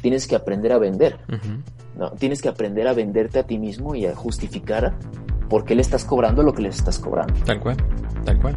tienes 0.02 0.26
que 0.26 0.34
aprender 0.36 0.72
a 0.72 0.78
vender. 0.78 1.18
Uh 1.28 1.32
-huh. 1.32 1.62
¿no? 1.96 2.10
Tienes 2.12 2.42
que 2.42 2.48
aprender 2.48 2.88
a 2.88 2.94
venderte 2.94 3.38
a 3.38 3.44
ti 3.44 3.58
mismo 3.58 3.94
y 3.94 4.06
a 4.06 4.14
justificar 4.14 4.94
por 5.48 5.64
qué 5.64 5.74
le 5.74 5.82
estás 5.82 6.04
cobrando 6.04 6.42
lo 6.42 6.52
que 6.52 6.62
le 6.62 6.68
estás 6.68 6.98
cobrando. 6.98 7.34
Tal 7.44 7.60
cual, 7.60 7.76
tal 8.24 8.40
cual. 8.40 8.56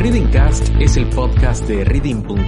Readingcast 0.00 0.70
es 0.80 0.96
el 0.96 1.10
podcast 1.10 1.68
de 1.68 1.84
reading.com, 1.84 2.38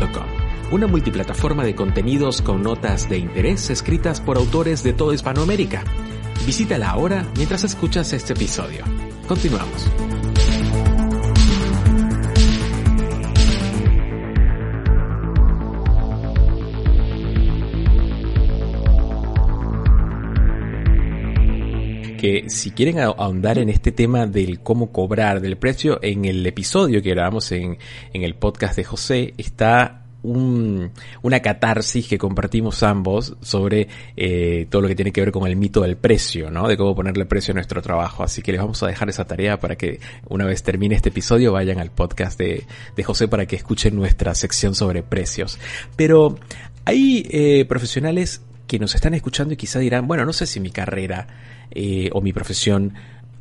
una 0.72 0.86
multiplataforma 0.86 1.64
de 1.64 1.74
contenidos 1.74 2.40
con 2.40 2.62
notas 2.62 3.10
de 3.10 3.18
interés 3.18 3.68
escritas 3.68 4.22
por 4.22 4.38
autores 4.38 4.82
de 4.82 4.94
toda 4.94 5.14
Hispanoamérica. 5.14 5.84
Visítala 6.46 6.88
ahora 6.88 7.26
mientras 7.36 7.62
escuchas 7.64 8.14
este 8.14 8.32
episodio. 8.32 8.82
Continuamos. 9.28 9.86
Que 22.22 22.48
si 22.50 22.70
quieren 22.70 23.00
ahondar 23.00 23.58
en 23.58 23.68
este 23.68 23.90
tema 23.90 24.28
del 24.28 24.60
cómo 24.60 24.92
cobrar, 24.92 25.40
del 25.40 25.56
precio, 25.56 25.98
en 26.02 26.24
el 26.24 26.46
episodio 26.46 27.02
que 27.02 27.10
grabamos 27.10 27.50
en, 27.50 27.78
en 28.12 28.22
el 28.22 28.36
podcast 28.36 28.76
de 28.76 28.84
José 28.84 29.34
está 29.38 30.04
un, 30.22 30.92
una 31.22 31.40
catarsis 31.40 32.06
que 32.06 32.18
compartimos 32.18 32.84
ambos 32.84 33.34
sobre 33.42 33.88
eh, 34.16 34.68
todo 34.70 34.82
lo 34.82 34.86
que 34.86 34.94
tiene 34.94 35.10
que 35.10 35.20
ver 35.20 35.32
con 35.32 35.48
el 35.48 35.56
mito 35.56 35.80
del 35.80 35.96
precio, 35.96 36.48
¿no? 36.48 36.68
De 36.68 36.76
cómo 36.76 36.94
ponerle 36.94 37.26
precio 37.26 37.50
a 37.50 37.54
nuestro 37.56 37.82
trabajo. 37.82 38.22
Así 38.22 38.40
que 38.40 38.52
les 38.52 38.60
vamos 38.60 38.80
a 38.84 38.86
dejar 38.86 39.08
esa 39.08 39.24
tarea 39.24 39.58
para 39.58 39.74
que 39.74 39.98
una 40.28 40.44
vez 40.44 40.62
termine 40.62 40.94
este 40.94 41.08
episodio 41.08 41.50
vayan 41.50 41.80
al 41.80 41.90
podcast 41.90 42.38
de, 42.38 42.62
de 42.94 43.02
José 43.02 43.26
para 43.26 43.46
que 43.46 43.56
escuchen 43.56 43.96
nuestra 43.96 44.32
sección 44.36 44.76
sobre 44.76 45.02
precios. 45.02 45.58
Pero 45.96 46.38
hay 46.84 47.26
eh, 47.32 47.64
profesionales 47.64 48.42
que 48.68 48.78
nos 48.78 48.94
están 48.94 49.12
escuchando 49.12 49.54
y 49.54 49.56
quizá 49.56 49.80
dirán, 49.80 50.06
bueno, 50.06 50.24
no 50.24 50.32
sé 50.32 50.46
si 50.46 50.60
mi 50.60 50.70
carrera 50.70 51.26
eh, 51.74 52.10
o 52.12 52.20
mi 52.20 52.32
profesión 52.32 52.94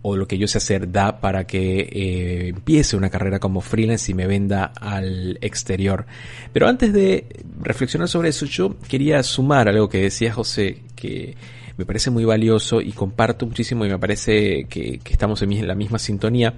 o 0.04 0.16
lo 0.16 0.28
que 0.28 0.38
yo 0.38 0.48
sé 0.48 0.58
hacer 0.58 0.92
da 0.92 1.20
para 1.20 1.46
que 1.46 1.80
eh, 1.92 2.48
empiece 2.50 2.98
una 2.98 3.10
carrera 3.10 3.40
como 3.40 3.62
freelance 3.62 4.12
y 4.12 4.16
me 4.16 4.26
venda 4.26 4.72
al 4.80 5.38
exterior. 5.42 6.06
Pero 6.54 6.68
antes 6.68 6.92
de 6.94 7.28
reflexionar 7.62 8.08
sobre 8.08 8.30
eso, 8.30 8.46
yo 8.46 8.78
quería 8.88 9.22
sumar 9.24 9.70
algo 9.70 9.90
que 9.90 10.02
decía 10.02 10.34
José, 10.34 10.80
que 10.96 11.36
me 11.78 11.86
parece 11.86 12.10
muy 12.10 12.26
valioso 12.26 12.82
y 12.82 12.92
comparto 12.92 13.46
muchísimo 13.46 13.86
y 13.86 13.90
me 13.90 14.00
parece 14.00 14.66
que, 14.66 15.00
estamos 15.10 15.42
en 15.44 15.68
la 15.68 15.76
misma 15.76 16.00
sintonía. 16.00 16.56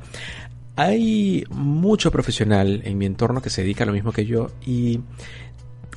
Hay 0.75 1.43
mucho 1.49 2.11
profesional 2.11 2.81
en 2.83 2.97
mi 2.97 3.05
entorno 3.05 3.41
que 3.41 3.49
se 3.49 3.61
dedica 3.61 3.83
a 3.83 3.87
lo 3.87 3.93
mismo 3.93 4.11
que 4.11 4.25
yo 4.25 4.51
y 4.65 5.01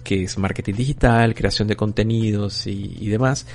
que 0.05 0.25
es 0.25 0.39
marketing 0.39 0.75
digital, 0.75 1.35
creación 1.35 1.67
de 1.67 1.77
contenidos 1.77 2.67
y 2.67 3.09
demás, 3.09 3.47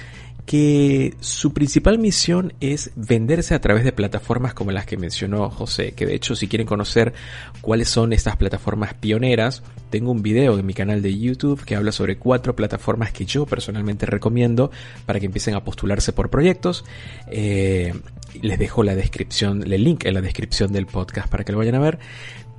que 0.45 1.15
su 1.19 1.54
principal 1.54 1.99
misión 1.99 2.54
es 2.60 2.91
venderse 2.95 3.54
a 3.54 3.62
través 3.62 3.84
de 3.84 3.91
plataformas 3.91 4.54
como 4.54 4.71
las 4.71 4.86
que 4.86 4.97
mencionó 4.97 5.49
José, 5.49 5.93
que 5.93 6.06
de 6.06 6.15
hecho 6.15 6.36
si 6.36 6.47
quieren 6.47 6.67
conocer 6.67 7.13
cuáles 7.62 7.89
son 7.89 8.12
estas 8.12 8.38
plataformas 8.38 8.93
pioneras, 8.93 9.63
tengo 9.89 10.12
un 10.12 10.21
video 10.21 10.58
en 10.58 10.65
mi 10.65 10.73
canal 10.73 11.01
de 11.01 11.17
YouTube 11.17 11.63
que 11.63 11.75
habla 11.75 11.91
sobre 11.91 12.17
cuatro 12.17 12.56
plataformas 12.56 13.12
que 13.12 13.25
yo 13.25 13.45
personalmente 13.45 14.06
recomiendo 14.06 14.71
para 15.06 15.19
que 15.19 15.27
empiecen 15.27 15.56
a 15.56 15.63
postularse 15.63 16.13
por 16.13 16.30
proyectos. 16.30 16.86
Eh, 17.27 17.93
les 18.41 18.58
dejo 18.58 18.84
la 18.84 18.95
descripción, 18.95 19.63
el 19.71 19.84
link 19.84 20.06
en 20.06 20.13
la 20.13 20.21
descripción 20.21 20.71
del 20.71 20.86
podcast 20.86 21.30
para 21.30 21.43
que 21.43 21.51
lo 21.51 21.58
vayan 21.58 21.75
a 21.75 21.80
ver, 21.80 21.99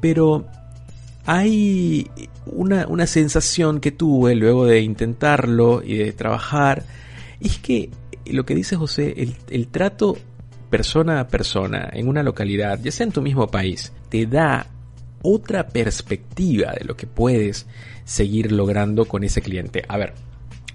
pero 0.01 0.47
hay 1.25 2.11
una, 2.47 2.87
una 2.87 3.07
sensación 3.07 3.81
que 3.81 3.93
tuve 3.93 4.35
luego 4.35 4.67
de 4.67 4.81
intentarlo 4.81 5.83
y 5.85 5.97
de 5.97 6.13
trabajar, 6.13 6.85
es 7.43 7.59
que 7.59 7.91
lo 8.27 8.45
que 8.45 8.55
dice 8.55 8.77
José, 8.77 9.15
el, 9.17 9.37
el, 9.51 9.69
trato 9.69 10.17
persona 10.71 11.21
a 11.21 11.29
persona 11.29 11.91
en 11.93 12.09
una 12.09 12.23
localidad, 12.23 12.81
ya 12.83 12.91
sea 12.93 13.07
en 13.07 13.13
tu 13.13 13.23
mismo 13.23 13.49
país, 13.49 13.93
te 14.09 14.27
da 14.27 14.67
otra 15.23 15.69
perspectiva 15.69 16.73
de 16.73 16.85
lo 16.85 16.97
que 16.97 17.07
puedes 17.07 17.67
seguir 18.05 18.53
logrando 18.53 19.05
con 19.07 19.25
ese 19.25 19.43
cliente. 19.43 19.85
A 19.89 19.97
ver, 19.97 20.15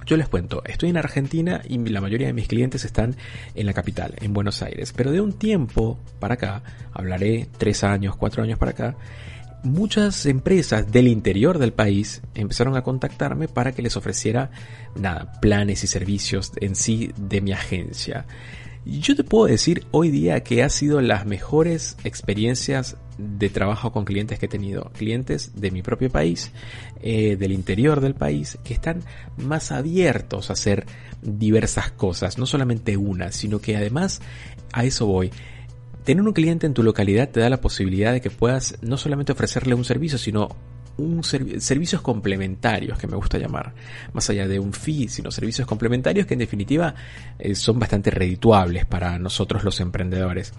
yo 0.07 0.15
les 0.15 0.29
cuento, 0.29 0.63
estoy 0.65 0.89
en 0.89 0.97
Argentina 0.97 1.61
y 1.67 1.77
la 1.77 1.99
mayoría 1.99 2.27
de 2.27 2.33
mis 2.33 2.47
clientes 2.47 2.85
están 2.85 3.17
en 3.55 3.65
la 3.65 3.73
capital, 3.73 4.15
en 4.21 4.33
Buenos 4.33 4.61
Aires, 4.61 4.93
pero 4.95 5.11
de 5.11 5.19
un 5.19 5.33
tiempo 5.33 5.99
para 6.19 6.35
acá, 6.35 6.63
hablaré 6.93 7.47
tres 7.57 7.83
años, 7.83 8.15
cuatro 8.15 8.41
años 8.41 8.57
para 8.57 8.71
acá, 8.71 8.95
muchas 9.63 10.25
empresas 10.25 10.91
del 10.91 11.07
interior 11.07 11.57
del 11.59 11.73
país 11.73 12.21
empezaron 12.35 12.75
a 12.75 12.83
contactarme 12.83 13.47
para 13.47 13.71
que 13.71 13.81
les 13.81 13.97
ofreciera 13.97 14.51
nada, 14.95 15.39
planes 15.41 15.83
y 15.83 15.87
servicios 15.87 16.51
en 16.61 16.75
sí 16.75 17.11
de 17.17 17.41
mi 17.41 17.51
agencia. 17.51 18.25
Yo 18.85 19.17
te 19.17 19.25
puedo 19.25 19.47
decir 19.47 19.85
hoy 19.91 20.11
día 20.11 20.43
que 20.43 20.63
ha 20.63 20.69
sido 20.69 21.01
las 21.01 21.25
mejores 21.25 21.97
experiencias 22.05 22.95
de 23.17 23.49
trabajo 23.49 23.91
con 23.91 24.05
clientes 24.05 24.39
que 24.39 24.45
he 24.45 24.49
tenido. 24.49 24.91
Clientes 24.97 25.59
de 25.59 25.71
mi 25.71 25.81
propio 25.81 26.09
país, 26.09 26.51
eh, 27.01 27.35
del 27.35 27.51
interior 27.51 27.99
del 27.99 28.13
país, 28.13 28.57
que 28.63 28.73
están 28.73 29.03
más 29.35 29.73
abiertos 29.73 30.49
a 30.49 30.53
hacer 30.53 30.85
diversas 31.21 31.91
cosas, 31.91 32.37
no 32.37 32.45
solamente 32.45 32.95
una, 32.95 33.33
sino 33.33 33.59
que 33.59 33.75
además 33.75 34.21
a 34.71 34.85
eso 34.85 35.05
voy 35.05 35.31
Tener 36.07 36.23
un 36.23 36.31
cliente 36.31 36.65
en 36.65 36.73
tu 36.73 36.83
localidad 36.83 37.27
te 37.27 37.41
da 37.41 37.49
la 37.49 37.59
posibilidad 37.59 38.13
de 38.13 38.21
que 38.21 38.29
puedas 38.29 38.77
no 38.81 38.95
solamente 38.95 39.33
ofrecerle 39.33 39.75
un 39.75 39.83
servicio, 39.83 40.17
sino 40.17 40.47
un 40.95 41.21
serv 41.21 41.59
servicios 41.59 42.01
complementarios 42.01 42.97
que 42.97 43.07
me 43.07 43.17
gusta 43.17 43.37
llamar, 43.37 43.73
más 44.13 44.29
allá 44.29 44.47
de 44.47 44.57
un 44.57 44.71
fee, 44.71 45.09
sino 45.09 45.31
servicios 45.31 45.67
complementarios 45.67 46.25
que 46.25 46.35
en 46.35 46.39
definitiva 46.39 46.95
eh, 47.37 47.55
son 47.55 47.77
bastante 47.77 48.09
redituables 48.09 48.85
para 48.85 49.19
nosotros 49.19 49.65
los 49.65 49.81
emprendedores. 49.81 50.53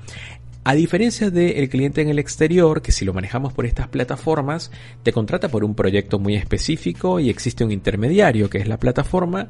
A 0.64 0.74
diferencia 0.74 1.30
del 1.30 1.70
cliente 1.70 2.02
en 2.02 2.10
el 2.10 2.18
exterior, 2.18 2.82
que 2.82 2.92
si 2.92 3.06
lo 3.06 3.14
manejamos 3.14 3.54
por 3.54 3.64
estas 3.64 3.88
plataformas, 3.88 4.70
te 5.02 5.12
contrata 5.12 5.48
por 5.48 5.64
un 5.64 5.74
proyecto 5.74 6.18
muy 6.18 6.34
específico 6.34 7.20
y 7.20 7.30
existe 7.30 7.64
un 7.64 7.72
intermediario 7.72 8.50
que 8.50 8.58
es 8.58 8.68
la 8.68 8.76
plataforma 8.76 9.48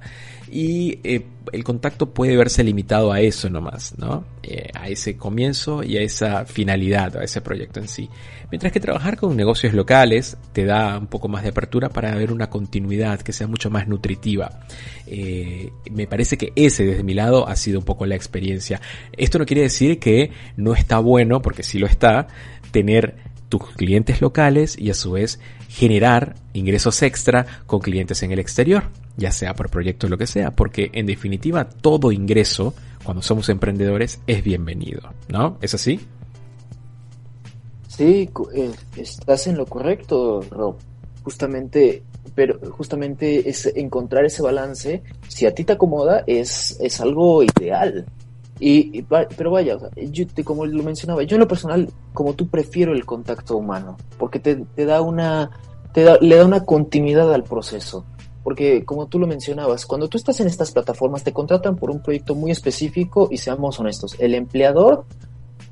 y 0.48 1.00
eh, 1.02 1.26
el 1.52 1.64
contacto 1.64 2.10
puede 2.10 2.36
verse 2.36 2.64
limitado 2.64 3.12
a 3.12 3.20
eso 3.20 3.48
nomás, 3.50 3.94
¿no? 3.98 4.24
Eh, 4.42 4.70
a 4.74 4.88
ese 4.88 5.16
comienzo 5.16 5.82
y 5.82 5.96
a 5.96 6.02
esa 6.02 6.44
finalidad, 6.44 7.16
a 7.16 7.24
ese 7.24 7.40
proyecto 7.40 7.80
en 7.80 7.88
sí. 7.88 8.08
Mientras 8.50 8.72
que 8.72 8.80
trabajar 8.80 9.16
con 9.16 9.36
negocios 9.36 9.74
locales 9.74 10.36
te 10.52 10.64
da 10.64 10.98
un 10.98 11.06
poco 11.06 11.28
más 11.28 11.42
de 11.42 11.50
apertura 11.50 11.88
para 11.88 12.14
ver 12.14 12.32
una 12.32 12.48
continuidad 12.48 13.20
que 13.20 13.32
sea 13.32 13.46
mucho 13.46 13.70
más 13.70 13.88
nutritiva. 13.88 14.60
Eh, 15.06 15.70
me 15.90 16.06
parece 16.06 16.38
que 16.38 16.52
ese 16.56 16.84
desde 16.84 17.02
mi 17.02 17.14
lado 17.14 17.48
ha 17.48 17.56
sido 17.56 17.78
un 17.78 17.84
poco 17.84 18.06
la 18.06 18.14
experiencia. 18.14 18.80
Esto 19.12 19.38
no 19.38 19.46
quiere 19.46 19.62
decir 19.62 19.98
que 19.98 20.30
no 20.56 20.74
está 20.74 20.98
bueno, 20.98 21.42
porque 21.42 21.62
sí 21.62 21.78
lo 21.78 21.86
está, 21.86 22.28
tener 22.70 23.16
tus 23.48 23.62
clientes 23.72 24.20
locales 24.20 24.78
y 24.78 24.90
a 24.90 24.94
su 24.94 25.12
vez 25.12 25.40
generar 25.68 26.34
ingresos 26.52 27.02
extra 27.02 27.46
con 27.66 27.80
clientes 27.80 28.22
en 28.22 28.32
el 28.32 28.38
exterior, 28.38 28.84
ya 29.16 29.32
sea 29.32 29.54
por 29.54 29.70
proyecto 29.70 30.06
o 30.06 30.10
lo 30.10 30.18
que 30.18 30.26
sea, 30.26 30.52
porque 30.52 30.90
en 30.92 31.06
definitiva 31.06 31.68
todo 31.68 32.12
ingreso 32.12 32.74
cuando 33.04 33.22
somos 33.22 33.48
emprendedores 33.48 34.20
es 34.26 34.44
bienvenido, 34.44 35.00
¿no? 35.28 35.58
¿Es 35.62 35.74
así? 35.74 36.00
Sí, 37.88 38.30
eh, 38.54 38.70
estás 38.96 39.46
en 39.46 39.56
lo 39.56 39.66
correcto, 39.66 40.44
Rob. 40.50 40.76
Justamente, 41.24 42.02
pero 42.34 42.58
justamente 42.70 43.48
es 43.48 43.66
encontrar 43.74 44.24
ese 44.24 44.42
balance, 44.42 45.02
si 45.26 45.46
a 45.46 45.54
ti 45.54 45.64
te 45.64 45.72
acomoda, 45.72 46.22
es, 46.26 46.78
es 46.80 47.00
algo 47.00 47.42
ideal. 47.42 48.06
Y, 48.60 49.02
pero 49.36 49.50
vaya, 49.52 49.78
yo 49.96 50.24
como 50.44 50.66
lo 50.66 50.82
mencionaba, 50.82 51.22
yo 51.22 51.36
en 51.36 51.40
lo 51.40 51.48
personal, 51.48 51.88
como 52.12 52.34
tú, 52.34 52.48
prefiero 52.48 52.92
el 52.92 53.04
contacto 53.06 53.56
humano, 53.56 53.96
porque 54.18 54.40
te, 54.40 54.56
te 54.56 54.84
da 54.84 55.00
una, 55.00 55.50
te 55.92 56.02
da, 56.02 56.18
le 56.20 56.36
da 56.36 56.44
una 56.44 56.64
continuidad 56.64 57.32
al 57.32 57.44
proceso. 57.44 58.04
Porque 58.42 58.84
como 58.84 59.06
tú 59.06 59.18
lo 59.18 59.26
mencionabas, 59.26 59.84
cuando 59.84 60.08
tú 60.08 60.16
estás 60.16 60.40
en 60.40 60.46
estas 60.46 60.70
plataformas 60.70 61.22
te 61.22 61.32
contratan 61.32 61.76
por 61.76 61.90
un 61.90 62.00
proyecto 62.02 62.34
muy 62.34 62.50
específico 62.50 63.28
y 63.30 63.36
seamos 63.36 63.78
honestos, 63.78 64.16
el 64.18 64.34
empleador 64.34 65.04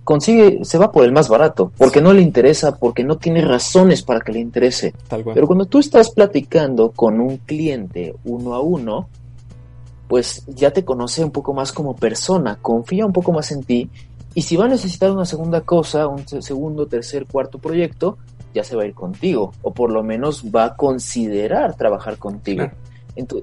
consigue, 0.04 0.64
se 0.64 0.78
va 0.78 0.92
por 0.92 1.04
el 1.04 1.10
más 1.10 1.28
barato, 1.28 1.72
porque 1.76 2.00
no 2.00 2.12
le 2.12 2.22
interesa, 2.22 2.76
porque 2.76 3.02
no 3.02 3.16
tiene 3.16 3.40
razones 3.40 4.02
para 4.02 4.20
que 4.20 4.32
le 4.32 4.40
interese. 4.40 4.94
Pero 5.08 5.46
cuando 5.46 5.66
tú 5.66 5.80
estás 5.80 6.10
platicando 6.10 6.92
con 6.92 7.20
un 7.20 7.38
cliente 7.38 8.14
uno 8.24 8.54
a 8.54 8.60
uno, 8.60 9.08
pues 10.08 10.44
ya 10.46 10.70
te 10.70 10.84
conoce 10.84 11.24
un 11.24 11.30
poco 11.30 11.52
más 11.52 11.72
como 11.72 11.96
persona, 11.96 12.58
confía 12.60 13.06
un 13.06 13.12
poco 13.12 13.32
más 13.32 13.50
en 13.52 13.64
ti 13.64 13.90
y 14.34 14.42
si 14.42 14.56
va 14.56 14.66
a 14.66 14.68
necesitar 14.68 15.10
una 15.10 15.24
segunda 15.24 15.62
cosa, 15.62 16.06
un 16.06 16.26
segundo, 16.26 16.86
tercer, 16.86 17.26
cuarto 17.26 17.58
proyecto, 17.58 18.18
ya 18.54 18.62
se 18.62 18.76
va 18.76 18.82
a 18.82 18.86
ir 18.86 18.94
contigo 18.94 19.52
o 19.62 19.72
por 19.72 19.90
lo 19.90 20.02
menos 20.02 20.44
va 20.54 20.64
a 20.64 20.76
considerar 20.76 21.74
trabajar 21.74 22.18
contigo. 22.18 22.70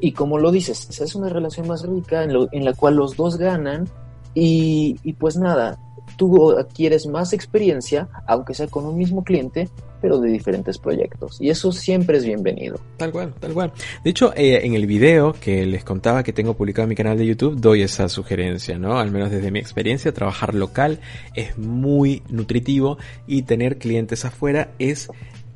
y 0.01 0.11
como 0.11 0.37
lo 0.37 0.51
dices, 0.51 0.99
es 0.99 1.15
una 1.15 1.29
relación 1.29 1.67
más 1.67 1.83
rica 1.83 2.23
en, 2.23 2.63
la 2.63 2.73
cual 2.73 2.95
los 2.95 3.17
dos 3.17 3.37
ganan 3.37 3.89
y, 4.35 4.99
y 5.03 5.13
pues 5.13 5.35
nada, 5.35 5.79
tú 6.17 6.51
adquieres 6.57 7.07
más 7.07 7.33
experiencia, 7.33 8.09
aunque 8.27 8.53
sea 8.53 8.67
con 8.67 8.85
un 8.85 8.97
mismo 8.97 9.23
cliente, 9.23 9.69
pero 10.01 10.19
de 10.19 10.29
diferentes 10.29 10.77
proyectos. 10.77 11.37
Y 11.39 11.49
eso 11.49 11.71
siempre 11.71 12.17
es 12.17 12.25
bienvenido. 12.25 12.77
Tal 12.97 13.11
cual, 13.11 13.33
tal 13.39 13.53
cual. 13.53 13.71
De 14.03 14.09
hecho, 14.09 14.33
eh, 14.35 14.65
en 14.65 14.73
el 14.73 14.85
video 14.85 15.33
que 15.33 15.65
les 15.65 15.85
contaba 15.85 16.23
que 16.23 16.33
tengo 16.33 16.55
publicado 16.55 16.83
en 16.83 16.89
mi 16.89 16.95
canal 16.95 17.17
de 17.17 17.25
YouTube, 17.25 17.55
doy 17.55 17.83
esa 17.83 18.09
sugerencia, 18.09 18.77
¿no? 18.77 18.99
Al 18.99 19.11
menos 19.11 19.31
desde 19.31 19.49
mi 19.49 19.59
experiencia, 19.59 20.13
trabajar 20.13 20.55
local 20.55 20.99
es 21.35 21.57
muy 21.57 22.21
nutritivo 22.27 22.97
y 23.27 23.43
tener 23.43 23.77
clientes 23.77 24.25
afuera 24.25 24.71
es 24.77 25.09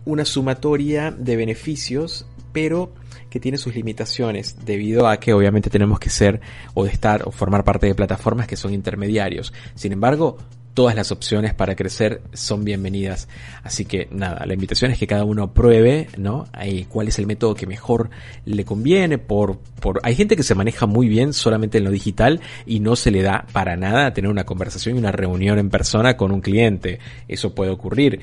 una 0.06 0.24
sumatoria 0.24 1.12
de 1.12 1.36
beneficios, 1.36 2.26
pero 2.52 2.94
que 3.30 3.40
tiene 3.40 3.58
sus 3.58 3.76
limitaciones 3.76 4.66
debido 4.66 5.08
a 5.08 5.20
que 5.20 5.34
obviamente 5.34 5.70
tenemos 5.70 6.00
que 6.00 6.10
ser 6.10 6.42
o 6.74 6.86
de 6.86 6.92
estar 6.92 7.28
o 7.28 7.32
formar 7.32 7.64
parte 7.64 7.88
de 7.88 7.96
plataformas 7.96 8.48
que 8.48 8.56
son 8.56 8.74
intermediarios. 8.74 9.54
Sin 9.76 9.92
embargo, 9.92 10.38
todas 10.78 10.96
las 10.96 11.12
opciones 11.12 11.56
para 11.56 11.76
crecer 11.76 12.22
son 12.34 12.64
bienvenidas. 12.64 13.28
Así 13.64 13.86
que 13.86 14.08
nada, 14.12 14.46
la 14.46 14.54
invitación 14.54 14.92
es 14.92 15.00
que 15.00 15.08
cada 15.08 15.24
uno 15.24 15.52
pruebe, 15.52 16.08
¿no? 16.20 16.46
cuál 16.88 17.08
es 17.08 17.18
el 17.18 17.26
método 17.26 17.56
que 17.56 17.66
mejor 17.66 18.12
le 18.46 18.64
conviene. 18.64 19.18
Por, 19.18 19.58
por, 19.58 20.00
hay 20.04 20.14
gente 20.14 20.36
que 20.36 20.44
se 20.44 20.54
maneja 20.54 20.86
muy 20.86 21.10
bien 21.10 21.34
solamente 21.34 21.80
en 21.80 21.84
lo 21.84 21.90
digital 21.90 22.42
y 22.68 22.80
no 22.80 22.96
se 22.96 23.10
le 23.10 23.24
da 23.24 23.48
para 23.54 23.76
nada 23.76 24.14
tener 24.14 24.30
una 24.30 24.46
conversación 24.46 24.96
y 24.96 25.00
una 25.00 25.12
reunión 25.12 25.58
en 25.58 25.72
persona 25.72 26.16
con 26.16 26.32
un 26.32 26.42
cliente. 26.42 27.00
Eso 27.28 27.56
puede 27.56 27.72
ocurrir 27.72 28.22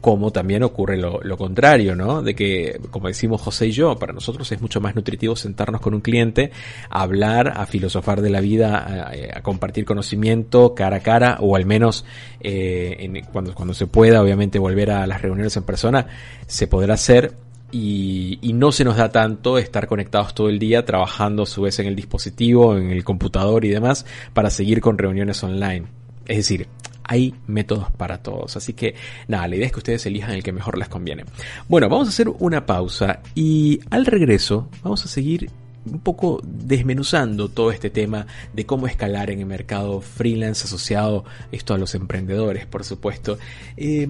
como 0.00 0.30
también 0.30 0.62
ocurre 0.62 0.96
lo, 0.96 1.36
contrario, 1.36 1.96
¿no? 1.96 2.22
De 2.22 2.34
que, 2.34 2.80
como 2.90 3.08
decimos 3.08 3.40
José 3.40 3.66
y 3.68 3.72
yo, 3.72 3.96
para 3.98 4.12
nosotros 4.12 4.50
es 4.52 4.60
mucho 4.60 4.80
más 4.80 4.94
nutritivo 4.94 5.34
sentarnos 5.36 5.80
con 5.80 5.94
un 5.94 6.00
cliente, 6.00 6.52
hablar, 6.88 7.52
a 7.56 7.66
filosofar 7.66 8.20
de 8.20 8.30
la 8.30 8.40
vida, 8.40 9.10
a, 9.34 9.42
compartir 9.42 9.84
conocimiento 9.84 10.74
cara 10.74 10.96
a 10.96 11.00
cara, 11.00 11.38
o 11.40 11.56
al 11.56 11.66
menos 11.66 12.04
eh, 12.40 13.22
cuando, 13.32 13.54
cuando 13.54 13.74
se 13.74 13.86
pueda, 13.86 14.22
obviamente, 14.22 14.58
volver 14.58 14.90
a 14.90 15.06
las 15.06 15.20
reuniones 15.22 15.56
en 15.56 15.64
persona, 15.64 16.06
se 16.46 16.66
podrá 16.66 16.94
hacer. 16.94 17.32
Y, 17.70 18.38
y 18.40 18.54
no 18.54 18.72
se 18.72 18.82
nos 18.82 18.96
da 18.96 19.12
tanto 19.12 19.58
estar 19.58 19.86
conectados 19.88 20.34
todo 20.34 20.48
el 20.48 20.58
día 20.58 20.86
trabajando 20.86 21.42
a 21.42 21.46
su 21.46 21.60
vez 21.60 21.78
en 21.78 21.86
el 21.86 21.94
dispositivo, 21.94 22.78
en 22.78 22.90
el 22.90 23.04
computador 23.04 23.66
y 23.66 23.68
demás 23.68 24.06
para 24.32 24.48
seguir 24.48 24.80
con 24.80 24.96
reuniones 24.96 25.44
online. 25.44 25.84
Es 26.26 26.38
decir, 26.38 26.66
hay 27.08 27.34
métodos 27.46 27.90
para 27.90 28.22
todos. 28.22 28.56
Así 28.56 28.74
que 28.74 28.94
nada, 29.26 29.48
la 29.48 29.56
idea 29.56 29.66
es 29.66 29.72
que 29.72 29.78
ustedes 29.78 30.06
elijan 30.06 30.30
el 30.30 30.42
que 30.44 30.52
mejor 30.52 30.78
les 30.78 30.88
conviene. 30.88 31.24
Bueno, 31.66 31.88
vamos 31.88 32.06
a 32.06 32.10
hacer 32.10 32.28
una 32.28 32.66
pausa 32.66 33.20
y 33.34 33.80
al 33.90 34.06
regreso 34.06 34.68
vamos 34.84 35.04
a 35.04 35.08
seguir 35.08 35.50
un 35.86 36.00
poco 36.00 36.40
desmenuzando 36.44 37.48
todo 37.48 37.72
este 37.72 37.88
tema 37.88 38.26
de 38.52 38.66
cómo 38.66 38.86
escalar 38.86 39.30
en 39.30 39.40
el 39.40 39.46
mercado 39.46 40.02
freelance 40.02 40.64
asociado 40.64 41.24
esto 41.50 41.72
a 41.72 41.78
los 41.78 41.94
emprendedores, 41.94 42.66
por 42.66 42.84
supuesto. 42.84 43.38
Eh, 43.76 44.08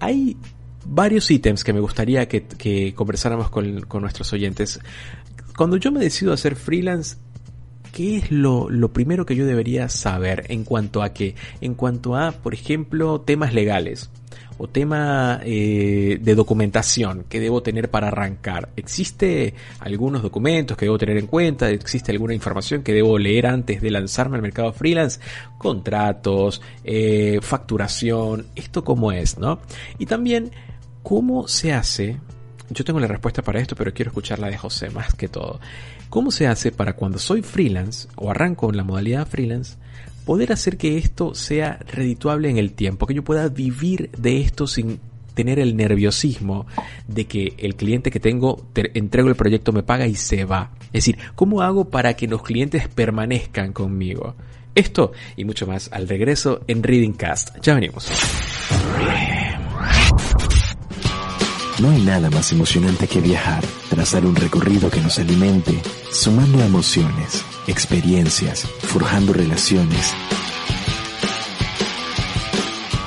hay 0.00 0.36
varios 0.84 1.30
ítems 1.30 1.62
que 1.62 1.72
me 1.72 1.78
gustaría 1.78 2.26
que, 2.26 2.92
conversáramos 2.96 3.50
con, 3.50 3.82
con 3.82 4.02
nuestros 4.02 4.32
oyentes. 4.32 4.80
Cuando 5.56 5.76
yo 5.76 5.92
me 5.92 6.00
decido 6.00 6.32
hacer 6.32 6.56
freelance, 6.56 7.16
¿qué 7.92 8.16
es 8.16 8.30
lo, 8.30 8.68
primero 8.92 9.26
que 9.26 9.36
yo 9.36 9.46
debería 9.46 9.88
saber 9.88 10.46
en 10.48 10.64
cuanto 10.64 11.02
a 11.02 11.12
que, 11.12 11.36
en 11.60 11.74
cuanto 11.74 12.16
a, 12.16 12.32
por 12.32 12.54
ejemplo, 12.54 13.20
temas 13.20 13.54
legales? 13.54 14.10
o 14.58 14.68
tema 14.68 15.40
eh, 15.44 16.18
de 16.20 16.34
documentación 16.34 17.24
que 17.28 17.40
debo 17.40 17.62
tener 17.62 17.90
para 17.90 18.08
arrancar. 18.08 18.68
¿Existe 18.76 19.54
algunos 19.80 20.22
documentos 20.22 20.76
que 20.76 20.84
debo 20.84 20.98
tener 20.98 21.16
en 21.16 21.26
cuenta? 21.26 21.68
¿Existe 21.68 22.12
alguna 22.12 22.34
información 22.34 22.82
que 22.82 22.92
debo 22.92 23.18
leer 23.18 23.46
antes 23.46 23.80
de 23.82 23.90
lanzarme 23.90 24.36
al 24.36 24.42
mercado 24.42 24.72
freelance? 24.72 25.18
Contratos, 25.58 26.62
eh, 26.84 27.40
facturación, 27.42 28.46
esto 28.54 28.84
cómo 28.84 29.10
es, 29.10 29.36
¿no? 29.36 29.58
Y 29.98 30.06
también, 30.06 30.52
¿cómo 31.02 31.48
se 31.48 31.72
hace? 31.72 32.20
Yo 32.72 32.84
tengo 32.84 33.00
la 33.00 33.06
respuesta 33.06 33.42
para 33.42 33.60
esto, 33.60 33.76
pero 33.76 33.92
quiero 33.92 34.10
escucharla 34.10 34.48
de 34.48 34.58
José 34.58 34.90
más 34.90 35.14
que 35.14 35.28
todo. 35.28 35.60
¿Cómo 36.08 36.30
se 36.30 36.46
hace 36.46 36.72
para 36.72 36.94
cuando 36.94 37.18
soy 37.18 37.42
freelance 37.42 38.08
o 38.16 38.30
arranco 38.30 38.70
en 38.70 38.76
la 38.76 38.84
modalidad 38.84 39.26
freelance 39.26 39.76
poder 40.24 40.52
hacer 40.52 40.76
que 40.76 40.98
esto 40.98 41.34
sea 41.34 41.78
redituable 41.86 42.48
en 42.48 42.58
el 42.58 42.72
tiempo, 42.72 43.06
que 43.06 43.14
yo 43.14 43.24
pueda 43.24 43.48
vivir 43.48 44.10
de 44.16 44.40
esto 44.40 44.66
sin 44.66 45.00
tener 45.34 45.58
el 45.58 45.76
nerviosismo 45.76 46.66
de 47.08 47.26
que 47.26 47.54
el 47.58 47.74
cliente 47.74 48.10
que 48.10 48.20
tengo, 48.20 48.66
entrego 48.74 49.28
el 49.28 49.34
proyecto, 49.34 49.72
me 49.72 49.82
paga 49.82 50.06
y 50.06 50.14
se 50.14 50.44
va. 50.44 50.70
Es 50.86 51.04
decir, 51.04 51.18
¿cómo 51.34 51.62
hago 51.62 51.88
para 51.88 52.14
que 52.14 52.28
los 52.28 52.42
clientes 52.42 52.88
permanezcan 52.88 53.72
conmigo? 53.72 54.34
Esto 54.74 55.12
y 55.36 55.44
mucho 55.44 55.66
más 55.66 55.90
al 55.92 56.08
regreso 56.08 56.60
en 56.66 56.82
Reading 56.82 57.12
Cast. 57.12 57.56
Ya 57.62 57.74
venimos. 57.74 58.10
No 61.82 61.90
hay 61.90 62.00
nada 62.00 62.30
más 62.30 62.52
emocionante 62.52 63.08
que 63.08 63.20
viajar, 63.20 63.64
trazar 63.90 64.24
un 64.24 64.36
recorrido 64.36 64.88
que 64.88 65.00
nos 65.00 65.18
alimente, 65.18 65.82
sumando 66.12 66.62
emociones, 66.62 67.44
experiencias, 67.66 68.68
forjando 68.82 69.32
relaciones, 69.32 70.14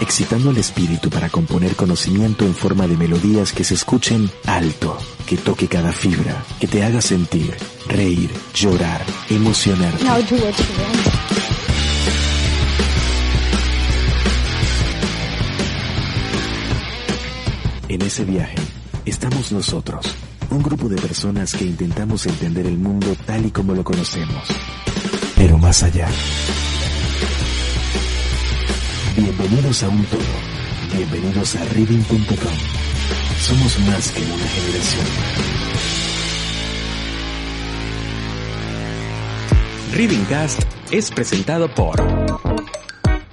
excitando 0.02 0.50
al 0.50 0.58
espíritu 0.58 1.10
para 1.10 1.30
componer 1.30 1.78
conocimiento 1.78 2.44
en 2.44 2.54
forma 2.54 2.86
de 2.86 2.98
melodías 2.98 3.54
que 3.54 3.64
se 3.64 3.76
escuchen 3.76 4.30
alto, 4.46 4.98
que 5.26 5.38
toque 5.38 5.70
cada 5.70 5.94
fibra, 5.94 6.44
que 6.60 6.68
te 6.68 6.84
haga 6.84 7.02
sentir, 7.02 7.56
reír, 7.88 8.30
llorar, 8.54 9.02
emocionar. 9.30 9.94
En 17.88 18.02
ese 18.02 18.26
viaje 18.26 18.65
estamos 19.06 19.52
nosotros, 19.52 20.16
un 20.50 20.64
grupo 20.64 20.90
de 20.90 20.96
personas 20.96 21.54
que 21.54 21.66
intentamos 21.66 22.26
entender 22.26 22.66
el 22.66 22.78
mundo 22.78 23.16
tal 23.26 23.46
y 23.46 23.52
como 23.52 23.74
lo 23.74 23.84
conocemos, 23.84 24.48
pero 25.36 25.58
más 25.58 25.84
allá. 25.84 26.08
Bienvenidos 29.16 29.84
a 29.84 29.90
un 29.90 30.04
todo. 30.06 30.22
Bienvenidos 30.94 31.56
a 31.56 31.64
reading.com. 31.66 32.54
Somos 33.40 33.80
más 33.88 34.12
que 34.12 34.22
una 34.22 34.48
generación. 34.48 35.06
Readingcast 39.94 40.62
es 40.92 41.12
presentado 41.12 41.74
por 41.74 42.04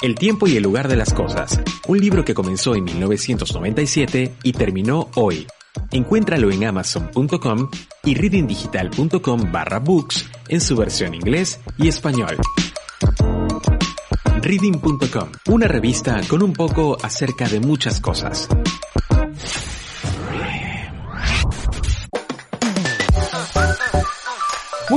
El 0.00 0.14
tiempo 0.16 0.46
y 0.46 0.56
el 0.56 0.62
lugar 0.62 0.86
de 0.88 0.96
las 0.96 1.12
cosas, 1.12 1.60
un 1.88 1.98
libro 1.98 2.24
que 2.24 2.34
comenzó 2.34 2.74
en 2.74 2.84
1997 2.84 4.34
y 4.42 4.52
terminó 4.52 5.08
hoy. 5.14 5.46
Encuéntralo 5.90 6.50
en 6.50 6.64
amazon.com 6.64 7.70
y 8.04 8.14
readingdigital.com 8.14 9.52
barra 9.52 9.78
books 9.78 10.30
en 10.48 10.60
su 10.60 10.76
versión 10.76 11.14
inglés 11.14 11.60
y 11.78 11.88
español. 11.88 12.36
Reading.com, 14.42 15.30
una 15.48 15.68
revista 15.68 16.20
con 16.28 16.42
un 16.42 16.52
poco 16.52 16.96
acerca 17.02 17.48
de 17.48 17.60
muchas 17.60 18.00
cosas. 18.00 18.48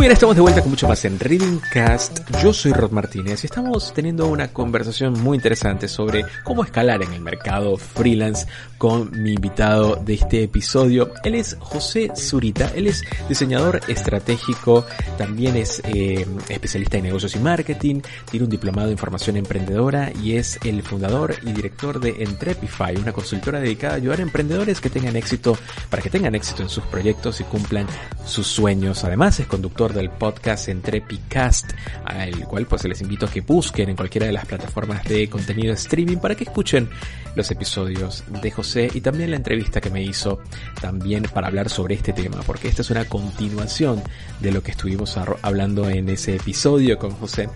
Bien, 0.06 0.14
estamos 0.14 0.36
de 0.36 0.42
vuelta 0.44 0.62
con 0.62 0.70
mucho 0.70 0.88
más 0.88 1.04
en 1.06 1.20
Reading 1.20 1.58
Cast. 1.74 2.20
Yo 2.40 2.54
soy 2.54 2.74
Rod 2.74 2.92
Martínez 2.92 3.44
y 3.44 3.48
estamos 3.48 3.92
teniendo 3.92 4.28
una 4.28 4.50
conversación 4.50 5.20
muy 5.24 5.38
interesante 5.38 5.88
sobre 5.88 6.24
cómo 6.44 6.64
escalar 6.64 7.02
en 7.02 7.12
el 7.12 7.22
mercado 7.22 7.76
freelance 7.76 8.46
con 8.78 9.10
mi 9.24 9.34
invitado 9.34 9.96
de 9.96 10.14
este 10.14 10.44
episodio. 10.44 11.12
Él 11.24 11.34
es 11.34 11.58
José 11.60 12.12
Zurita, 12.16 12.72
él 12.76 12.86
es 12.86 13.04
diseñador 13.28 13.82
estratégico, 13.88 14.86
también 15.18 15.56
es 15.56 15.82
eh, 15.86 16.24
especialista 16.50 16.98
en 16.98 17.06
negocios 17.06 17.36
y 17.36 17.40
marketing, 17.40 18.02
tiene 18.30 18.44
un 18.44 18.52
diplomado 18.52 18.92
en 18.92 19.00
formación 19.00 19.38
emprendedora 19.38 20.12
y 20.22 20.36
es 20.36 20.60
el 20.64 20.84
fundador 20.84 21.34
y 21.42 21.52
director 21.52 22.00
de 22.00 22.22
Entrepify, 22.22 22.96
una 22.96 23.12
consultora 23.12 23.60
dedicada 23.60 23.94
a 23.94 23.98
ayudar 23.98 24.20
a 24.20 24.22
emprendedores 24.22 24.82
que 24.82 24.92
tengan 24.92 25.16
éxito, 25.16 25.58
para 25.90 26.04
que 26.04 26.12
tengan 26.12 26.36
éxito 26.36 26.62
en 26.62 26.70
sus 26.70 26.84
proyectos 26.84 27.42
y 27.42 27.44
cumplan 27.46 27.88
sus 28.24 28.46
sueños. 28.46 29.04
Además 29.04 29.40
es 29.40 29.48
conductor 29.48 29.95
del 29.96 30.10
podcast 30.10 30.70
Entrepicast, 30.70 31.72
al 32.06 32.46
cual 32.48 32.66
pues 32.68 32.84
les 32.86 33.02
invito 33.02 33.26
a 33.26 33.32
que 33.32 33.42
busquen 33.42 33.90
en 33.90 33.96
cualquiera 33.96 34.28
de 34.28 34.34
las 34.34 34.46
plataformas 34.46 35.04
de 35.06 35.30
contenido 35.30 35.74
streaming 35.74 36.18
para 36.18 36.36
que 36.36 36.44
escuchen 36.44 36.90
los 37.36 37.50
episodios 37.52 38.24
de 38.42 38.52
José 38.52 38.90
y 38.94 39.02
también 39.02 39.32
la 39.32 39.38
entrevista 39.38 39.82
que 39.82 39.90
me 39.90 40.04
hizo 40.04 40.40
también 40.80 41.24
para 41.24 41.48
hablar 41.48 41.70
sobre 41.70 41.96
este 41.96 42.14
tema, 42.14 42.42
porque 42.46 42.68
esta 42.68 42.82
es 42.82 42.90
una 42.90 43.06
continuación 43.06 44.02
de 44.40 44.52
lo 44.52 44.62
que 44.62 44.72
estuvimos 44.72 45.18
hablando 45.42 45.90
en 45.90 46.10
ese 46.10 46.36
episodio 46.36 46.98
con 46.98 47.12
José. 47.12 47.50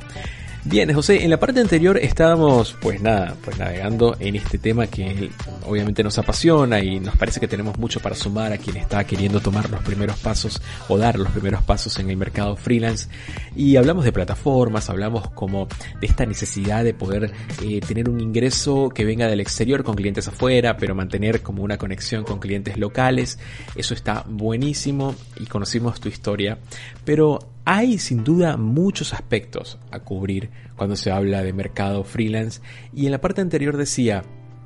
Bien, 0.65 0.93
José, 0.93 1.23
en 1.23 1.29
la 1.29 1.39
parte 1.39 1.61
anterior 1.61 1.97
estábamos, 1.97 2.75
pues 2.81 3.01
nada, 3.01 3.33
pues 3.45 3.57
navegando 3.57 4.17
en 4.19 4.35
este 4.35 4.57
tema 4.57 4.87
que 4.87 5.31
obviamente 5.65 6.03
nos 6.03 6.17
apasiona 6.17 6.81
y 6.81 6.99
nos 6.99 7.15
parece 7.15 7.39
que 7.39 7.47
tenemos 7.47 7.77
mucho 7.79 8.01
para 8.01 8.13
sumar 8.13 8.51
a 8.51 8.57
quien 8.57 8.75
está 8.75 9.05
queriendo 9.05 9.39
tomar 9.39 9.69
los 9.69 9.81
primeros 9.83 10.19
pasos 10.19 10.61
o 10.89 10.97
dar 10.97 11.17
los 11.17 11.29
primeros 11.29 11.63
pasos 11.63 11.97
en 11.99 12.09
el 12.09 12.17
mercado 12.17 12.57
freelance. 12.57 13.07
Y 13.55 13.77
hablamos 13.77 14.03
de 14.03 14.11
plataformas, 14.11 14.89
hablamos 14.89 15.29
como 15.31 15.69
de 16.01 16.07
esta 16.07 16.25
necesidad 16.25 16.83
de 16.83 16.93
poder 16.93 17.31
eh, 17.63 17.79
tener 17.79 18.09
un 18.09 18.19
ingreso 18.19 18.89
que 18.89 19.05
venga 19.05 19.27
del 19.27 19.39
exterior 19.39 19.85
con 19.85 19.95
clientes 19.95 20.27
afuera, 20.27 20.75
pero 20.75 20.93
mantener 20.93 21.41
como 21.41 21.63
una 21.63 21.77
conexión 21.77 22.25
con 22.25 22.39
clientes 22.39 22.77
locales. 22.77 23.39
Eso 23.75 23.93
está 23.93 24.25
buenísimo 24.27 25.15
y 25.39 25.45
conocimos 25.45 26.01
tu 26.01 26.09
historia. 26.09 26.59
Pero 27.05 27.39
hay 27.71 27.99
sin 27.99 28.23
duda 28.23 28.57
muchos 28.57 29.13
aspectos 29.13 29.77
a 29.91 29.99
cubrir 29.99 30.49
cuando 30.75 30.95
se 30.95 31.11
habla 31.11 31.43
de 31.43 31.53
mercado 31.53 32.03
freelance. 32.03 32.61
Y 32.95 33.05
en 33.05 33.11
la 33.11 33.21
parte 33.21 33.41
anterior 33.41 33.77
decía, 33.77 34.23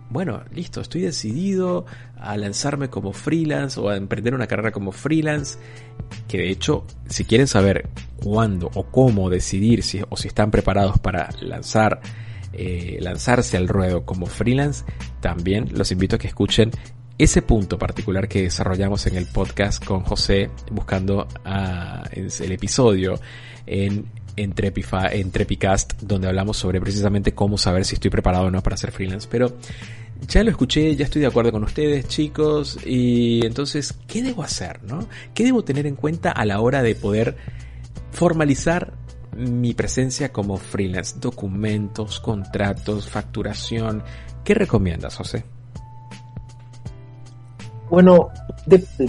bueno, 0.09 0.41
listo, 0.53 0.79
estoy 0.79 1.01
decidido 1.01 1.85
a 2.15 2.37
lanzarme 2.37 2.89
como 2.89 3.11
freelance 3.11 3.77
o 3.77 3.89
a 3.89 3.97
emprender 3.97 4.33
una 4.33 4.47
carrera 4.47 4.71
como 4.71 4.93
freelance, 4.93 5.59
que 6.29 6.37
de 6.37 6.49
hecho, 6.49 6.85
si 7.09 7.25
quieren 7.25 7.47
saber 7.47 7.89
cuándo 8.23 8.71
o 8.73 8.85
cómo 8.85 9.29
decidir 9.29 9.83
si, 9.83 10.01
o 10.07 10.15
si 10.15 10.29
están 10.29 10.49
preparados 10.49 10.97
para 10.97 11.29
lanzar 11.41 11.99
eh, 12.53 12.99
lanzarse 13.01 13.57
al 13.57 13.67
ruedo 13.67 14.05
como 14.05 14.27
freelance, 14.27 14.85
también 15.19 15.67
los 15.73 15.91
invito 15.91 16.15
a 16.15 16.19
que 16.19 16.27
escuchen 16.27 16.71
ese 17.17 17.41
punto 17.41 17.77
particular 17.77 18.27
que 18.27 18.43
desarrollamos 18.43 19.05
en 19.07 19.15
el 19.17 19.27
podcast 19.27 19.83
con 19.83 20.01
José, 20.01 20.49
buscando 20.71 21.27
ah, 21.45 22.03
el 22.11 22.51
episodio 22.51 23.19
en 23.65 24.05
Entrepicast, 24.35 26.01
donde 26.01 26.27
hablamos 26.27 26.57
sobre 26.57 26.81
precisamente 26.81 27.33
cómo 27.33 27.57
saber 27.57 27.85
si 27.85 27.95
estoy 27.95 28.09
preparado 28.09 28.45
o 28.45 28.51
no 28.51 28.63
para 28.63 28.77
ser 28.77 28.91
freelance. 28.91 29.27
Pero 29.29 29.57
ya 30.27 30.43
lo 30.43 30.49
escuché, 30.49 30.95
ya 30.95 31.05
estoy 31.05 31.21
de 31.21 31.27
acuerdo 31.27 31.51
con 31.51 31.63
ustedes, 31.63 32.07
chicos. 32.07 32.79
Y 32.85 33.45
entonces, 33.45 33.93
¿qué 34.07 34.23
debo 34.23 34.43
hacer? 34.43 34.83
No? 34.83 35.07
¿Qué 35.33 35.43
debo 35.43 35.63
tener 35.63 35.85
en 35.85 35.95
cuenta 35.95 36.31
a 36.31 36.45
la 36.45 36.59
hora 36.61 36.81
de 36.81 36.95
poder 36.95 37.37
formalizar 38.11 38.93
mi 39.37 39.73
presencia 39.73 40.31
como 40.31 40.57
freelance? 40.57 41.17
Documentos, 41.19 42.19
contratos, 42.19 43.07
facturación. 43.07 44.03
¿Qué 44.43 44.53
recomiendas, 44.55 45.15
José? 45.15 45.43
Bueno, 47.89 48.29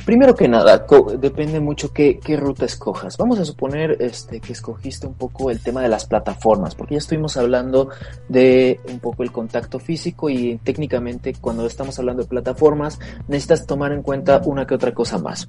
primero 0.05 0.35
que 0.35 0.49
nada, 0.49 0.85
depende 1.19 1.61
mucho 1.61 1.93
qué, 1.93 2.21
ruta 2.37 2.67
escojas. 2.67 3.17
Vamos 3.17 3.39
a 3.39 3.45
suponer 3.45 3.97
este, 4.01 4.41
que 4.41 4.53
escogiste 4.53 5.07
un 5.07 5.15
poco 5.15 5.51
el 5.51 5.61
tema 5.61 5.81
de 5.81 5.89
las 5.89 6.07
plataformas, 6.07 6.75
porque 6.75 6.95
ya 6.95 6.99
estuvimos 6.99 7.37
hablando 7.37 7.89
de 8.29 8.81
un 8.91 8.99
poco 9.01 9.23
el 9.23 9.33
contacto 9.33 9.79
físico 9.79 10.29
y 10.29 10.59
técnicamente 10.59 11.35
cuando 11.41 11.67
estamos 11.67 11.99
hablando 11.99 12.23
de 12.23 12.29
plataformas 12.29 12.99
necesitas 13.29 13.67
tomar 13.67 13.93
en 13.93 14.03
cuenta 14.03 14.43
una 14.45 14.67
que 14.67 14.75
otra 14.75 14.93
cosa 14.93 15.19
más. 15.19 15.49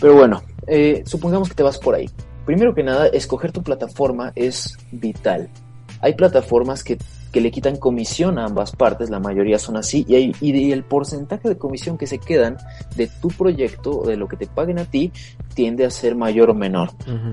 Pero 0.00 0.14
bueno, 0.14 0.42
eh, 0.66 1.02
supongamos 1.06 1.48
que 1.48 1.54
te 1.54 1.62
vas 1.62 1.78
por 1.78 1.94
ahí. 1.94 2.10
Primero 2.44 2.74
que 2.74 2.82
nada, 2.82 3.06
escoger 3.06 3.52
tu 3.52 3.62
plataforma 3.62 4.32
es 4.34 4.76
vital. 4.90 5.48
Hay 6.00 6.14
plataformas 6.14 6.82
que 6.82 6.98
que 7.32 7.40
le 7.40 7.50
quitan 7.50 7.76
comisión 7.76 8.38
a 8.38 8.44
ambas 8.44 8.72
partes, 8.72 9.10
la 9.10 9.18
mayoría 9.18 9.58
son 9.58 9.76
así, 9.76 10.04
y, 10.06 10.14
hay, 10.14 10.32
y 10.40 10.70
el 10.70 10.84
porcentaje 10.84 11.48
de 11.48 11.56
comisión 11.56 11.96
que 11.96 12.06
se 12.06 12.18
quedan 12.18 12.58
de 12.94 13.08
tu 13.08 13.28
proyecto, 13.28 14.02
de 14.06 14.16
lo 14.16 14.28
que 14.28 14.36
te 14.36 14.46
paguen 14.46 14.78
a 14.78 14.84
ti, 14.84 15.10
tiende 15.54 15.84
a 15.84 15.90
ser 15.90 16.14
mayor 16.14 16.50
o 16.50 16.54
menor. 16.54 16.90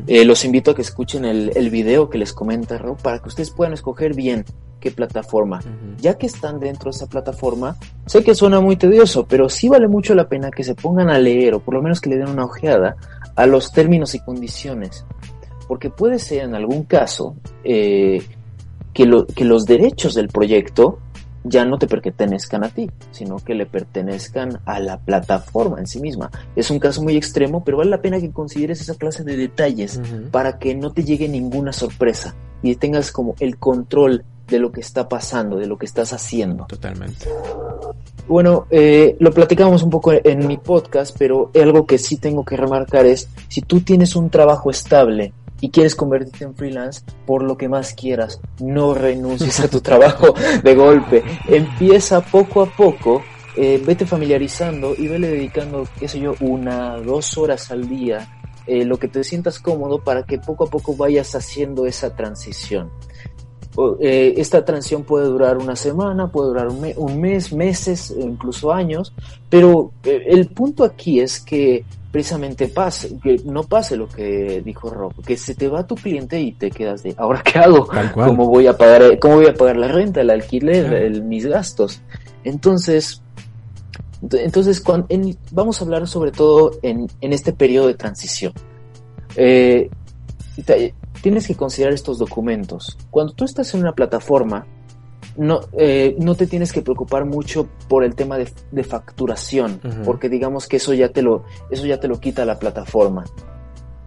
Eh, 0.07 0.25
los 0.25 0.45
invito 0.45 0.71
a 0.71 0.75
que 0.75 0.81
escuchen 0.81 1.25
el, 1.25 1.51
el 1.55 1.69
video 1.69 2.09
que 2.09 2.17
les 2.17 2.33
comenta 2.33 2.77
Ro, 2.77 2.95
para 2.95 3.19
que 3.19 3.27
ustedes 3.27 3.51
puedan 3.51 3.73
escoger 3.73 4.15
bien 4.15 4.45
qué 4.79 4.91
plataforma. 4.91 5.59
Ya 5.99 6.17
que 6.17 6.25
están 6.25 6.59
dentro 6.59 6.91
de 6.91 6.95
esa 6.95 7.07
plataforma, 7.07 7.75
sé 8.05 8.23
que 8.23 8.33
suena 8.33 8.61
muy 8.61 8.77
tedioso, 8.77 9.25
pero 9.27 9.49
sí 9.49 9.67
vale 9.67 9.87
mucho 9.87 10.15
la 10.15 10.29
pena 10.29 10.51
que 10.51 10.63
se 10.63 10.75
pongan 10.75 11.09
a 11.09 11.19
leer 11.19 11.55
o 11.55 11.59
por 11.59 11.73
lo 11.73 11.81
menos 11.81 11.99
que 11.99 12.09
le 12.09 12.17
den 12.17 12.29
una 12.29 12.45
ojeada 12.45 12.95
a 13.35 13.45
los 13.45 13.71
términos 13.71 14.15
y 14.15 14.19
condiciones. 14.19 15.05
Porque 15.67 15.89
puede 15.89 16.17
ser 16.17 16.43
en 16.45 16.55
algún 16.55 16.83
caso 16.83 17.35
eh, 17.63 18.23
que, 18.93 19.25
que 19.35 19.45
los 19.45 19.65
derechos 19.65 20.13
del 20.13 20.29
proyecto 20.29 20.99
ya 21.43 21.65
no 21.65 21.77
te 21.77 21.87
pertenezcan 21.87 22.63
a 22.63 22.69
ti, 22.69 22.89
sino 23.11 23.37
que 23.37 23.55
le 23.55 23.65
pertenezcan 23.65 24.59
a 24.65 24.79
la 24.79 24.97
plataforma 24.97 25.79
en 25.79 25.87
sí 25.87 25.99
misma. 25.99 26.29
Es 26.55 26.69
un 26.69 26.79
caso 26.79 27.01
muy 27.01 27.15
extremo, 27.15 27.63
pero 27.63 27.77
vale 27.77 27.89
la 27.89 28.01
pena 28.01 28.19
que 28.19 28.31
consideres 28.31 28.81
esa 28.81 28.95
clase 28.95 29.23
de 29.23 29.37
detalles 29.37 30.01
para 30.31 30.59
que 30.59 30.75
no 30.75 30.91
te 30.91 31.03
llegue 31.03 31.27
ninguna 31.27 31.71
sorpresa 31.71 32.35
y 32.61 32.75
tengas 32.75 33.11
como 33.11 33.35
el 33.39 33.57
control 33.57 34.25
de 34.47 34.59
lo 34.59 34.71
que 34.71 34.81
está 34.81 35.07
pasando, 35.07 35.57
de 35.57 35.67
lo 35.67 35.77
que 35.77 35.85
estás 35.85 36.11
haciendo. 36.11 36.65
Totalmente. 36.65 37.27
Bueno, 38.27 38.65
eh, 38.69 39.15
lo 39.19 39.31
platicamos 39.31 39.83
un 39.83 39.89
poco 39.89 40.11
en 40.11 40.47
mi 40.47 40.57
podcast, 40.57 41.15
pero 41.17 41.51
algo 41.55 41.85
que 41.85 41.97
sí 41.97 42.17
tengo 42.17 42.43
que 42.43 42.57
remarcar 42.57 43.05
es, 43.05 43.29
si 43.47 43.61
tú 43.61 43.81
tienes 43.81 44.15
un 44.15 44.29
trabajo 44.29 44.69
estable 44.69 45.33
y 45.61 45.69
quieres 45.69 45.95
convertirte 45.95 46.45
en 46.45 46.55
freelance 46.55 47.01
por 47.25 47.43
lo 47.43 47.57
que 47.57 47.69
más 47.69 47.93
quieras. 47.93 48.39
No 48.59 48.93
renuncies 48.93 49.59
a 49.59 49.67
tu 49.67 49.81
trabajo 49.81 50.33
de 50.63 50.75
golpe. 50.75 51.23
Empieza 51.47 52.21
poco 52.21 52.61
a 52.61 52.65
poco, 52.65 53.23
eh, 53.55 53.81
vete 53.85 54.05
familiarizando 54.05 54.93
y 54.97 55.07
vele 55.07 55.27
dedicando, 55.29 55.87
qué 55.99 56.07
sé 56.07 56.19
yo, 56.19 56.33
una, 56.39 56.97
dos 56.97 57.37
horas 57.37 57.71
al 57.71 57.87
día, 57.89 58.37
eh, 58.67 58.85
lo 58.85 58.97
que 58.97 59.07
te 59.07 59.23
sientas 59.23 59.59
cómodo 59.59 60.03
para 60.03 60.23
que 60.23 60.37
poco 60.37 60.65
a 60.65 60.69
poco 60.69 60.95
vayas 60.95 61.35
haciendo 61.35 61.85
esa 61.85 62.15
transición. 62.15 62.91
Eh, 64.01 64.33
esta 64.35 64.65
transición 64.65 65.03
puede 65.03 65.27
durar 65.27 65.57
una 65.57 65.75
semana, 65.75 66.29
puede 66.29 66.49
durar 66.49 66.67
un, 66.67 66.91
un 66.97 67.21
mes, 67.21 67.53
meses, 67.53 68.13
incluso 68.17 68.73
años, 68.73 69.13
pero 69.49 69.93
el 70.03 70.47
punto 70.47 70.83
aquí 70.83 71.21
es 71.21 71.39
que 71.39 71.85
precisamente 72.11 72.67
pase, 72.67 73.17
que 73.21 73.41
no 73.45 73.63
pase 73.63 73.95
lo 73.95 74.07
que 74.07 74.61
dijo 74.65 74.89
Rob, 74.89 75.13
que 75.23 75.37
se 75.37 75.53
te 75.53 75.67
va 75.67 75.85
tu 75.85 75.95
cliente 75.95 76.39
y 76.39 76.53
te 76.53 76.71
quedas 76.71 77.03
de, 77.03 77.13
¿ahora 77.17 77.41
qué 77.43 77.59
hago? 77.59 77.87
¿Cómo 78.13 78.47
voy 78.47 78.67
a 78.67 78.77
pagar, 78.77 79.19
cómo 79.19 79.35
voy 79.35 79.47
a 79.47 79.53
pagar 79.53 79.77
la 79.77 79.87
renta, 79.87 80.21
el 80.21 80.29
alquiler, 80.29 81.21
mis 81.21 81.45
gastos? 81.45 82.01
Entonces, 82.43 83.21
entonces 84.31 84.83
vamos 85.51 85.81
a 85.81 85.85
hablar 85.85 86.07
sobre 86.07 86.31
todo 86.31 86.71
en, 86.81 87.07
este 87.21 87.53
periodo 87.53 87.87
de 87.87 87.93
transición. 87.93 88.53
Eh, 89.35 89.89
tienes 91.21 91.47
que 91.47 91.55
considerar 91.55 91.93
estos 91.93 92.17
documentos. 92.17 92.97
Cuando 93.11 93.33
tú 93.33 93.45
estás 93.45 93.73
en 93.75 93.81
una 93.81 93.93
plataforma, 93.93 94.65
no, 95.39 95.61
eh, 95.77 96.15
no 96.19 96.35
te 96.35 96.47
tienes 96.47 96.73
que 96.73 96.81
preocupar 96.81 97.25
mucho 97.25 97.67
por 97.87 98.03
el 98.03 98.13
tema 98.13 98.37
de, 98.37 98.83
facturación, 98.83 99.79
porque 100.03 100.27
digamos 100.27 100.67
que 100.67 100.77
eso 100.77 100.93
ya 100.93 101.09
te 101.09 101.21
lo, 101.21 101.45
eso 101.71 101.85
ya 101.85 101.99
te 101.99 102.09
lo 102.09 102.19
quita 102.19 102.43
la 102.45 102.59
plataforma. 102.59 103.23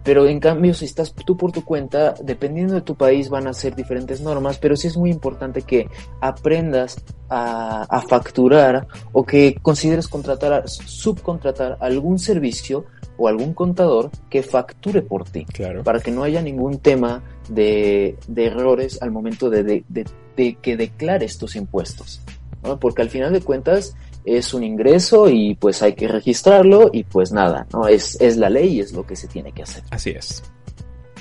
Pero 0.03 0.27
en 0.27 0.39
cambio, 0.39 0.73
si 0.73 0.85
estás 0.85 1.13
tú 1.13 1.35
por 1.35 1.51
tu 1.51 1.63
cuenta, 1.63 2.13
dependiendo 2.21 2.75
de 2.75 2.81
tu 2.81 2.95
país 2.95 3.29
van 3.29 3.47
a 3.47 3.53
ser 3.53 3.73
diferentes 3.73 4.21
normas, 4.21 4.59
pero 4.59 4.75
sí 4.75 4.87
es 4.87 4.97
muy 4.97 5.09
importante 5.09 5.61
que 5.61 5.87
aprendas 6.19 6.97
a, 7.29 7.83
a 7.83 8.01
facturar 8.01 8.85
o 9.11 9.25
que 9.25 9.55
consideres 9.61 10.07
contratar, 10.07 10.67
subcontratar 10.67 11.77
algún 11.79 12.19
servicio 12.19 12.85
o 13.17 13.27
algún 13.27 13.53
contador 13.53 14.11
que 14.29 14.43
facture 14.43 15.01
por 15.01 15.23
ti. 15.23 15.45
Claro. 15.45 15.83
Para 15.83 15.99
que 15.99 16.11
no 16.11 16.23
haya 16.23 16.41
ningún 16.41 16.79
tema 16.79 17.23
de, 17.49 18.17
de 18.27 18.45
errores 18.45 19.01
al 19.01 19.11
momento 19.11 19.49
de, 19.49 19.63
de, 19.63 19.83
de, 19.87 20.05
de 20.35 20.55
que 20.55 20.77
declares 20.77 21.37
tus 21.37 21.55
impuestos. 21.55 22.21
¿no? 22.63 22.79
Porque 22.79 23.01
al 23.01 23.09
final 23.09 23.33
de 23.33 23.41
cuentas 23.41 23.95
es 24.25 24.53
un 24.53 24.63
ingreso 24.63 25.29
y 25.29 25.55
pues 25.55 25.83
hay 25.83 25.93
que 25.93 26.07
registrarlo 26.07 26.89
y 26.93 27.03
pues 27.03 27.31
nada, 27.31 27.67
¿no? 27.73 27.87
Es, 27.87 28.19
es 28.21 28.37
la 28.37 28.49
ley 28.49 28.75
y 28.75 28.79
es 28.79 28.93
lo 28.93 29.05
que 29.05 29.15
se 29.15 29.27
tiene 29.27 29.51
que 29.51 29.63
hacer. 29.63 29.83
Así 29.89 30.11
es. 30.11 30.43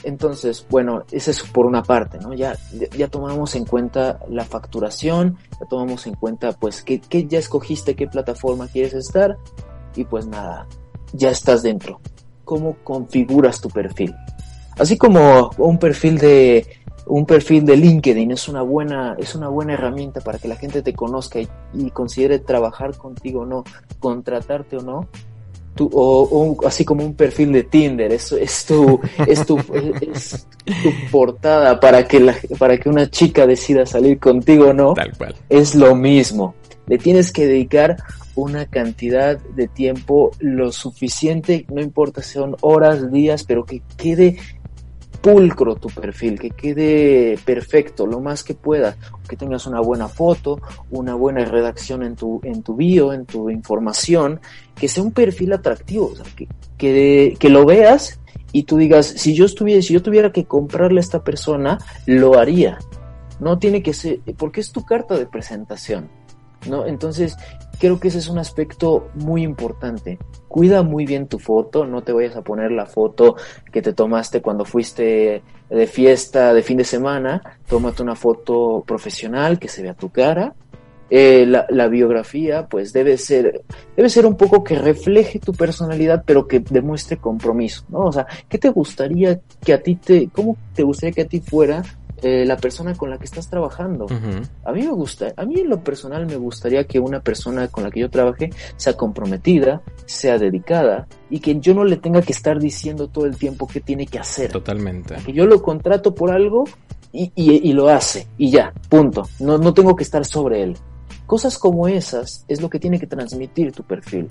Entonces, 0.04 0.66
bueno, 0.68 1.04
ese 1.10 1.30
es 1.30 1.42
por 1.42 1.66
una 1.66 1.82
parte, 1.82 2.18
¿no? 2.18 2.32
Ya, 2.34 2.56
ya 2.96 3.08
tomamos 3.08 3.54
en 3.54 3.64
cuenta 3.64 4.18
la 4.28 4.44
facturación, 4.44 5.38
ya 5.60 5.66
tomamos 5.68 6.06
en 6.06 6.14
cuenta, 6.14 6.52
pues, 6.52 6.82
qué, 6.82 7.00
qué 7.00 7.26
ya 7.26 7.38
escogiste, 7.38 7.94
qué 7.94 8.08
plataforma 8.08 8.66
quieres 8.66 8.94
estar, 8.94 9.36
y 9.94 10.04
pues 10.04 10.26
nada, 10.26 10.66
ya 11.12 11.30
estás 11.30 11.62
dentro. 11.62 12.00
¿Cómo 12.44 12.76
configuras 12.82 13.60
tu 13.60 13.68
perfil? 13.68 14.12
Así 14.76 14.98
como 14.98 15.50
un 15.58 15.78
perfil 15.78 16.18
de, 16.18 16.66
un 17.06 17.26
perfil 17.26 17.64
de 17.64 17.76
LinkedIn 17.76 18.30
es 18.30 18.48
una 18.48 18.62
buena, 18.62 19.16
es 19.18 19.34
una 19.34 19.48
buena 19.48 19.74
herramienta 19.74 20.20
para 20.20 20.38
que 20.38 20.48
la 20.48 20.56
gente 20.56 20.82
te 20.82 20.92
conozca 20.92 21.40
y, 21.40 21.48
y 21.74 21.90
considere 21.90 22.38
trabajar 22.38 22.96
contigo 22.96 23.40
o 23.40 23.46
no, 23.46 23.64
contratarte 24.00 24.76
o 24.76 24.82
no, 24.82 25.08
tu, 25.74 25.90
o, 25.92 26.22
o, 26.22 26.66
así 26.66 26.84
como 26.84 27.04
un 27.04 27.14
perfil 27.14 27.52
de 27.52 27.64
Tinder, 27.64 28.12
es, 28.12 28.32
es 28.32 28.64
tu, 28.66 29.00
es 29.26 29.46
tu, 29.46 29.58
es 30.12 30.46
tu 30.64 31.10
portada 31.10 31.80
para 31.80 32.06
que 32.06 32.20
la, 32.20 32.36
para 32.58 32.78
que 32.78 32.88
una 32.88 33.10
chica 33.10 33.46
decida 33.46 33.86
salir 33.86 34.18
contigo 34.18 34.68
o 34.68 34.72
no. 34.72 34.94
Tal 34.94 35.16
cual. 35.16 35.34
Es 35.48 35.74
lo 35.74 35.94
mismo. 35.94 36.54
Le 36.86 36.98
tienes 36.98 37.32
que 37.32 37.46
dedicar 37.46 37.96
una 38.34 38.66
cantidad 38.66 39.38
de 39.38 39.68
tiempo 39.68 40.30
lo 40.40 40.72
suficiente, 40.72 41.66
no 41.72 41.80
importa 41.80 42.22
si 42.22 42.34
son 42.34 42.56
horas, 42.60 43.12
días, 43.12 43.44
pero 43.44 43.64
que 43.64 43.82
quede 43.96 44.38
pulcro 45.22 45.76
tu 45.76 45.88
perfil, 45.88 46.38
que 46.38 46.50
quede 46.50 47.38
perfecto 47.44 48.06
lo 48.06 48.20
más 48.20 48.42
que 48.42 48.54
pueda, 48.54 48.96
que 49.28 49.36
tengas 49.36 49.66
una 49.66 49.80
buena 49.80 50.08
foto, 50.08 50.60
una 50.90 51.14
buena 51.14 51.44
redacción 51.44 52.02
en 52.02 52.16
tu, 52.16 52.40
en 52.42 52.62
tu 52.62 52.74
bio, 52.74 53.12
en 53.12 53.24
tu 53.24 53.48
información, 53.48 54.40
que 54.74 54.88
sea 54.88 55.02
un 55.02 55.12
perfil 55.12 55.52
atractivo, 55.52 56.10
o 56.12 56.16
sea, 56.16 56.26
que, 56.36 56.48
que, 56.76 57.36
que 57.38 57.48
lo 57.48 57.64
veas 57.64 58.18
y 58.50 58.64
tú 58.64 58.76
digas, 58.76 59.06
si 59.06 59.34
yo 59.34 59.44
estuviera, 59.44 59.80
si 59.80 59.94
yo 59.94 60.02
tuviera 60.02 60.32
que 60.32 60.44
comprarle 60.44 60.98
a 60.98 61.02
esta 61.02 61.22
persona, 61.22 61.78
lo 62.06 62.38
haría. 62.38 62.78
No 63.40 63.58
tiene 63.58 63.82
que 63.82 63.94
ser, 63.94 64.20
porque 64.36 64.60
es 64.60 64.72
tu 64.72 64.84
carta 64.84 65.16
de 65.16 65.26
presentación, 65.26 66.10
¿no? 66.68 66.86
Entonces, 66.86 67.36
creo 67.82 67.98
que 67.98 68.06
ese 68.06 68.18
es 68.18 68.28
un 68.28 68.38
aspecto 68.38 69.08
muy 69.14 69.42
importante. 69.42 70.16
Cuida 70.46 70.84
muy 70.84 71.04
bien 71.04 71.26
tu 71.26 71.40
foto, 71.40 71.84
no 71.84 72.02
te 72.02 72.12
vayas 72.12 72.36
a 72.36 72.42
poner 72.42 72.70
la 72.70 72.86
foto 72.86 73.34
que 73.72 73.82
te 73.82 73.92
tomaste 73.92 74.40
cuando 74.40 74.64
fuiste 74.64 75.42
de 75.68 75.86
fiesta 75.88 76.54
de 76.54 76.62
fin 76.62 76.76
de 76.76 76.84
semana, 76.84 77.58
tómate 77.66 78.04
una 78.04 78.14
foto 78.14 78.84
profesional 78.86 79.58
que 79.58 79.66
se 79.66 79.82
vea 79.82 79.94
tu 79.94 80.10
cara. 80.10 80.54
Eh, 81.10 81.44
la, 81.44 81.66
la, 81.70 81.88
biografía, 81.88 82.68
pues 82.68 82.92
debe 82.92 83.18
ser, 83.18 83.62
debe 83.96 84.08
ser 84.08 84.26
un 84.26 84.36
poco 84.36 84.62
que 84.62 84.76
refleje 84.76 85.40
tu 85.40 85.52
personalidad, 85.52 86.22
pero 86.24 86.46
que 86.46 86.60
demuestre 86.60 87.16
compromiso, 87.16 87.84
¿no? 87.88 88.04
O 88.04 88.12
sea, 88.12 88.26
¿qué 88.48 88.58
te 88.58 88.70
gustaría 88.70 89.40
que 89.62 89.74
a 89.74 89.82
ti 89.82 89.96
te, 89.96 90.28
cómo 90.28 90.56
te 90.72 90.84
gustaría 90.84 91.12
que 91.12 91.22
a 91.22 91.26
ti 91.26 91.40
fuera 91.40 91.82
eh, 92.22 92.44
la 92.46 92.56
persona 92.56 92.94
con 92.94 93.10
la 93.10 93.18
que 93.18 93.24
estás 93.24 93.48
trabajando. 93.48 94.04
Uh 94.04 94.08
-huh. 94.08 94.48
A 94.64 94.72
mí 94.72 94.82
me 94.82 94.92
gusta, 94.92 95.32
a 95.36 95.44
mí 95.44 95.60
en 95.60 95.68
lo 95.68 95.82
personal 95.82 96.26
me 96.26 96.36
gustaría 96.36 96.84
que 96.84 96.98
una 96.98 97.20
persona 97.20 97.68
con 97.68 97.84
la 97.84 97.90
que 97.90 98.00
yo 98.00 98.10
trabaje 98.10 98.50
sea 98.76 98.96
comprometida, 98.96 99.82
sea 100.06 100.38
dedicada 100.38 101.06
y 101.30 101.40
que 101.40 101.58
yo 101.60 101.74
no 101.74 101.84
le 101.84 101.96
tenga 101.96 102.22
que 102.22 102.32
estar 102.32 102.58
diciendo 102.58 103.08
todo 103.08 103.26
el 103.26 103.36
tiempo 103.36 103.66
qué 103.66 103.80
tiene 103.80 104.06
que 104.06 104.18
hacer. 104.18 104.52
Totalmente. 104.52 105.16
Que 105.26 105.32
yo 105.32 105.46
lo 105.46 105.62
contrato 105.62 106.14
por 106.14 106.30
algo 106.30 106.64
y, 107.12 107.32
y, 107.34 107.68
y 107.68 107.72
lo 107.72 107.88
hace 107.88 108.26
y 108.38 108.50
ya, 108.50 108.72
punto. 108.88 109.28
No, 109.40 109.58
no 109.58 109.74
tengo 109.74 109.96
que 109.96 110.04
estar 110.04 110.24
sobre 110.24 110.62
él. 110.62 110.76
Cosas 111.26 111.58
como 111.58 111.88
esas 111.88 112.44
es 112.48 112.60
lo 112.60 112.68
que 112.68 112.78
tiene 112.78 112.98
que 112.98 113.06
transmitir 113.06 113.72
tu 113.72 113.82
perfil. 113.84 114.26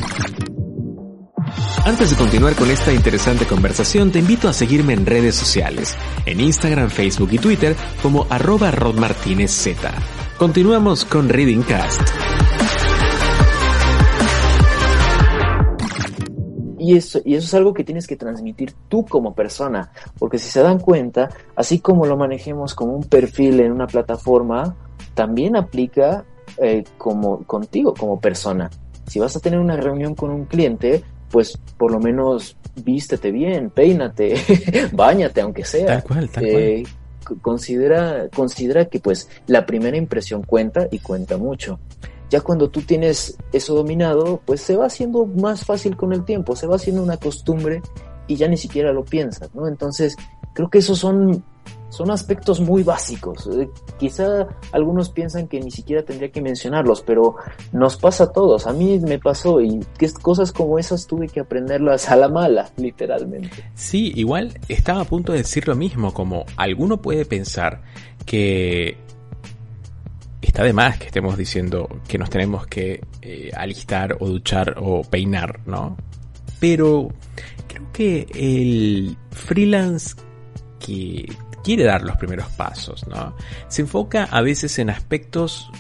Antes 1.86 2.12
de 2.12 2.16
continuar 2.16 2.56
con 2.56 2.70
esta 2.70 2.94
interesante 2.94 3.46
conversación, 3.46 4.12
te 4.12 4.20
invito 4.20 4.48
a 4.48 4.54
seguirme 4.54 4.94
en 4.94 5.06
redes 5.06 5.36
sociales, 5.36 5.96
en 6.26 6.40
Instagram, 6.40 6.90
Facebook 6.90 7.30
y 7.32 7.40
Twitter 7.40 7.76
como 8.02 8.28
arroba 8.30 8.72
rodmartinezz. 8.72 9.76
Continuamos 10.38 11.06
con 11.06 11.30
Reading 11.30 11.64
Cast. 11.64 12.02
Y 16.80 16.96
eso, 16.96 17.20
y 17.24 17.36
eso 17.36 17.46
es 17.46 17.54
algo 17.54 17.76
que 17.76 17.84
tienes 17.84 18.08
que 18.08 18.16
transmitir 18.16 18.74
tú 18.88 19.06
como 19.06 19.36
persona, 19.36 19.92
porque 20.18 20.40
si 20.40 20.50
se 20.50 20.62
dan 20.62 20.80
cuenta, 20.80 21.30
así 21.56 21.80
como 21.80 22.08
lo 22.08 22.18
manejemos 22.18 22.74
como 22.74 22.96
un 22.96 23.04
perfil 23.04 23.60
en 23.60 23.72
una 23.72 23.86
plataforma, 23.86 24.76
también 25.14 25.56
aplica 25.56 26.26
eh, 26.58 26.84
como 26.98 27.44
contigo 27.44 27.94
como 27.94 28.20
persona. 28.20 28.70
Si 29.06 29.20
vas 29.20 29.36
a 29.36 29.40
tener 29.40 29.60
una 29.60 29.78
reunión 29.78 30.16
con 30.16 30.32
un 30.32 30.46
cliente, 30.46 31.04
pues 31.32 31.58
por 31.78 31.92
lo 31.92 32.00
menos 32.00 32.58
vístete 32.84 33.32
bien, 33.32 33.70
peínate, 33.70 34.36
bañate 34.92 35.42
aunque 35.42 35.66
sea. 35.66 35.86
Tal 35.88 36.04
cual, 36.04 36.30
tal 36.30 36.46
eh, 36.46 36.84
cual. 36.84 37.40
Considera, 37.42 38.28
considera 38.30 38.86
que 38.86 39.00
pues 39.00 39.30
la 39.48 39.66
primera 39.66 39.96
impresión 39.96 40.44
cuenta 40.44 40.88
y 40.92 41.00
cuenta 41.00 41.38
mucho. 41.38 41.80
Ya 42.30 42.42
cuando 42.42 42.70
tú 42.70 42.82
tienes 42.82 43.38
eso 43.54 43.76
dominado, 43.76 44.42
pues 44.46 44.62
se 44.62 44.76
va 44.76 44.86
haciendo 44.86 45.26
más 45.26 45.66
fácil 45.66 45.96
con 45.96 46.14
el 46.14 46.26
tiempo, 46.26 46.56
se 46.56 46.68
va 46.68 46.76
haciendo 46.76 47.04
una 47.04 47.18
costumbre 47.18 47.82
y 48.28 48.36
ya 48.36 48.48
ni 48.48 48.58
siquiera 48.58 48.92
lo 48.92 49.04
piensas, 49.06 49.54
¿no? 49.54 49.68
Entonces, 49.68 50.16
creo 50.54 50.70
que 50.70 50.80
esos 50.80 51.00
son 51.00 51.44
son 51.92 52.10
aspectos 52.10 52.62
muy 52.62 52.84
básicos. 52.84 53.48
Eh, 53.48 53.70
quizá 54.00 54.48
algunos 54.72 55.10
piensan 55.10 55.48
que 55.48 55.60
ni 55.60 55.70
siquiera 55.72 56.04
tendría 56.04 56.32
que 56.32 56.42
mencionarlos, 56.42 57.02
pero 57.02 57.36
nos 57.74 57.98
pasa 57.98 58.24
a 58.24 58.32
todos. 58.32 58.66
A 58.66 58.74
mí 58.74 58.98
me 59.00 59.20
pasó 59.20 59.62
y 59.62 59.86
que 59.98 60.10
cosas 60.14 60.54
como 60.54 60.80
esas 60.80 61.06
tuve 61.06 61.28
que 61.28 61.42
aprenderlas 61.42 62.10
a 62.10 62.16
la 62.16 62.30
mala, 62.30 62.70
literalmente. 62.78 63.72
Sí, 63.76 64.14
igual 64.16 64.58
estaba 64.70 65.02
a 65.02 65.06
punto 65.06 65.34
de 65.34 65.40
decir 65.40 65.68
lo 65.68 65.76
mismo, 65.76 66.14
como 66.14 66.46
alguno 66.56 67.02
puede 67.02 67.26
pensar 67.26 67.82
que 68.26 68.98
está 70.42 70.64
de 70.64 70.74
más 70.74 70.98
que 70.98 71.08
estemos 71.08 71.38
diciendo 71.38 71.90
que 72.08 72.18
nos 72.18 72.30
tenemos 72.30 72.68
que 72.68 73.02
eh, 73.22 73.52
alistar 73.54 74.16
o 74.22 74.28
duchar 74.28 74.76
o 74.78 75.02
peinar, 75.02 75.60
¿no? 75.66 75.98
Pero 76.62 77.10
creo 77.68 77.92
que 77.92 78.28
el 78.34 79.18
freelance 79.32 80.16
que 80.80 81.26
quiere 81.64 81.84
dar 81.84 82.04
los 82.04 82.18
primeros 82.18 82.48
pasos, 82.50 83.08
¿no? 83.08 83.36
Se 83.68 83.82
enfoca 83.82 84.26
a 84.26 84.42
veces 84.42 84.78
en 84.80 84.90
aspectos 84.90 85.72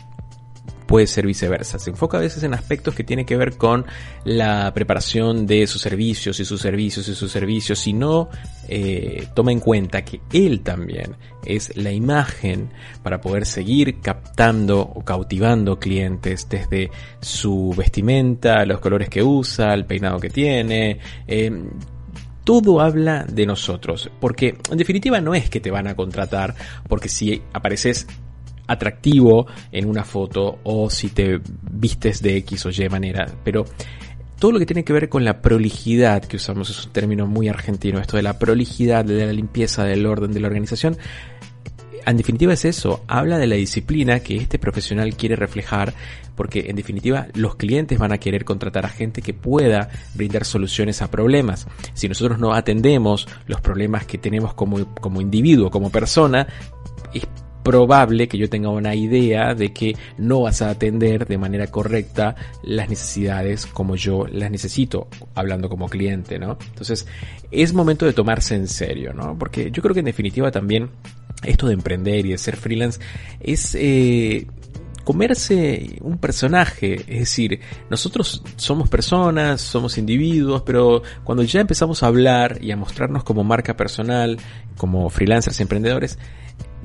puede 0.92 1.08
ser 1.08 1.26
viceversa. 1.26 1.80
Se 1.80 1.90
enfoca 1.90 2.18
a 2.18 2.20
veces 2.20 2.44
en 2.44 2.54
aspectos 2.54 2.94
que 2.94 3.06
tienen 3.06 3.26
que 3.26 3.38
ver 3.38 3.56
con 3.56 3.86
la 4.26 4.74
preparación 4.74 5.48
de 5.48 5.66
sus 5.66 5.82
servicios 5.82 6.38
y 6.42 6.44
sus 6.44 6.60
servicios 6.60 7.08
y 7.08 7.16
sus 7.16 7.32
servicios, 7.32 7.88
y 7.88 7.94
no 7.94 8.28
eh, 8.68 9.26
toma 9.34 9.54
en 9.54 9.62
cuenta 9.62 10.04
que 10.04 10.20
él 10.34 10.60
también 10.60 11.16
es 11.46 11.78
la 11.78 11.94
imagen 11.94 12.72
para 13.04 13.22
poder 13.22 13.46
seguir 13.46 14.02
captando 14.02 14.82
o 14.82 15.06
cautivando 15.06 15.80
clientes 15.80 16.50
desde 16.50 16.92
su 17.22 17.74
vestimenta, 17.78 18.66
los 18.66 18.82
colores 18.82 19.08
que 19.08 19.24
usa, 19.24 19.74
el 19.74 19.86
peinado 19.86 20.20
que 20.20 20.30
tiene. 20.30 21.00
Eh, 21.26 21.52
todo 22.52 22.82
habla 22.82 23.24
de 23.24 23.46
nosotros, 23.46 24.12
porque 24.20 24.58
en 24.70 24.78
definitiva 24.78 25.22
no 25.22 25.34
es 25.34 25.50
que 25.50 25.62
te 25.62 25.72
van 25.72 25.88
a 25.88 25.96
contratar 25.96 26.54
porque 26.90 27.08
si 27.08 27.42
apareces 27.54 28.08
atractivo 28.68 29.48
en 29.72 29.88
una 29.88 30.04
foto 30.04 30.60
o 30.64 30.90
si 30.90 31.08
te 31.12 31.40
vistes 31.72 32.22
de 32.22 32.36
X 32.40 32.66
o 32.66 32.70
Y 32.70 32.90
manera, 32.90 33.26
pero 33.46 33.64
todo 34.38 34.52
lo 34.52 34.60
que 34.60 34.66
tiene 34.66 34.84
que 34.84 34.92
ver 34.92 35.08
con 35.08 35.24
la 35.24 35.42
prolijidad, 35.42 36.26
que 36.26 36.36
usamos 36.36 36.70
es 36.70 36.88
un 36.88 36.92
término 36.92 37.26
muy 37.26 37.48
argentino, 37.48 38.02
esto 38.02 38.18
de 38.18 38.24
la 38.24 38.38
prolijidad, 38.38 39.06
de 39.06 39.26
la 39.26 39.32
limpieza, 39.32 39.86
del 39.86 40.06
orden, 40.06 40.34
de 40.34 40.42
la 40.42 40.48
organización, 40.48 40.98
en 42.06 42.18
definitiva 42.18 42.52
es 42.52 42.66
eso, 42.66 43.06
habla 43.08 43.38
de 43.38 43.48
la 43.48 43.56
disciplina 43.56 44.20
que 44.20 44.36
este 44.36 44.60
profesional 44.60 45.16
quiere 45.16 45.38
reflejar, 45.38 45.94
porque 46.42 46.72
en 46.72 46.76
definitiva 46.76 47.28
los 47.36 47.56
clientes 47.56 48.00
van 48.00 48.12
a 48.12 48.18
querer 48.18 48.46
contratar 48.46 48.84
a 48.84 48.90
gente 48.90 49.22
que 49.22 49.32
pueda 49.32 49.90
brindar 50.16 50.44
soluciones 50.44 51.04
a 51.04 51.12
problemas. 51.12 51.68
Si 51.94 52.10
nosotros 52.10 52.40
no 52.40 52.56
atendemos 52.56 53.28
los 53.46 53.62
problemas 53.62 54.08
que 54.08 54.18
tenemos 54.18 54.56
como, 54.56 54.96
como 54.96 55.22
individuo, 55.22 55.70
como 55.70 55.92
persona, 55.92 56.48
es 57.14 57.28
probable 57.62 58.28
que 58.28 58.40
yo 58.40 58.50
tenga 58.50 58.70
una 58.70 58.96
idea 58.96 59.54
de 59.54 59.72
que 59.72 59.96
no 60.18 60.42
vas 60.42 60.64
a 60.64 60.72
atender 60.72 61.28
de 61.28 61.38
manera 61.38 61.68
correcta 61.68 62.36
las 62.64 62.90
necesidades 62.90 63.68
como 63.68 63.96
yo 63.96 64.26
las 64.26 64.50
necesito, 64.50 65.10
hablando 65.36 65.70
como 65.70 65.90
cliente, 65.90 66.40
¿no? 66.40 66.58
Entonces, 66.70 67.06
es 67.52 67.72
momento 67.72 68.08
de 68.08 68.14
tomarse 68.14 68.56
en 68.56 68.68
serio, 68.68 69.14
¿no? 69.14 69.38
Porque 69.38 69.70
yo 69.70 69.84
creo 69.84 69.94
que 69.94 70.00
en 70.00 70.08
definitiva 70.08 70.50
también 70.50 70.90
esto 71.44 71.68
de 71.68 71.76
emprender 71.76 72.26
y 72.26 72.32
de 72.32 72.40
ser 72.40 72.56
freelance 72.58 73.00
es 73.40 73.76
eh, 73.76 74.48
comerse 75.04 75.98
un 76.02 76.18
personaje, 76.18 76.96
es 77.08 77.20
decir, 77.20 77.60
nosotros 77.90 78.44
somos 78.56 78.90
personas, 78.90 79.62
somos 79.62 79.98
individuos, 79.98 80.62
pero 80.64 81.02
cuando 81.24 81.44
ya 81.44 81.62
empezamos 81.62 82.04
a 82.04 82.08
hablar 82.08 82.60
y 82.62 82.72
a 82.72 82.78
mostrarnos 82.78 83.24
como 83.24 83.44
marca 83.44 83.76
personal, 83.76 84.38
como 84.78 85.10
freelancers 85.10 85.60
emprendedores, 85.60 86.18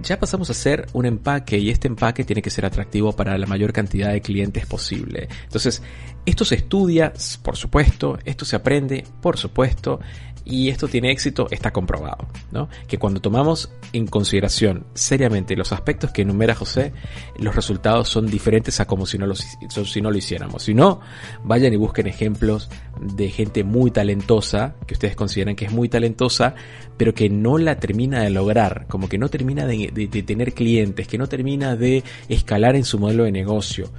ya 0.03 0.19
pasamos 0.19 0.51
a 0.51 0.55
ser 0.55 0.87
un 0.93 1.07
empaque 1.07 1.59
y 1.59 1.71
este 1.71 1.89
empaque 1.89 2.25
tiene 2.25 2.43
que 2.43 2.51
ser 2.51 2.67
atractivo 2.67 3.13
para 3.13 3.37
la 3.39 3.47
mayor 3.47 3.73
cantidad 3.73 4.13
de 4.13 4.21
clientes 4.21 4.67
posible. 4.67 5.29
Entonces, 5.45 5.83
esto 6.27 6.45
se 6.45 6.57
estudia, 6.57 7.13
por 7.43 7.57
supuesto, 7.57 8.19
esto 8.25 8.45
se 8.45 8.57
aprende, 8.57 9.05
por 9.23 9.39
supuesto, 9.39 10.01
y 10.47 10.69
esto 10.69 10.87
tiene 10.87 11.11
éxito, 11.11 11.49
está 11.51 11.73
comprobado, 11.73 12.29
¿no? 12.53 12.69
Que 12.87 12.99
cuando 12.99 13.21
tomamos 13.21 13.73
en 13.93 14.07
consideración 14.07 14.87
seriamente 14.95 15.57
los 15.57 15.73
aspectos 15.73 16.13
que 16.13 16.23
enumera 16.23 16.55
José, 16.55 16.93
los 17.37 17.57
resultados 17.57 18.09
son 18.09 18.27
diferentes 18.27 18.79
a 18.79 18.87
como 18.87 19.07
si 19.07 19.19
no, 19.19 19.35
si 19.35 20.01
no 20.01 20.11
lo 20.13 20.17
hiciéramos. 20.17 20.63
Si 20.63 20.73
no, 20.73 21.01
vayan 21.43 21.73
y 21.73 21.77
busquen 21.77 22.07
ejemplos 22.07 22.71
de 23.01 23.29
gente 23.29 23.65
muy 23.65 23.91
talentosa, 23.91 24.77
que 24.87 24.95
ustedes 24.95 25.17
consideran 25.17 25.57
que 25.57 25.65
es 25.65 25.73
muy 25.73 25.89
talentosa, 25.89 26.55
pero 26.97 27.13
que 27.13 27.29
no 27.29 27.59
la 27.59 27.81
termina 27.81 28.23
de 28.23 28.31
lograr, 28.31 28.87
como 28.89 29.09
que 29.09 29.19
no 29.19 29.29
termina 29.29 29.67
de, 29.67 29.91
de 29.93 30.23
tener 30.23 30.55
clientes, 30.55 31.09
que 31.09 31.19
no 31.19 31.27
termina 31.29 31.75
de 31.75 32.05
escalar 32.29 32.77
en 32.77 32.85
su 32.85 33.01
modelo 33.01 33.25
de 33.25 33.33
negocio. 33.33 33.91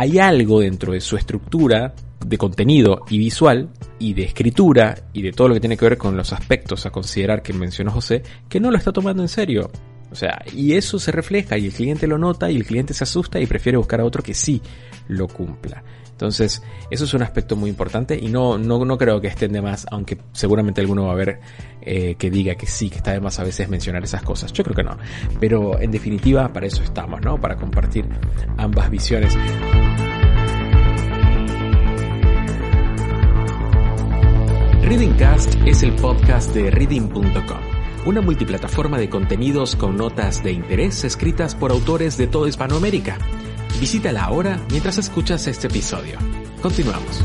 Hay 0.00 0.18
algo 0.18 0.60
dentro 0.60 0.94
de 0.94 1.00
su 1.02 1.18
estructura 1.18 1.94
de 2.24 2.38
contenido 2.38 3.02
y 3.10 3.18
visual 3.18 3.68
y 3.98 4.14
de 4.14 4.22
escritura 4.22 4.94
y 5.12 5.20
de 5.20 5.30
todo 5.30 5.48
lo 5.48 5.52
que 5.54 5.60
tiene 5.60 5.76
que 5.76 5.84
ver 5.84 5.98
con 5.98 6.16
los 6.16 6.32
aspectos 6.32 6.86
a 6.86 6.90
considerar 6.90 7.42
que 7.42 7.52
mencionó 7.52 7.90
José, 7.90 8.22
que 8.48 8.60
no 8.60 8.70
lo 8.70 8.78
está 8.78 8.92
tomando 8.92 9.20
en 9.20 9.28
serio. 9.28 9.70
O 10.10 10.14
sea, 10.14 10.42
y 10.56 10.72
eso 10.72 10.98
se 10.98 11.12
refleja 11.12 11.58
y 11.58 11.66
el 11.66 11.74
cliente 11.74 12.06
lo 12.06 12.16
nota 12.16 12.50
y 12.50 12.56
el 12.56 12.64
cliente 12.64 12.94
se 12.94 13.04
asusta 13.04 13.38
y 13.40 13.46
prefiere 13.46 13.76
buscar 13.76 14.00
a 14.00 14.06
otro 14.06 14.22
que 14.22 14.32
sí 14.32 14.62
lo 15.08 15.28
cumpla. 15.28 15.84
Entonces, 16.20 16.62
eso 16.90 17.04
es 17.04 17.14
un 17.14 17.22
aspecto 17.22 17.56
muy 17.56 17.70
importante 17.70 18.14
y 18.14 18.28
no, 18.28 18.58
no, 18.58 18.84
no 18.84 18.98
creo 18.98 19.22
que 19.22 19.28
estén 19.28 19.52
de 19.54 19.62
más, 19.62 19.86
aunque 19.90 20.18
seguramente 20.32 20.82
alguno 20.82 21.06
va 21.06 21.12
a 21.12 21.14
ver 21.14 21.40
eh, 21.80 22.14
que 22.16 22.30
diga 22.30 22.56
que 22.56 22.66
sí, 22.66 22.90
que 22.90 22.98
está 22.98 23.12
de 23.12 23.20
más 23.20 23.38
a 23.38 23.42
veces 23.42 23.70
mencionar 23.70 24.04
esas 24.04 24.22
cosas. 24.22 24.52
Yo 24.52 24.62
creo 24.62 24.76
que 24.76 24.82
no. 24.82 24.98
Pero 25.40 25.80
en 25.80 25.90
definitiva, 25.90 26.52
para 26.52 26.66
eso 26.66 26.82
estamos, 26.82 27.22
¿no? 27.22 27.40
Para 27.40 27.56
compartir 27.56 28.04
ambas 28.58 28.90
visiones. 28.90 29.34
Readingcast 34.82 35.54
es 35.64 35.82
el 35.82 35.94
podcast 35.94 36.52
de 36.52 36.70
reading.com, 36.70 37.60
una 38.04 38.20
multiplataforma 38.20 38.98
de 38.98 39.08
contenidos 39.08 39.74
con 39.74 39.96
notas 39.96 40.42
de 40.42 40.52
interés 40.52 41.02
escritas 41.02 41.54
por 41.54 41.70
autores 41.70 42.18
de 42.18 42.26
toda 42.26 42.46
Hispanoamérica. 42.46 43.16
Visítala 43.78 44.24
ahora 44.24 44.60
mientras 44.70 44.98
escuchas 44.98 45.46
este 45.46 45.68
episodio. 45.68 46.18
Continuamos. 46.62 47.24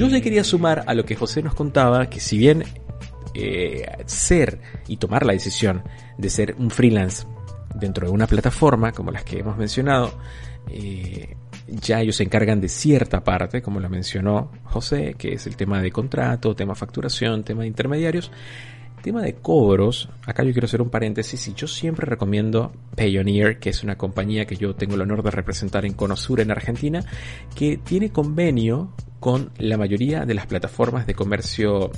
Yo 0.00 0.08
le 0.08 0.22
quería 0.22 0.44
sumar 0.44 0.84
a 0.86 0.94
lo 0.94 1.04
que 1.04 1.14
José 1.14 1.42
nos 1.42 1.52
contaba, 1.52 2.08
que 2.08 2.20
si 2.20 2.38
bien 2.38 2.64
eh, 3.34 3.86
ser 4.06 4.58
y 4.88 4.96
tomar 4.96 5.26
la 5.26 5.34
decisión 5.34 5.84
de 6.16 6.30
ser 6.30 6.56
un 6.58 6.70
freelance 6.70 7.26
dentro 7.74 8.06
de 8.06 8.12
una 8.14 8.26
plataforma 8.26 8.92
como 8.92 9.10
las 9.10 9.24
que 9.24 9.40
hemos 9.40 9.58
mencionado, 9.58 10.10
eh, 10.68 11.36
ya 11.70 12.00
ellos 12.00 12.16
se 12.16 12.24
encargan 12.24 12.60
de 12.60 12.68
cierta 12.68 13.22
parte, 13.22 13.62
como 13.62 13.80
la 13.80 13.88
mencionó 13.88 14.50
José, 14.64 15.14
que 15.16 15.32
es 15.34 15.46
el 15.46 15.56
tema 15.56 15.80
de 15.80 15.90
contrato, 15.90 16.54
tema 16.54 16.74
facturación, 16.74 17.44
tema 17.44 17.62
de 17.62 17.68
intermediarios. 17.68 18.30
Tema 19.02 19.22
de 19.22 19.32
cobros, 19.32 20.10
acá 20.26 20.42
yo 20.42 20.52
quiero 20.52 20.66
hacer 20.66 20.82
un 20.82 20.90
paréntesis 20.90 21.48
y 21.48 21.54
yo 21.54 21.66
siempre 21.66 22.04
recomiendo 22.04 22.70
Payoneer, 22.96 23.58
que 23.58 23.70
es 23.70 23.82
una 23.82 23.96
compañía 23.96 24.44
que 24.44 24.56
yo 24.56 24.74
tengo 24.74 24.94
el 24.94 25.00
honor 25.00 25.22
de 25.22 25.30
representar 25.30 25.86
en 25.86 25.94
Conosur 25.94 26.40
en 26.40 26.50
Argentina, 26.50 27.02
que 27.54 27.78
tiene 27.78 28.10
convenio 28.10 28.92
con 29.18 29.52
la 29.56 29.78
mayoría 29.78 30.26
de 30.26 30.34
las 30.34 30.46
plataformas 30.46 31.06
de 31.06 31.14
comercio 31.14 31.92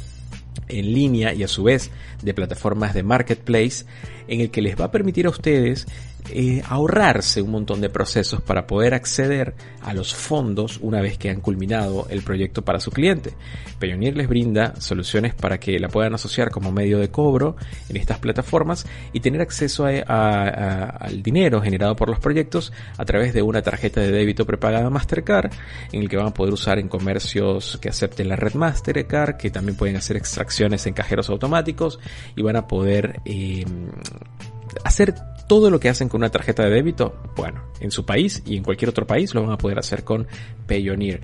en 0.69 0.93
línea 0.93 1.35
y 1.35 1.43
a 1.43 1.49
su 1.49 1.65
vez 1.65 1.91
de 2.23 2.35
plataformas 2.35 2.95
de 2.95 3.03
marketplace 3.03 3.85
en 4.29 4.41
el 4.41 4.51
que 4.51 4.63
les 4.63 4.79
va 4.81 4.87
a 4.87 4.91
permitir 4.91 5.27
a 5.27 5.31
ustedes 5.31 5.87
eh, 6.31 6.63
ahorrarse 6.69 7.43
un 7.43 7.51
montón 7.51 7.81
de 7.81 7.91
procesos 7.91 8.41
para 8.41 8.67
poder 8.67 8.95
acceder 8.95 9.55
a 9.83 9.93
los 9.93 10.15
fondos 10.15 10.79
una 10.81 11.01
vez 11.01 11.19
que 11.19 11.31
han 11.31 11.41
culminado 11.41 12.07
el 12.11 12.23
proyecto 12.23 12.63
para 12.63 12.81
su 12.81 12.91
cliente. 12.91 13.35
Payoneer 13.79 14.17
les 14.17 14.29
brinda 14.29 14.75
soluciones 14.81 15.35
para 15.35 15.59
que 15.59 15.79
la 15.79 15.89
puedan 15.89 16.15
asociar 16.15 16.51
como 16.51 16.71
medio 16.71 16.99
de 16.99 17.11
cobro 17.11 17.57
en 17.89 17.97
estas 17.97 18.19
plataformas 18.19 18.87
y 19.13 19.21
tener 19.21 19.41
acceso 19.41 19.85
al 19.85 21.23
dinero 21.23 21.61
generado 21.61 21.97
por 21.97 22.09
los 22.09 22.21
proyectos 22.21 22.73
a 22.97 23.05
través 23.05 23.35
de 23.35 23.43
una 23.43 23.63
tarjeta 23.63 24.01
de 24.01 24.13
débito 24.13 24.47
prepagada 24.47 24.91
Mastercard 24.91 25.51
en 25.91 26.03
el 26.03 26.09
que 26.09 26.17
van 26.17 26.29
a 26.29 26.35
poder 26.35 26.55
usar 26.55 26.79
en 26.79 26.89
comercios 26.89 27.79
que 27.81 27.89
acepten 27.89 28.29
la 28.29 28.37
red 28.37 28.55
Mastercard, 28.55 29.37
que 29.37 29.51
también 29.51 29.77
pueden 29.77 29.97
hacer 29.97 30.17
extracciones 30.17 30.87
en 30.87 30.95
cajeros 30.95 31.29
automáticos 31.31 31.99
y 32.37 32.43
van 32.43 32.57
a 32.57 32.67
poder 32.69 33.21
eh, 33.25 33.65
hacer 34.85 35.15
todo 35.53 35.69
lo 35.69 35.79
que 35.79 35.91
hacen 35.91 36.09
con 36.09 36.23
una 36.23 36.31
tarjeta 36.31 36.63
de 36.63 36.71
débito, 36.71 37.15
bueno, 37.37 37.61
en 37.79 37.91
su 37.91 38.07
país 38.07 38.43
y 38.47 38.57
en 38.57 38.63
cualquier 38.63 38.89
otro 38.89 39.07
país 39.07 39.35
lo 39.35 39.43
van 39.43 39.53
a 39.53 39.59
poder 39.59 39.79
hacer 39.79 40.03
con 40.03 40.27
Payoneer. 40.67 41.21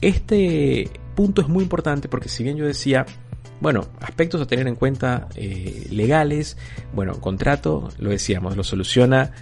Este 0.00 0.88
punto 1.16 1.42
es 1.42 1.48
muy 1.48 1.64
importante 1.64 2.08
porque 2.08 2.28
si 2.28 2.44
bien 2.44 2.56
yo 2.56 2.64
decía, 2.64 3.04
bueno, 3.60 3.88
aspectos 4.00 4.40
a 4.40 4.46
tener 4.46 4.68
en 4.68 4.76
cuenta 4.76 5.26
eh, 5.34 5.88
legales, 5.90 6.56
bueno, 6.92 7.20
contrato, 7.20 7.88
lo 7.98 8.10
decíamos, 8.10 8.56
lo 8.56 8.62
soluciona 8.62 9.32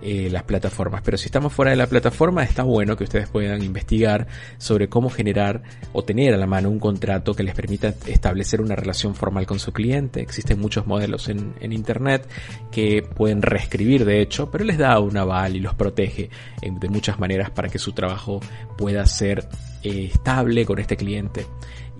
eh, 0.00 0.28
las 0.30 0.44
plataformas. 0.44 1.02
Pero 1.04 1.16
si 1.16 1.26
estamos 1.26 1.52
fuera 1.52 1.72
de 1.72 1.76
la 1.76 1.86
plataforma, 1.86 2.44
está 2.44 2.62
bueno 2.62 2.96
que 2.96 3.04
ustedes 3.04 3.28
puedan 3.28 3.62
investigar 3.62 4.28
sobre 4.56 4.88
cómo 4.88 5.10
generar 5.10 5.62
o 5.92 6.04
tener 6.04 6.34
a 6.34 6.36
la 6.36 6.46
mano 6.46 6.70
un 6.70 6.78
contrato 6.78 7.34
que 7.34 7.42
les 7.42 7.54
permita 7.54 7.94
establecer 8.06 8.60
una 8.60 8.76
relación 8.76 9.14
formal 9.14 9.46
con 9.46 9.58
su 9.58 9.72
cliente. 9.72 10.20
Existen 10.20 10.60
muchos 10.60 10.86
modelos 10.86 11.28
en, 11.28 11.48
Internet 11.68 12.28
que 12.72 13.02
pueden 13.02 13.42
reescribir, 13.42 14.04
de 14.04 14.20
hecho, 14.20 14.50
pero 14.50 14.64
les 14.64 14.78
da 14.78 14.98
un 15.00 15.16
aval 15.16 15.54
y 15.54 15.60
los 15.60 15.74
protege 15.74 16.30
de 16.62 16.88
muchas 16.88 17.18
maneras 17.18 17.50
para 17.50 17.68
que 17.68 17.78
su 17.78 17.92
trabajo 17.92 18.40
pueda 18.76 19.04
ser 19.06 19.46
eh, 19.82 20.10
estable 20.12 20.64
con 20.64 20.78
este 20.78 20.96
cliente 20.96 21.46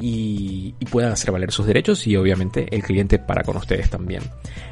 y, 0.00 0.74
puedan 0.90 1.12
hacer 1.12 1.30
valer 1.30 1.52
sus 1.52 1.66
derechos 1.66 2.06
y 2.06 2.16
obviamente 2.16 2.66
el 2.74 2.82
cliente 2.82 3.18
para 3.18 3.42
con 3.42 3.56
ustedes 3.56 3.90
también. 3.90 4.22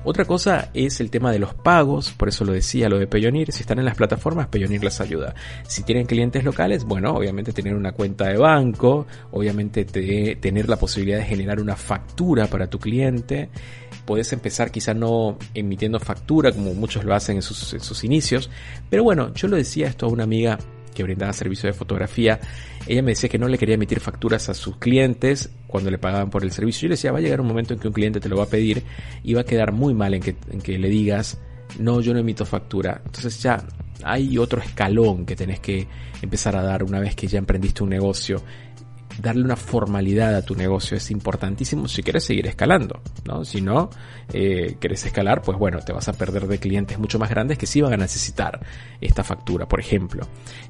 Otra 0.05 0.25
cosa 0.25 0.71
es 0.73 1.01
el 1.01 1.11
tema 1.11 1.31
de 1.31 1.39
los 1.39 1.53
pagos, 1.55 2.11
por 2.13 2.29
eso 2.29 2.45
lo 2.45 2.53
decía 2.53 2.89
lo 2.89 2.99
de 2.99 3.07
Payoneer, 3.07 3.53
si 3.53 3.61
están 3.61 3.79
en 3.79 3.85
las 3.85 3.97
plataformas 3.97 4.47
Payoneer 4.49 4.83
les 4.83 5.01
ayuda. 5.01 5.35
Si 5.69 5.83
tienen 5.83 6.07
clientes 6.07 6.43
locales, 6.43 6.85
bueno, 6.85 7.13
obviamente 7.13 7.53
tener 7.53 7.75
una 7.75 7.93
cuenta 7.93 8.29
de 8.29 8.39
banco, 8.39 9.07
obviamente 9.33 9.85
tener 9.85 10.69
la 10.69 10.77
posibilidad 10.77 11.19
de 11.19 11.25
generar 11.25 11.61
una 11.61 11.77
factura 11.77 12.47
para 12.47 12.69
tu 12.69 12.79
cliente 12.79 13.51
puedes 14.07 14.33
empezar 14.33 14.71
quizá 14.71 14.95
no 14.95 15.37
emitiendo 15.53 16.01
factura 16.01 16.53
como 16.53 16.73
muchos 16.73 17.05
lo 17.05 17.15
hacen 17.15 17.37
en 17.37 17.43
sus, 17.43 18.05
inicios. 18.05 18.49
Pero 18.89 19.03
bueno, 19.03 19.35
yo 19.35 19.49
lo 19.49 19.57
decía 19.57 19.89
esto 19.89 20.07
a 20.07 20.09
una 20.09 20.25
amiga 20.25 20.59
que 20.97 21.03
brindaba 21.03 21.33
servicio 21.33 21.69
de 21.69 21.75
fotografía, 21.75 22.41
ella 22.87 23.03
me 23.03 23.13
decía 23.13 23.29
que 23.29 23.39
no 23.39 23.47
le 23.47 23.59
quería 23.59 23.75
emitir 23.75 24.01
facturas 24.01 24.49
a 24.49 24.55
sus 24.55 24.79
clientes 24.79 25.51
cuando 25.67 25.91
le 25.91 25.99
pagaban 25.99 26.31
por 26.31 26.43
el 26.43 26.51
servicio. 26.51 26.83
Yo 26.83 26.89
le 26.89 26.95
decía, 26.95 27.13
va 27.13 27.19
a 27.19 27.21
llegar 27.21 27.41
un 27.41 27.47
momento 27.47 27.75
en 27.75 27.81
que 27.81 27.89
un 27.89 27.95
cliente 27.95 28.19
te 28.19 28.29
lo 28.29 28.37
va 28.37 28.45
a 28.45 28.49
pedir 28.49 28.83
y 29.23 29.35
va 29.35 29.43
a 29.43 29.45
quedar 29.45 29.73
muy 29.73 29.95
mal 29.95 30.15
en 30.15 30.23
que, 30.23 30.79
le 30.79 30.89
digas, 30.89 31.39
no, 31.79 32.01
yo 32.01 32.15
no 32.15 32.21
emito 32.21 32.47
factura. 32.47 33.03
Entonces 33.05 33.43
ya 33.43 33.63
hay 34.03 34.39
otro 34.39 34.61
escalón 34.61 35.27
que 35.27 35.37
tenés 35.37 35.61
que 35.61 35.87
empezar 36.23 36.57
a 36.57 36.63
dar 36.63 36.83
una 36.83 36.99
vez 36.99 37.15
que 37.15 37.27
ya 37.27 37.39
emprendiste 37.39 37.83
un 37.83 37.91
negocio 37.91 38.43
darle 39.21 39.45
una 39.45 39.57
formalidad 39.57 40.35
a 40.35 40.43
tu 40.43 40.55
negocio 40.55 40.97
es 40.97 41.11
importantísimo 41.11 41.89
si 41.89 42.03
quieres 42.03 42.25
seguir 42.25 42.47
escalando, 42.47 43.01
¿no? 43.25 43.45
Si 43.45 43.61
no 43.61 43.91
eh, 44.33 44.77
quieres 44.79 45.05
escalar, 45.07 45.43
pues 45.43 45.59
bueno, 45.59 45.79
te 45.81 45.93
vas 45.93 46.09
a 46.09 46.13
perder 46.13 46.47
de 46.47 46.59
clientes 46.59 46.99
mucho 46.99 47.19
más 47.19 47.31
grandes 47.31 47.59
que 47.59 47.67
sí 47.67 47.81
van 47.81 47.95
a 47.95 47.97
necesitar 47.97 48.61
esta 49.01 49.25
factura, 49.25 49.67
por 49.67 49.81
ejemplo. 49.81 50.27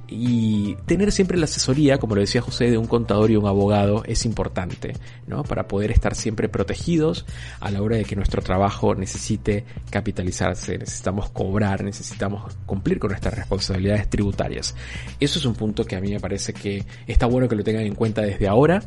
Y 0.09 0.76
tener 0.86 1.11
siempre 1.11 1.36
la 1.36 1.46
asesoría, 1.46 1.98
como 1.98 2.14
lo 2.14 2.20
decía 2.20 2.40
José, 2.40 2.70
de 2.70 2.78
un 2.78 2.86
contador 2.86 3.30
y 3.30 3.36
un 3.36 3.46
abogado 3.46 4.04
es 4.04 4.24
importante, 4.24 4.94
¿no? 5.26 5.42
Para 5.42 5.66
poder 5.66 5.90
estar 5.90 6.14
siempre 6.14 6.48
protegidos 6.48 7.26
a 7.59 7.70
la 7.70 7.82
hora 7.82 7.96
de 7.96 8.04
que 8.04 8.14
nuestro 8.14 8.40
trabajo 8.40 8.94
necesite 8.94 9.64
capitalizarse, 9.90 10.78
necesitamos 10.78 11.30
cobrar, 11.30 11.82
necesitamos 11.82 12.54
cumplir 12.66 13.00
con 13.00 13.11
nuestras 13.11 13.34
responsabilidades 13.34 14.09
tributarias. 14.09 14.76
Eso 15.18 15.38
es 15.40 15.44
un 15.44 15.54
punto 15.54 15.84
que 15.84 15.96
a 15.96 16.00
mí 16.00 16.12
me 16.12 16.20
parece 16.20 16.52
que 16.52 16.84
está 17.07 17.26
bueno 17.26 17.48
que 17.48 17.57
lo 17.57 17.64
tengan 17.64 17.84
en 17.84 17.96
cuenta 17.96 18.22
desde 18.22 18.46
ahora 18.46 18.82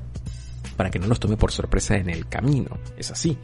para 0.77 0.89
que 0.89 0.99
no 0.99 1.07
nos 1.07 1.19
tome 1.19 1.35
por 1.35 1.51
sorpresa 1.51 1.97
en 1.97 2.09
el 2.09 2.29
camino. 2.29 2.77
Es 2.97 3.11
así. 3.11 3.37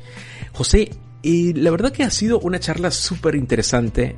José, 0.54 0.92
eh, 1.26 1.54
la 1.56 1.72
verdad 1.72 1.92
que 1.92 2.04
ha 2.04 2.10
sido 2.10 2.40
una 2.40 2.60
charla 2.60 2.92
súper 2.92 3.36
interesante. 3.36 4.16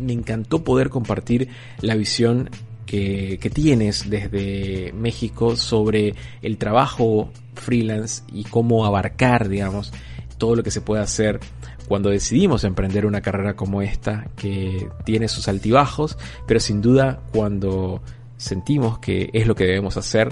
Me 0.00 0.12
encantó 0.12 0.62
poder 0.62 0.90
compartir 0.90 1.48
la 1.80 1.94
visión 1.96 2.50
que, 2.84 3.38
que, 3.40 3.50
tienes 3.50 4.10
desde 4.10 4.92
México 4.92 5.56
sobre 5.56 6.14
el 6.42 6.58
trabajo 6.58 7.30
freelance 7.54 8.22
y 8.32 8.44
cómo 8.44 8.84
abarcar, 8.84 9.48
digamos, 9.48 9.92
todo 10.36 10.56
lo 10.56 10.62
que 10.62 10.70
se 10.70 10.80
puede 10.80 11.02
hacer 11.02 11.40
cuando 11.90 12.10
decidimos 12.10 12.64
emprender 12.64 13.04
una 13.04 13.20
carrera 13.20 13.56
como 13.56 13.82
esta, 13.82 14.28
que 14.36 14.88
tiene 15.04 15.26
sus 15.26 15.48
altibajos, 15.48 16.16
pero 16.46 16.60
sin 16.60 16.80
duda 16.80 17.20
cuando 17.32 18.00
sentimos 18.36 19.00
que 19.00 19.28
es 19.32 19.46
lo 19.46 19.54
que 19.54 19.64
debemos 19.64 19.96
hacer, 19.96 20.28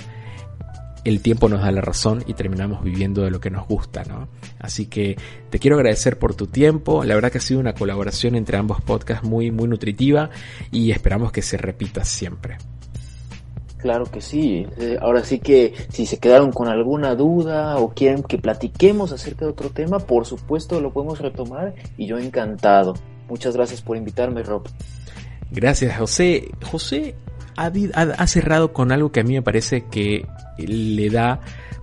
el 1.05 1.21
tiempo 1.21 1.49
nos 1.49 1.63
da 1.63 1.71
la 1.73 1.81
razón 1.81 2.25
y 2.27 2.35
terminamos 2.35 2.83
viviendo 2.83 3.23
de 3.23 3.31
lo 3.31 3.41
que 3.41 3.51
nos 3.51 3.67
gusta, 3.67 4.05
¿no? 4.05 4.29
Así 4.59 4.87
que 4.87 5.17
te 5.51 5.59
quiero 5.59 5.77
agradecer 5.77 6.19
por 6.19 6.35
tu 6.35 6.47
tiempo, 6.47 7.05
la 7.05 7.15
verdad 7.15 7.33
que 7.33 7.39
ha 7.39 7.43
sido 7.43 7.61
una 7.61 7.75
colaboración 7.75 8.35
entre 8.35 8.57
ambos 8.57 8.81
podcasts 8.81 9.27
muy, 9.27 9.51
muy 9.51 9.69
nutritiva 9.69 10.31
y 10.71 10.91
esperamos 10.91 11.33
que 11.33 11.43
se 11.43 11.57
repita 11.57 12.05
siempre. 12.05 12.59
Claro 13.79 14.07
que 14.07 14.21
sí. 14.21 14.67
Eh, 14.79 14.99
ahora 15.01 15.23
sí 15.23 15.39
que 15.39 15.73
si 15.91 16.05
se 16.05 16.19
quedaron 16.19 16.51
con 16.51 16.69
alguna 16.69 17.15
duda 17.15 17.77
o 17.79 17.91
quieren 17.91 18.25
que 18.25 18.39
platiquemos 18.39 19.13
acerca 19.13 19.45
de 19.45 19.53
otro 19.53 19.71
tema, 19.71 20.01
por 20.01 20.27
supuesto 20.27 20.81
lo 20.81 20.93
podemos 20.93 21.21
retomar 21.21 21.75
y 21.97 22.07
yo 22.07 22.19
encantado. 22.19 22.95
Muchas 23.29 23.55
gracias 23.55 23.81
por 23.81 23.97
invitarme, 23.97 24.43
Rob. 24.43 24.69
Gracias, 25.51 25.97
José. 25.97 26.49
José 26.71 27.15
ha, 27.59 28.27
cerrado 28.27 28.73
con 28.73 28.93
algo 28.93 29.11
que 29.11 29.21
a 29.21 29.25
mí 29.25 29.35
me 29.35 29.43
parece 29.43 29.87
que 29.91 30.27
le 30.59 31.11
da 31.11 31.41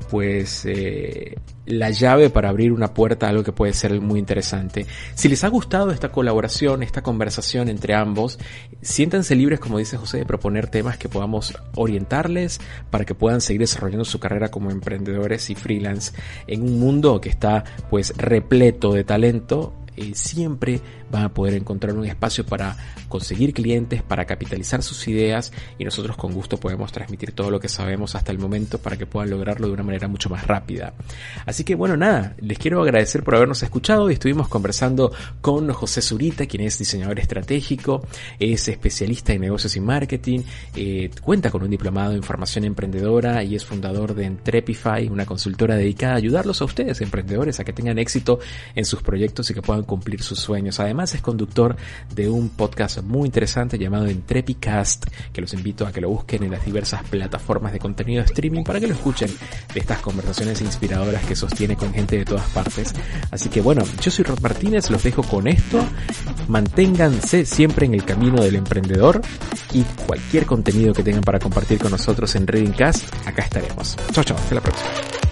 pues 0.09 0.65
eh, 0.65 1.35
la 1.65 1.89
llave 1.89 2.29
para 2.29 2.49
abrir 2.49 2.71
una 2.71 2.93
puerta 2.93 3.25
a 3.25 3.29
algo 3.29 3.43
que 3.43 3.51
puede 3.51 3.73
ser 3.73 3.99
muy 3.99 4.19
interesante. 4.19 4.85
Si 5.15 5.27
les 5.27 5.43
ha 5.43 5.49
gustado 5.49 5.91
esta 5.91 6.11
colaboración, 6.11 6.83
esta 6.83 7.01
conversación 7.01 7.69
entre 7.69 7.95
ambos, 7.95 8.39
siéntanse 8.81 9.35
libres, 9.35 9.59
como 9.59 9.79
dice 9.79 9.97
José, 9.97 10.19
de 10.19 10.25
proponer 10.25 10.67
temas 10.67 10.97
que 10.97 11.09
podamos 11.09 11.57
orientarles 11.75 12.61
para 12.91 13.03
que 13.03 13.15
puedan 13.15 13.41
seguir 13.41 13.61
desarrollando 13.61 14.05
su 14.05 14.19
carrera 14.19 14.49
como 14.49 14.71
emprendedores 14.71 15.49
y 15.49 15.55
freelance 15.55 16.13
en 16.47 16.61
un 16.61 16.79
mundo 16.79 17.19
que 17.19 17.29
está 17.29 17.63
pues 17.89 18.13
repleto 18.15 18.93
de 18.93 19.03
talento 19.03 19.73
eh, 19.97 20.11
siempre 20.13 20.81
van 21.11 21.23
a 21.23 21.33
poder 21.33 21.53
encontrar 21.53 21.95
un 21.95 22.05
espacio 22.05 22.45
para 22.45 22.75
conseguir 23.09 23.53
clientes, 23.53 24.03
para 24.03 24.25
capitalizar 24.25 24.83
sus 24.83 25.07
ideas 25.07 25.51
y 25.77 25.85
nosotros 25.85 26.17
con 26.17 26.33
gusto 26.33 26.57
podemos 26.57 26.91
transmitir 26.91 27.31
todo 27.31 27.49
lo 27.49 27.59
que 27.59 27.69
sabemos 27.69 28.15
hasta 28.15 28.31
el 28.31 28.39
momento 28.39 28.79
para 28.79 28.97
que 28.97 29.05
puedan 29.05 29.29
lograrlo 29.29 29.67
de 29.67 29.73
una 29.73 29.83
manera 29.83 30.07
mucho 30.07 30.29
más 30.29 30.45
rápida. 30.47 30.93
Así 31.45 31.63
que 31.63 31.75
bueno, 31.75 31.97
nada, 31.97 32.35
les 32.39 32.57
quiero 32.57 32.81
agradecer 32.81 33.23
por 33.23 33.35
habernos 33.35 33.61
escuchado 33.63 34.09
y 34.09 34.13
estuvimos 34.13 34.47
conversando 34.47 35.11
con 35.41 35.71
José 35.71 36.01
Zurita, 36.01 36.45
quien 36.45 36.63
es 36.63 36.77
diseñador 36.77 37.19
estratégico, 37.19 38.05
es 38.39 38.67
especialista 38.67 39.33
en 39.33 39.41
negocios 39.41 39.75
y 39.75 39.81
marketing, 39.81 40.41
eh, 40.75 41.09
cuenta 41.21 41.51
con 41.51 41.63
un 41.63 41.69
diplomado 41.69 42.13
en 42.13 42.23
formación 42.23 42.65
emprendedora 42.65 43.43
y 43.43 43.55
es 43.55 43.65
fundador 43.65 44.13
de 44.13 44.25
Entrepify, 44.25 45.07
una 45.07 45.25
consultora 45.25 45.75
dedicada 45.75 46.13
a 46.13 46.17
ayudarlos 46.17 46.61
a 46.61 46.65
ustedes, 46.65 47.01
emprendedores, 47.01 47.59
a 47.59 47.63
que 47.63 47.73
tengan 47.73 47.97
éxito 47.97 48.39
en 48.75 48.85
sus 48.85 49.01
proyectos 49.01 49.49
y 49.49 49.53
que 49.53 49.61
puedan 49.61 49.83
cumplir 49.85 50.21
sus 50.21 50.39
sueños. 50.39 50.79
Además 50.79 51.13
es 51.13 51.21
conductor 51.21 51.75
de 52.13 52.29
un 52.29 52.49
podcast 52.49 53.01
muy 53.01 53.27
interesante 53.27 53.77
llamado 53.77 54.07
Entrepicast, 54.07 55.05
que 55.31 55.41
los 55.41 55.53
invito 55.53 55.85
a 55.85 55.91
que 55.91 56.01
lo 56.01 56.09
busquen 56.09 56.43
en 56.43 56.51
las 56.51 56.65
diversas 56.65 57.03
plataformas 57.03 57.73
de 57.73 57.79
contenido 57.79 58.23
streaming 58.23 58.63
para 58.63 58.79
que 58.79 58.87
lo 58.87 58.93
escuchen 58.93 59.29
de 59.73 59.79
estas 59.79 59.99
conversaciones 59.99 60.61
inspiradoras 60.61 61.23
que 61.25 61.35
sostiene 61.35 61.75
con 61.75 61.93
gente 61.93 62.17
de 62.17 62.25
todas 62.25 62.47
partes. 62.49 62.93
Así 63.31 63.49
que 63.49 63.61
bueno, 63.61 63.83
yo 64.01 64.11
soy 64.11 64.25
Rod 64.25 64.39
Martínez, 64.39 64.89
los 64.89 65.03
dejo 65.03 65.23
con 65.23 65.47
esto. 65.47 65.83
Manténganse 66.47 67.45
siempre 67.45 67.85
en 67.85 67.93
el 67.93 68.03
camino 68.03 68.41
del 68.41 68.55
emprendedor 68.55 69.21
y 69.73 69.83
cualquier 70.05 70.45
contenido 70.45 70.93
que 70.93 71.03
tengan 71.03 71.23
para 71.23 71.39
compartir 71.39 71.79
con 71.79 71.91
nosotros 71.91 72.35
en 72.35 72.47
Readingcast, 72.47 73.27
acá 73.27 73.43
estaremos. 73.43 73.95
Chao, 74.11 74.23
chao, 74.23 74.37
hasta 74.37 74.55
la 74.55 74.61
próxima. 74.61 75.24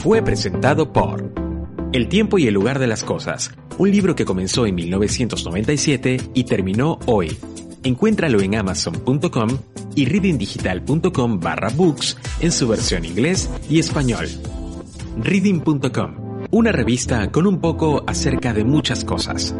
Fue 0.00 0.22
presentado 0.22 0.92
por 0.94 1.30
El 1.92 2.08
tiempo 2.08 2.38
y 2.38 2.46
el 2.46 2.54
lugar 2.54 2.78
de 2.78 2.86
las 2.86 3.04
cosas, 3.04 3.52
un 3.76 3.90
libro 3.90 4.14
que 4.14 4.24
comenzó 4.24 4.64
en 4.64 4.74
1997 4.74 6.16
y 6.32 6.44
terminó 6.44 6.98
hoy. 7.06 7.36
Encuéntralo 7.82 8.40
en 8.40 8.54
amazon.com 8.54 9.50
y 9.94 10.06
readingdigital.com 10.06 11.40
barra 11.40 11.68
books 11.68 12.16
en 12.40 12.50
su 12.50 12.68
versión 12.68 13.04
inglés 13.04 13.50
y 13.68 13.78
español. 13.78 14.26
Reading.com, 15.22 16.46
una 16.50 16.72
revista 16.72 17.30
con 17.30 17.46
un 17.46 17.60
poco 17.60 18.02
acerca 18.06 18.54
de 18.54 18.64
muchas 18.64 19.04
cosas. 19.04 19.54